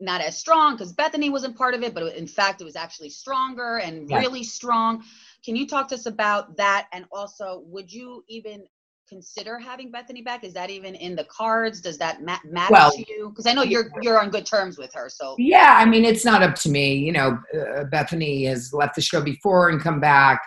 not 0.00 0.20
as 0.20 0.38
strong 0.38 0.74
because 0.74 0.92
Bethenny 0.92 1.30
wasn't 1.30 1.56
part 1.56 1.74
of 1.74 1.82
it, 1.82 1.94
but 1.94 2.14
in 2.14 2.26
fact, 2.26 2.60
it 2.60 2.64
was 2.64 2.76
actually 2.76 3.10
stronger 3.10 3.78
and 3.78 4.08
Yeah. 4.08 4.18
really 4.18 4.44
strong. 4.44 5.04
Can 5.44 5.56
you 5.56 5.66
talk 5.66 5.88
to 5.88 5.94
us 5.96 6.06
about 6.06 6.56
that? 6.56 6.88
And 6.92 7.04
also, 7.10 7.62
would 7.66 7.92
you 7.92 8.24
even 8.28 8.64
consider 9.08 9.58
having 9.58 9.90
Bethenny 9.90 10.24
back? 10.24 10.44
Is 10.44 10.52
that 10.52 10.70
even 10.70 10.94
in 10.94 11.16
the 11.16 11.24
cards? 11.24 11.80
Does 11.80 11.98
that 11.98 12.22
ma- 12.22 12.38
matter 12.44 12.72
Well, 12.72 12.92
to 12.92 13.04
you? 13.08 13.30
Because 13.30 13.46
I 13.46 13.54
know 13.54 13.62
you're 13.62 13.90
you're 14.02 14.20
on 14.20 14.30
good 14.30 14.46
terms 14.46 14.78
with 14.78 14.92
her. 14.94 15.08
So 15.08 15.34
Yeah, 15.38 15.74
I 15.78 15.84
mean, 15.84 16.04
it's 16.04 16.24
not 16.24 16.42
up 16.42 16.54
to 16.56 16.68
me. 16.68 16.94
You 16.94 17.12
know, 17.12 17.38
uh, 17.54 17.84
Bethenny 17.84 18.46
has 18.46 18.72
left 18.72 18.94
the 18.94 19.00
show 19.00 19.20
before 19.22 19.70
and 19.70 19.80
come 19.80 19.98
back. 19.98 20.42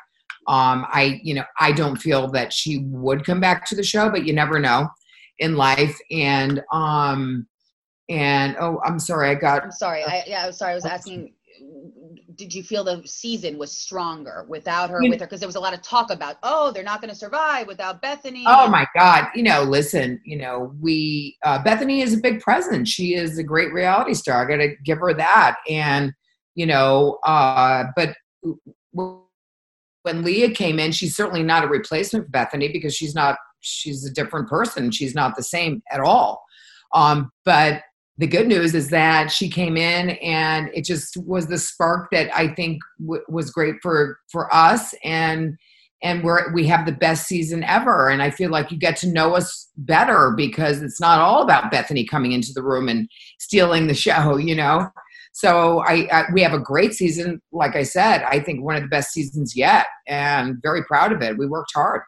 Um, 0.47 0.86
I, 0.89 1.19
you 1.23 1.34
know, 1.34 1.45
I 1.60 1.71
don't 1.71 1.97
feel 1.97 2.30
that 2.32 2.51
she 2.51 2.80
would 2.89 3.25
come 3.25 3.39
back 3.39 3.65
to 3.67 3.75
the 3.75 3.84
show, 3.84 4.10
but 4.10 4.25
you 4.25 4.34
never 4.34 4.60
know 4.60 4.89
in 5.39 5.56
life. 5.56 5.97
And, 6.10 6.62
um, 6.71 7.47
and 8.10 8.58
oh, 8.60 8.82
I'm 8.84 8.99
sorry, 8.99 9.30
I 9.30 9.36
got 9.36 9.63
I'm 9.63 9.71
sorry. 9.71 10.04
I 10.04 10.23
yeah, 10.27 10.45
I'm 10.45 10.51
sorry. 10.51 10.73
I 10.73 10.75
was 10.75 10.86
asking. 10.86 11.34
Did 12.36 12.54
you 12.54 12.63
feel 12.63 12.84
the 12.84 13.01
season 13.06 13.58
was 13.58 13.71
stronger 13.71 14.45
without 14.49 14.89
her? 14.89 14.99
With 14.99 15.19
her, 15.19 15.25
because 15.27 15.39
there 15.39 15.47
was 15.47 15.56
a 15.56 15.60
lot 15.62 15.73
of 15.73 15.82
talk 15.82 16.12
about, 16.12 16.38
oh, 16.43 16.71
they're 16.71 16.84
not 16.84 16.99
going 16.99 17.13
to 17.13 17.15
survive 17.15 17.67
without 17.67 18.01
Bethenny. 18.01 18.43
Oh 18.47 18.67
my 18.67 18.86
God! 18.97 19.27
You 19.34 19.43
know, 19.43 19.63
listen. 19.63 20.19
You 20.25 20.38
know, 20.38 20.73
we 20.82 21.38
uh, 21.45 21.63
Bethenny 21.63 22.04
is 22.04 22.13
a 22.13 22.17
big 22.17 22.41
presence. 22.41 22.89
She 22.89 23.13
is 23.13 23.38
a 23.38 23.43
great 23.43 23.71
reality 23.71 24.13
star. 24.13 24.43
I 24.43 24.49
got 24.49 24.62
to 24.62 24.75
give 24.84 24.97
her 24.97 25.13
that. 25.13 25.58
And 25.69 26.12
you 26.56 26.65
know, 26.65 27.19
uh, 27.23 27.86
but 27.95 28.13
when 30.03 30.23
Leah 30.23 30.51
came 30.51 30.79
in, 30.79 30.91
she's 30.91 31.15
certainly 31.15 31.43
not 31.43 31.63
a 31.63 31.67
replacement 31.67 32.25
for 32.25 32.31
Bethenny 32.31 32.71
because 32.71 32.95
she's 32.95 33.15
not. 33.15 33.37
She's 33.63 34.03
a 34.05 34.11
different 34.11 34.49
person. 34.49 34.89
She's 34.89 35.13
not 35.13 35.35
the 35.35 35.43
same 35.43 35.83
at 35.91 35.99
all. 35.99 36.43
Um, 36.93 37.31
but 37.45 37.83
the 38.17 38.27
good 38.27 38.47
news 38.47 38.75
is 38.75 38.89
that 38.89 39.31
she 39.31 39.49
came 39.49 39.77
in 39.77 40.11
and 40.11 40.69
it 40.73 40.83
just 40.83 41.17
was 41.17 41.47
the 41.47 41.57
spark 41.57 42.09
that 42.11 42.35
I 42.35 42.49
think 42.49 42.81
w- 42.99 43.23
was 43.29 43.51
great 43.51 43.75
for 43.81 44.19
for 44.31 44.53
us 44.53 44.93
and 45.03 45.57
and 46.03 46.23
we're 46.23 46.51
we 46.53 46.65
have 46.67 46.85
the 46.85 46.91
best 46.91 47.27
season 47.27 47.63
ever 47.63 48.09
and 48.09 48.21
i 48.21 48.29
feel 48.29 48.49
like 48.49 48.71
you 48.71 48.77
get 48.77 48.95
to 48.97 49.07
know 49.07 49.35
us 49.35 49.69
better 49.77 50.33
because 50.35 50.81
it's 50.81 50.99
not 50.99 51.19
all 51.19 51.41
about 51.41 51.71
bethenny 51.71 52.07
coming 52.07 52.31
into 52.31 52.51
the 52.53 52.63
room 52.63 52.89
and 52.89 53.07
stealing 53.39 53.87
the 53.87 53.93
show 53.93 54.37
you 54.37 54.55
know 54.55 54.87
so 55.31 55.79
I, 55.79 56.07
I 56.11 56.25
we 56.33 56.41
have 56.41 56.53
a 56.53 56.59
great 56.59 56.93
season 56.93 57.41
like 57.51 57.75
i 57.75 57.83
said 57.83 58.23
i 58.23 58.39
think 58.39 58.63
one 58.63 58.75
of 58.75 58.81
the 58.81 58.89
best 58.89 59.11
seasons 59.11 59.55
yet 59.55 59.85
and 60.07 60.57
very 60.61 60.83
proud 60.83 61.11
of 61.11 61.21
it 61.21 61.37
we 61.37 61.47
worked 61.47 61.71
hard 61.73 62.01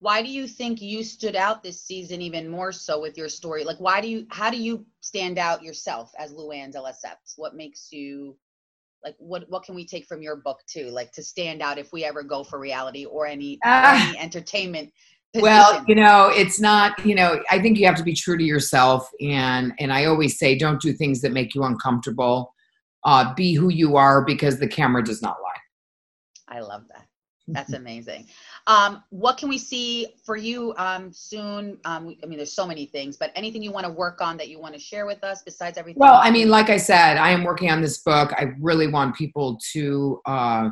Why 0.00 0.20
do 0.20 0.28
you 0.28 0.48
think 0.48 0.82
you 0.82 1.04
stood 1.04 1.36
out 1.36 1.62
this 1.62 1.80
season 1.84 2.20
even 2.20 2.48
more 2.48 2.72
so 2.72 3.00
with 3.00 3.16
your 3.16 3.28
story? 3.28 3.62
Like, 3.62 3.78
why 3.78 4.00
do 4.00 4.08
you? 4.08 4.26
How 4.30 4.50
do 4.50 4.56
you 4.56 4.84
stand 5.00 5.38
out 5.38 5.62
yourself 5.62 6.10
as 6.18 6.32
Luann 6.32 6.74
Lesseps? 6.74 7.34
What 7.36 7.54
makes 7.54 7.92
you? 7.92 8.36
Like, 9.04 9.14
what 9.18 9.48
what 9.48 9.62
can 9.62 9.76
we 9.76 9.86
take 9.86 10.06
from 10.06 10.20
your 10.20 10.34
book 10.34 10.58
too? 10.66 10.90
Like 10.90 11.12
to 11.12 11.22
stand 11.22 11.62
out 11.62 11.78
if 11.78 11.92
we 11.92 12.04
ever 12.04 12.24
go 12.24 12.42
for 12.42 12.58
reality 12.58 13.04
or 13.04 13.26
any, 13.26 13.60
Ah. 13.64 14.10
any 14.10 14.18
entertainment. 14.18 14.90
well 15.40 15.82
you 15.86 15.94
know 15.94 16.30
it's 16.34 16.60
not 16.60 16.92
you 17.06 17.14
know 17.14 17.40
i 17.50 17.58
think 17.58 17.78
you 17.78 17.86
have 17.86 17.96
to 17.96 18.04
be 18.04 18.12
true 18.12 18.36
to 18.36 18.44
yourself 18.44 19.08
and 19.22 19.72
and 19.78 19.90
i 19.90 20.04
always 20.04 20.38
say 20.38 20.58
don't 20.58 20.78
do 20.82 20.92
things 20.92 21.22
that 21.22 21.32
make 21.32 21.54
you 21.54 21.62
uncomfortable 21.62 22.51
uh, 23.04 23.34
be 23.34 23.54
who 23.54 23.68
you 23.68 23.96
are 23.96 24.24
because 24.24 24.58
the 24.58 24.68
camera 24.68 25.02
does 25.02 25.22
not 25.22 25.36
lie 25.42 25.52
I 26.48 26.60
love 26.60 26.84
that. 26.88 27.06
That's 27.48 27.72
amazing. 27.72 28.26
Um, 28.66 29.02
what 29.10 29.36
can 29.36 29.48
we 29.48 29.58
see 29.58 30.08
for 30.24 30.36
you 30.36 30.74
um, 30.76 31.12
soon? 31.12 31.78
Um, 31.84 32.16
I 32.22 32.26
mean, 32.26 32.36
there's 32.38 32.52
so 32.52 32.66
many 32.66 32.86
things, 32.86 33.16
but 33.16 33.32
anything 33.34 33.62
you 33.62 33.72
want 33.72 33.86
to 33.86 33.92
work 33.92 34.20
on 34.20 34.36
that 34.36 34.48
you 34.48 34.60
want 34.60 34.74
to 34.74 34.80
share 34.80 35.06
with 35.06 35.24
us 35.24 35.42
besides 35.42 35.76
everything? 35.76 36.00
Well, 36.00 36.20
I 36.22 36.30
mean, 36.30 36.48
like 36.48 36.70
I 36.70 36.76
said, 36.76 37.16
I 37.16 37.30
am 37.30 37.42
working 37.42 37.70
on 37.70 37.80
this 37.80 37.98
book. 37.98 38.32
I 38.36 38.52
really 38.60 38.86
want 38.86 39.16
people 39.16 39.58
to 39.72 40.20
uh, 40.24 40.70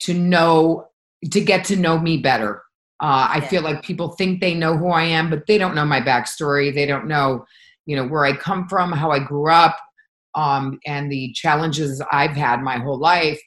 to 0.00 0.14
know 0.14 0.88
to 1.30 1.40
get 1.40 1.64
to 1.66 1.76
know 1.76 1.98
me 1.98 2.18
better. 2.18 2.62
Uh, 3.00 3.28
I 3.30 3.40
Yeah. 3.42 3.48
feel 3.48 3.62
like 3.62 3.82
people 3.82 4.10
think 4.10 4.40
they 4.40 4.54
know 4.54 4.76
who 4.76 4.88
I 4.88 5.04
am, 5.04 5.30
but 5.30 5.46
they 5.46 5.58
don't 5.58 5.74
know 5.74 5.84
my 5.84 6.00
backstory. 6.00 6.72
They 6.72 6.86
don't 6.86 7.06
know, 7.06 7.44
you 7.86 7.96
know, 7.96 8.06
where 8.06 8.24
I 8.24 8.36
come 8.36 8.68
from, 8.68 8.92
how 8.92 9.10
I 9.10 9.18
grew 9.18 9.50
up, 9.50 9.78
um, 10.38 10.78
and 10.86 11.10
the 11.10 11.32
challenges 11.34 12.00
I've 12.12 12.36
had 12.36 12.62
my 12.62 12.78
whole 12.78 12.98
life 12.98 13.40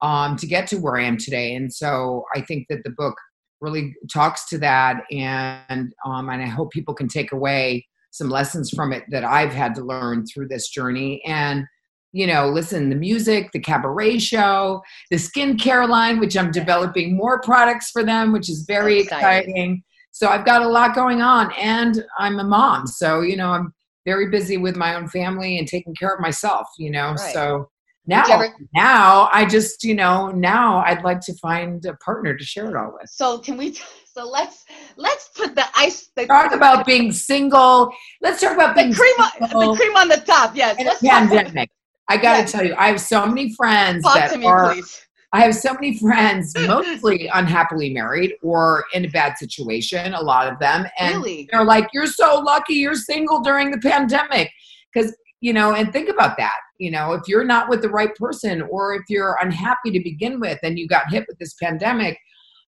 um, 0.00 0.36
to 0.36 0.46
get 0.46 0.66
to 0.68 0.76
where 0.78 0.96
I 0.96 1.04
am 1.04 1.18
today. 1.18 1.54
And 1.54 1.72
so 1.72 2.24
I 2.34 2.40
think 2.40 2.66
that 2.70 2.82
the 2.84 2.94
book 2.96 3.14
really 3.60 3.94
talks 4.10 4.48
to 4.48 4.58
that, 4.58 5.02
and 5.12 5.92
um, 6.06 6.30
and 6.30 6.42
I 6.42 6.46
hope 6.46 6.70
people 6.70 6.94
can 6.94 7.08
take 7.08 7.32
away 7.32 7.86
some 8.10 8.30
lessons 8.30 8.70
from 8.70 8.92
it 8.92 9.04
that 9.10 9.22
I've 9.22 9.52
had 9.52 9.74
to 9.74 9.84
learn 9.84 10.24
through 10.26 10.48
this 10.48 10.70
journey. 10.70 11.22
And 11.26 11.66
you 12.12 12.26
know, 12.26 12.48
listen, 12.48 12.88
the 12.88 12.96
music, 12.96 13.50
the 13.52 13.60
cabaret 13.60 14.18
show, 14.18 14.80
the 15.10 15.16
skincare 15.16 15.88
line, 15.88 16.18
which 16.18 16.36
I'm 16.36 16.50
developing 16.50 17.16
more 17.16 17.40
products 17.42 17.90
for 17.90 18.02
them, 18.02 18.32
which 18.32 18.48
is 18.48 18.64
very 18.66 19.00
Exciting. 19.00 19.50
exciting. 19.50 19.82
So 20.10 20.28
I've 20.28 20.44
got 20.44 20.62
a 20.62 20.68
lot 20.68 20.94
going 20.94 21.20
on, 21.20 21.52
and 21.52 22.02
I'm 22.18 22.40
a 22.40 22.44
mom, 22.44 22.86
so 22.86 23.20
you 23.20 23.36
know, 23.36 23.50
I'm 23.50 23.74
very 24.04 24.30
busy 24.30 24.56
with 24.56 24.76
my 24.76 24.94
own 24.94 25.08
family 25.08 25.58
and 25.58 25.66
taking 25.68 25.94
care 25.94 26.14
of 26.14 26.20
myself. 26.20 26.66
You 26.78 26.90
know, 26.90 27.10
Right. 27.12 27.32
so 27.34 27.70
now, 28.06 28.22
Whichever- 28.22 28.54
now 28.74 29.28
I 29.32 29.44
just, 29.44 29.84
you 29.84 29.94
know, 29.94 30.28
now 30.28 30.82
I'd 30.86 31.04
like 31.04 31.20
to 31.20 31.34
find 31.34 31.84
a 31.84 31.94
partner 31.96 32.36
to 32.36 32.44
share 32.44 32.68
it 32.70 32.76
all 32.76 32.92
with. 32.98 33.08
So 33.10 33.38
can 33.38 33.56
we? 33.56 33.78
So 34.12 34.28
let's 34.28 34.64
let's 34.96 35.28
put 35.36 35.54
the 35.54 35.64
ice. 35.76 36.10
The, 36.16 36.26
Talk 36.26 36.50
the- 36.50 36.56
about 36.56 36.84
being 36.84 37.12
single. 37.12 37.92
Let's 38.20 38.40
talk 38.40 38.54
about 38.54 38.74
the 38.74 38.82
being 38.82 38.94
cream 38.94 39.14
on 39.20 39.30
the 39.40 39.76
cream 39.76 39.96
on 39.96 40.08
the 40.08 40.16
top. 40.18 40.56
Yes. 40.56 40.76
Let's 40.84 41.00
pandemic. 41.00 41.70
I 42.08 42.16
got 42.16 42.32
to 42.32 42.38
Yes. 42.40 42.52
tell 42.52 42.64
you, 42.66 42.74
I 42.76 42.88
have 42.88 43.00
so 43.00 43.24
many 43.26 43.54
friends 43.54 44.02
talk 44.02 44.14
that 44.16 44.32
to 44.32 44.38
me, 44.38 44.46
are. 44.46 44.72
please. 44.72 45.06
I 45.32 45.42
have 45.42 45.54
so 45.54 45.74
many 45.74 45.96
friends, 45.96 46.52
mostly 46.66 47.28
unhappily 47.32 47.92
married 47.92 48.34
or 48.42 48.84
in 48.92 49.04
a 49.04 49.08
bad 49.08 49.38
situation. 49.38 50.14
A 50.14 50.20
lot 50.22 50.52
of 50.52 50.58
them, 50.58 50.86
and 50.98 51.16
Really? 51.16 51.48
they're 51.50 51.64
like, 51.64 51.88
"You're 51.92 52.06
so 52.06 52.40
lucky. 52.40 52.74
You're 52.74 52.94
single 52.94 53.40
during 53.40 53.70
the 53.70 53.78
pandemic." 53.78 54.50
Because 54.92 55.16
you 55.40 55.52
know, 55.52 55.74
and 55.74 55.92
think 55.92 56.08
about 56.08 56.36
that. 56.36 56.56
You 56.78 56.90
know, 56.90 57.12
if 57.12 57.22
you're 57.26 57.44
not 57.44 57.68
with 57.68 57.82
the 57.82 57.88
right 57.88 58.14
person, 58.16 58.62
or 58.62 58.94
if 58.94 59.02
you're 59.08 59.38
unhappy 59.40 59.90
to 59.92 60.00
begin 60.00 60.40
with, 60.40 60.58
and 60.62 60.78
you 60.78 60.86
got 60.88 61.10
hit 61.10 61.24
with 61.28 61.38
this 61.38 61.54
pandemic, 61.54 62.18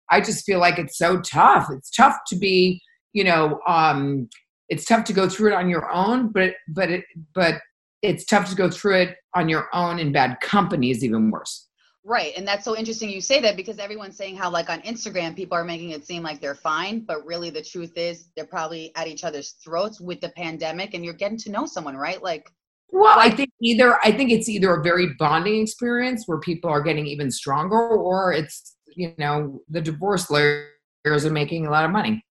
I 0.09 0.21
just 0.21 0.45
feel 0.45 0.59
like 0.59 0.79
it's 0.79 0.97
so 0.97 1.19
tough. 1.21 1.67
It's 1.71 1.89
tough 1.91 2.17
to 2.27 2.35
be, 2.35 2.81
you 3.13 3.23
know, 3.23 3.59
um, 3.67 4.29
it's 4.69 4.85
tough 4.85 5.03
to 5.05 5.13
go 5.13 5.27
through 5.29 5.51
it 5.51 5.55
on 5.55 5.69
your 5.69 5.91
own, 5.91 6.29
but 6.31 6.55
but 6.67 6.89
it 6.89 7.03
but 7.33 7.55
it's 8.01 8.25
tough 8.25 8.49
to 8.49 8.55
go 8.55 8.69
through 8.69 8.95
it 8.97 9.15
on 9.35 9.49
your 9.49 9.67
own 9.73 9.99
in 9.99 10.11
bad 10.11 10.39
company 10.41 10.91
is 10.91 11.03
even 11.03 11.31
worse. 11.31 11.67
Right. 12.05 12.33
And 12.35 12.45
that's 12.45 12.65
so 12.65 12.75
interesting 12.75 13.09
you 13.09 13.21
say 13.21 13.39
that 13.39 13.55
because 13.55 13.79
everyone's 13.79 14.17
saying 14.17 14.35
how, 14.35 14.49
like, 14.49 14.69
on 14.69 14.81
Instagram, 14.81 15.37
people 15.37 15.57
are 15.57 15.63
making 15.63 15.91
it 15.91 16.05
seem 16.05 16.21
like 16.21 16.41
they're 16.41 16.53
fine. 16.53 16.99
But 16.99 17.25
really, 17.25 17.49
the 17.49 17.61
truth 17.63 17.97
is, 17.97 18.27
they're 18.35 18.45
probably 18.45 18.91
at 18.95 19.07
each 19.07 19.23
other's 19.23 19.51
throats 19.63 20.01
with 20.01 20.19
the 20.19 20.29
pandemic 20.29 20.93
and 20.93 21.05
you're 21.05 21.13
getting 21.13 21.37
to 21.39 21.51
know 21.51 21.65
someone, 21.65 21.95
right? 21.95 22.21
Like, 22.21 22.49
Well, 22.91 23.17
I 23.17 23.29
think 23.29 23.51
either 23.61 23.97
I 24.03 24.11
think 24.11 24.31
it's 24.31 24.49
either 24.49 24.75
a 24.75 24.83
very 24.83 25.13
bonding 25.17 25.61
experience 25.61 26.23
where 26.27 26.39
people 26.39 26.69
are 26.69 26.81
getting 26.81 27.07
even 27.07 27.31
stronger, 27.31 27.87
or 27.89 28.33
it's 28.33 28.75
you 28.95 29.13
know 29.17 29.61
the 29.69 29.81
divorce 29.81 30.29
lawyers 30.29 31.25
are 31.25 31.31
making 31.31 31.65
a 31.65 31.71
lot 31.71 31.85
of 31.85 31.91
money. 31.91 32.23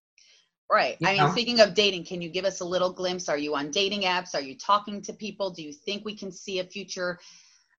right. 0.71 0.97
You 1.01 1.09
I 1.09 1.19
mean, 1.19 1.31
speaking 1.33 1.61
of 1.61 1.75
dating, 1.75 2.05
can 2.05 2.23
you 2.23 2.29
give 2.29 2.45
us 2.45 2.61
a 2.61 2.65
little 2.65 2.93
glimpse? 2.93 3.29
Are 3.29 3.39
you 3.39 3.55
on 3.57 3.71
dating 3.71 4.03
apps? 4.03 4.35
Are 4.35 4.41
you 4.41 4.57
talking 4.57 5.03
to 5.03 5.13
people? 5.13 5.51
Do 5.51 5.63
you 5.63 5.73
think 5.73 6.05
we 6.05 6.15
can 6.17 6.31
see 6.31 6.61
a 6.61 6.65
future, 6.65 7.19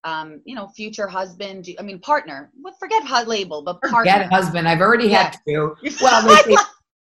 um, 0.04 0.42
you 0.46 0.56
know, 0.56 0.68
future 0.68 1.08
husband? 1.08 1.68
I 1.80 1.82
mean, 1.82 2.00
partner. 2.00 2.52
Well, 2.62 2.76
forget 2.80 3.04
hot 3.04 3.28
label, 3.28 3.62
but 3.62 3.82
partner. 3.82 4.12
Get 4.12 4.22
a 4.22 4.30
husband. 4.30 4.68
I've 4.68 4.82
already 4.82 5.10
had 5.10 5.36
two. 5.48 5.76
Well, 6.02 6.22
they 6.28 6.56
say, 6.56 6.64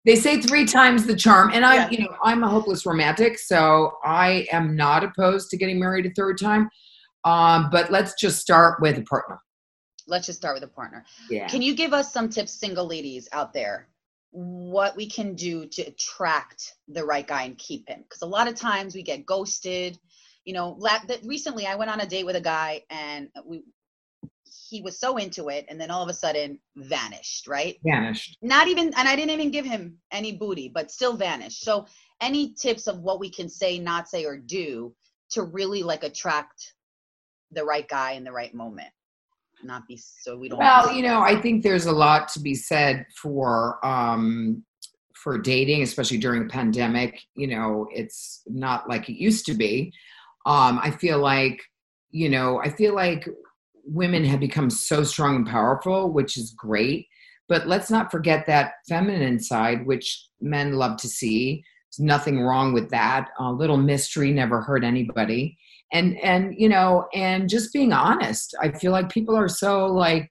they 0.06 0.16
say 0.16 0.42
three 0.42 0.66
times 0.66 1.06
the 1.06 1.16
charm, 1.16 1.52
and 1.54 1.66
I'm 1.66 1.92
Yeah. 1.92 1.98
you 1.98 2.04
know 2.06 2.16
I'm 2.24 2.44
a 2.44 2.48
hopeless 2.50 2.86
romantic, 2.86 3.40
so 3.40 3.94
I 4.04 4.46
am 4.52 4.76
not 4.76 5.04
opposed 5.04 5.50
to 5.52 5.58
getting 5.58 5.80
married 5.80 6.06
a 6.06 6.12
third 6.12 6.38
time. 6.40 6.70
Um, 7.26 7.70
but 7.72 7.92
let's 7.92 8.14
just 8.20 8.40
start 8.40 8.82
with 8.82 8.98
a 8.98 9.04
partner. 9.04 9.40
Let's 10.08 10.26
just 10.26 10.40
start 10.40 10.56
with 10.56 10.64
a 10.64 10.68
partner. 10.68 11.06
Yeah. 11.30 11.48
Can 11.48 11.62
you 11.62 11.74
give 11.74 11.94
us 11.94 12.12
some 12.12 12.28
tips, 12.30 12.52
single 12.52 12.86
ladies 12.86 13.30
out 13.32 13.54
there, 13.54 13.88
what 14.32 14.96
we 14.98 15.08
can 15.10 15.34
do 15.36 15.66
to 15.68 15.84
attract 15.84 16.74
the 16.90 17.06
right 17.06 17.26
guy 17.26 17.44
and 17.44 17.58
keep 17.58 17.88
him? 17.88 18.04
Because 18.04 18.22
a 18.24 18.26
lot 18.26 18.50
of 18.50 18.56
times 18.56 18.94
we 18.94 19.04
get 19.04 19.26
ghosted. 19.26 19.98
You 20.46 20.54
know, 20.54 20.76
la- 20.78 21.06
that 21.08 21.22
recently 21.24 21.66
I 21.66 21.76
went 21.76 21.90
on 21.92 22.02
a 22.02 22.06
date 22.06 22.26
with 22.26 22.36
a 22.36 22.42
guy 22.42 22.84
and 22.90 23.30
we 23.46 23.64
he 24.70 24.82
was 24.82 25.00
so 25.00 25.18
into 25.18 25.50
it, 25.50 25.66
and 25.70 25.80
then 25.80 25.92
all 25.92 26.04
of 26.04 26.10
a 26.10 26.14
sudden 26.14 26.60
vanished. 26.76 27.48
Right? 27.48 27.78
Vanished. 27.84 28.38
Not 28.42 28.68
even, 28.68 28.88
and 28.98 29.08
I 29.08 29.16
didn't 29.16 29.32
even 29.32 29.52
give 29.52 29.66
him 29.66 29.98
any 30.12 30.32
booty, 30.32 30.72
but 30.74 30.92
still 30.92 31.16
vanished. 31.16 31.64
So, 31.64 31.86
any 32.22 32.54
tips 32.54 32.88
of 32.88 33.00
what 33.00 33.20
we 33.20 33.30
can 33.30 33.50
say, 33.50 33.80
not 33.80 34.08
say, 34.08 34.26
or 34.26 34.38
do 34.38 34.96
to 35.32 35.44
really 35.44 35.84
like 35.84 36.04
attract 36.04 36.74
the 37.52 37.64
right 37.64 37.88
guy 37.88 38.14
in 38.14 38.24
the 38.24 38.32
right 38.32 38.54
moment? 38.54 38.90
Not 39.64 39.88
be 39.88 39.98
so 39.98 40.38
we 40.38 40.50
don't. 40.50 40.60
Well, 40.60 40.92
you 40.92 41.04
know, 41.04 41.22
I 41.22 41.40
think 41.40 41.64
there's 41.64 41.86
a 41.86 41.92
lot 41.92 42.28
to 42.30 42.40
be 42.40 42.54
said 42.54 43.06
for 43.16 43.84
um, 43.86 44.64
for 45.14 45.38
dating, 45.38 45.84
especially 45.84 46.18
during 46.18 46.44
the 46.44 46.50
pandemic. 46.50 47.22
You 47.36 47.48
know, 47.48 47.88
it's 47.92 48.42
not 48.48 48.90
like 48.90 49.10
it 49.10 49.22
used 49.22 49.46
to 49.46 49.54
be. 49.54 49.94
Um, 50.46 50.80
I 50.82 50.92
feel 50.92 51.20
like, 51.20 51.62
you 52.12 52.30
know, 52.30 52.60
I 52.60 52.70
feel 52.70 52.94
like 52.94 53.28
women 53.86 54.24
have 54.26 54.40
become 54.40 54.70
so 54.70 55.04
strong 55.04 55.38
and 55.38 55.48
powerful, 55.48 56.12
which 56.12 56.38
is 56.38 56.52
great. 56.52 57.08
But 57.50 57.68
let's 57.68 57.92
not 57.92 58.12
forget 58.12 58.46
that 58.46 58.74
feminine 58.88 59.40
side, 59.40 59.86
which 59.86 60.28
men 60.42 60.74
love 60.74 60.98
to 60.98 61.08
see. 61.08 61.64
There's 61.92 62.06
nothing 62.06 62.42
wrong 62.42 62.74
with 62.74 62.90
that. 62.92 63.30
A 63.40 63.52
little 63.52 63.78
mystery 63.78 64.32
never 64.32 64.62
hurt 64.62 64.84
anybody 64.84 65.58
and 65.94 66.18
and 66.20 66.56
you 66.58 66.68
know 66.68 67.06
and 67.14 67.48
just 67.48 67.72
being 67.72 67.94
honest 67.94 68.54
i 68.60 68.70
feel 68.70 68.92
like 68.92 69.10
people 69.10 69.36
are 69.36 69.48
so 69.48 69.86
like 69.86 70.30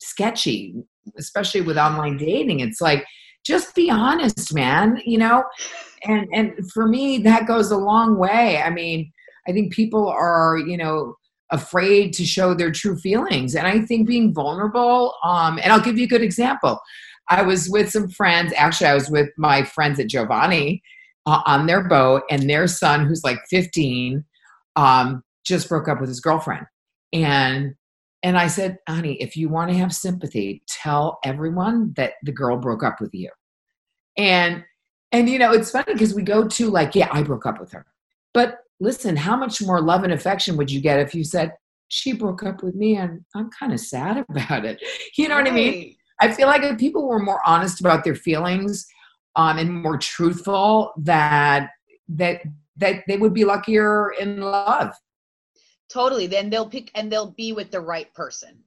sketchy 0.00 0.74
especially 1.18 1.60
with 1.60 1.76
online 1.76 2.16
dating 2.16 2.60
it's 2.60 2.80
like 2.80 3.04
just 3.44 3.74
be 3.74 3.90
honest 3.90 4.52
man 4.54 5.00
you 5.04 5.18
know 5.18 5.44
and 6.04 6.26
and 6.32 6.52
for 6.72 6.88
me 6.88 7.18
that 7.18 7.46
goes 7.46 7.70
a 7.70 7.76
long 7.76 8.16
way 8.16 8.60
i 8.62 8.70
mean 8.70 9.12
i 9.48 9.52
think 9.52 9.72
people 9.72 10.08
are 10.08 10.58
you 10.58 10.76
know 10.76 11.14
afraid 11.50 12.14
to 12.14 12.24
show 12.24 12.54
their 12.54 12.70
true 12.70 12.96
feelings. 12.96 13.54
And 13.54 13.66
i 13.66 13.80
think 13.80 14.06
being 14.06 14.32
vulnerable 14.34 15.14
um 15.24 15.58
and 15.62 15.72
i'll 15.72 15.80
give 15.80 15.98
you 15.98 16.04
a 16.04 16.08
good 16.08 16.22
example. 16.22 16.80
I 17.28 17.42
was 17.42 17.70
with 17.70 17.90
some 17.90 18.08
friends 18.08 18.52
actually 18.56 18.88
i 18.88 18.94
was 18.94 19.08
with 19.08 19.28
my 19.38 19.62
friends 19.62 20.00
at 20.00 20.08
giovanni 20.08 20.82
uh, 21.26 21.40
on 21.46 21.66
their 21.66 21.86
boat 21.88 22.22
and 22.30 22.48
their 22.48 22.66
son 22.66 23.06
who's 23.06 23.22
like 23.24 23.38
15 23.48 24.24
um, 24.76 25.22
just 25.44 25.68
broke 25.68 25.88
up 25.88 26.00
with 26.00 26.08
his 26.08 26.20
girlfriend. 26.20 26.66
And 27.12 27.74
and 28.24 28.38
i 28.38 28.46
said 28.46 28.78
honey 28.88 29.20
if 29.20 29.36
you 29.36 29.48
want 29.48 29.70
to 29.70 29.76
have 29.76 29.92
sympathy 29.92 30.62
tell 30.68 31.18
everyone 31.24 31.92
that 31.96 32.12
the 32.22 32.32
girl 32.32 32.56
broke 32.56 32.82
up 32.82 33.00
with 33.00 33.12
you. 33.12 33.30
And 34.16 34.64
and 35.10 35.28
you 35.28 35.38
know 35.38 35.52
it's 35.52 35.70
funny 35.70 35.92
because 35.92 36.14
we 36.14 36.22
go 36.22 36.46
to 36.46 36.70
like 36.70 36.94
yeah 36.94 37.08
i 37.12 37.22
broke 37.22 37.46
up 37.46 37.60
with 37.60 37.72
her. 37.72 37.86
But 38.32 38.58
listen 38.82 39.16
how 39.16 39.36
much 39.36 39.62
more 39.62 39.80
love 39.80 40.04
and 40.04 40.12
affection 40.12 40.56
would 40.56 40.70
you 40.70 40.80
get 40.80 41.00
if 41.00 41.14
you 41.14 41.24
said 41.24 41.52
she 41.88 42.12
broke 42.12 42.42
up 42.42 42.62
with 42.62 42.74
me 42.74 42.96
and 42.96 43.24
i'm 43.34 43.50
kind 43.50 43.72
of 43.72 43.80
sad 43.80 44.24
about 44.30 44.64
it 44.64 44.82
you 45.16 45.28
know 45.28 45.36
what 45.36 45.48
i 45.48 45.50
mean 45.50 45.94
I 46.22 46.30
feel 46.30 46.46
like 46.46 46.62
if 46.62 46.78
people 46.78 47.08
were 47.08 47.18
more 47.18 47.40
honest 47.44 47.80
about 47.80 48.04
their 48.04 48.14
feelings 48.14 48.86
um, 49.34 49.58
and 49.58 49.82
more 49.82 49.98
truthful, 49.98 50.92
that 50.98 51.70
that 52.08 52.42
that 52.76 53.02
they 53.08 53.16
would 53.16 53.34
be 53.34 53.44
luckier 53.44 54.12
in 54.20 54.40
love. 54.40 54.94
Totally. 55.90 56.28
Then 56.28 56.48
they'll 56.48 56.68
pick 56.68 56.92
and 56.94 57.10
they'll 57.10 57.32
be 57.32 57.52
with 57.52 57.72
the 57.72 57.80
right 57.80 58.12
person. 58.14 58.62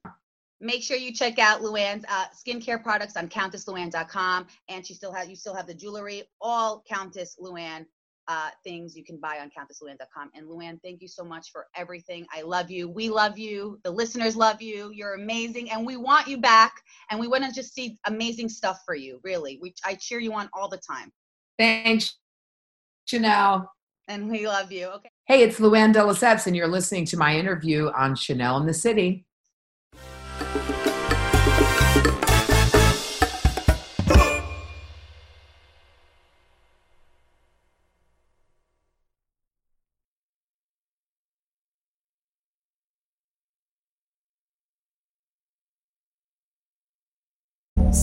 Make 0.59 0.83
sure 0.83 0.97
you 0.97 1.13
check 1.13 1.39
out 1.39 1.61
Luann's 1.61 2.03
uh, 2.09 2.25
skincare 2.35 2.81
products 2.81 3.15
on 3.15 3.29
CountessLuann.com, 3.29 4.47
and 4.67 4.85
she 4.85 4.93
still 4.93 5.13
has 5.13 5.29
you 5.29 5.35
still 5.37 5.55
have 5.55 5.67
the 5.67 5.73
jewelry, 5.73 6.23
all 6.41 6.83
Countess 6.87 7.37
Luann 7.41 7.85
uh, 8.27 8.49
things 8.63 8.95
you 8.95 9.03
can 9.03 9.17
buy 9.17 9.39
on 9.39 9.49
CountessLuann.com. 9.49 10.31
And 10.33 10.47
Luann, 10.47 10.81
thank 10.81 11.01
you 11.01 11.07
so 11.07 11.23
much 11.23 11.51
for 11.51 11.67
everything. 11.75 12.25
I 12.35 12.41
love 12.41 12.71
you. 12.71 12.89
We 12.89 13.09
love 13.09 13.37
you. 13.37 13.79
The 13.83 13.91
listeners 13.91 14.35
love 14.35 14.61
you. 14.61 14.91
You're 14.93 15.13
amazing, 15.13 15.71
and 15.71 15.85
we 15.85 15.97
want 15.97 16.27
you 16.27 16.37
back. 16.37 16.73
And 17.11 17.19
we 17.19 17.27
want 17.27 17.43
to 17.45 17.51
just 17.51 17.73
see 17.73 17.97
amazing 18.05 18.49
stuff 18.49 18.81
for 18.85 18.95
you. 18.95 19.19
Really, 19.23 19.59
we 19.61 19.73
I 19.85 19.95
cheer 19.95 20.19
you 20.19 20.33
on 20.33 20.49
all 20.53 20.67
the 20.67 20.77
time, 20.79 21.11
Thanks, 21.59 22.17
Chanel. 23.05 23.71
and 24.07 24.29
we 24.29 24.47
love 24.47 24.71
you. 24.71 24.87
Okay. 24.87 25.09
Hey, 25.27 25.43
it's 25.43 25.59
Luann 25.59 25.93
de 25.93 25.99
Lesseps, 25.99 26.47
and 26.47 26.55
you're 26.55 26.67
listening 26.67 27.05
to 27.05 27.17
my 27.17 27.35
interview 27.35 27.89
on 27.95 28.15
Chanel 28.15 28.57
in 28.57 28.65
the 28.65 28.73
City. 28.73 29.25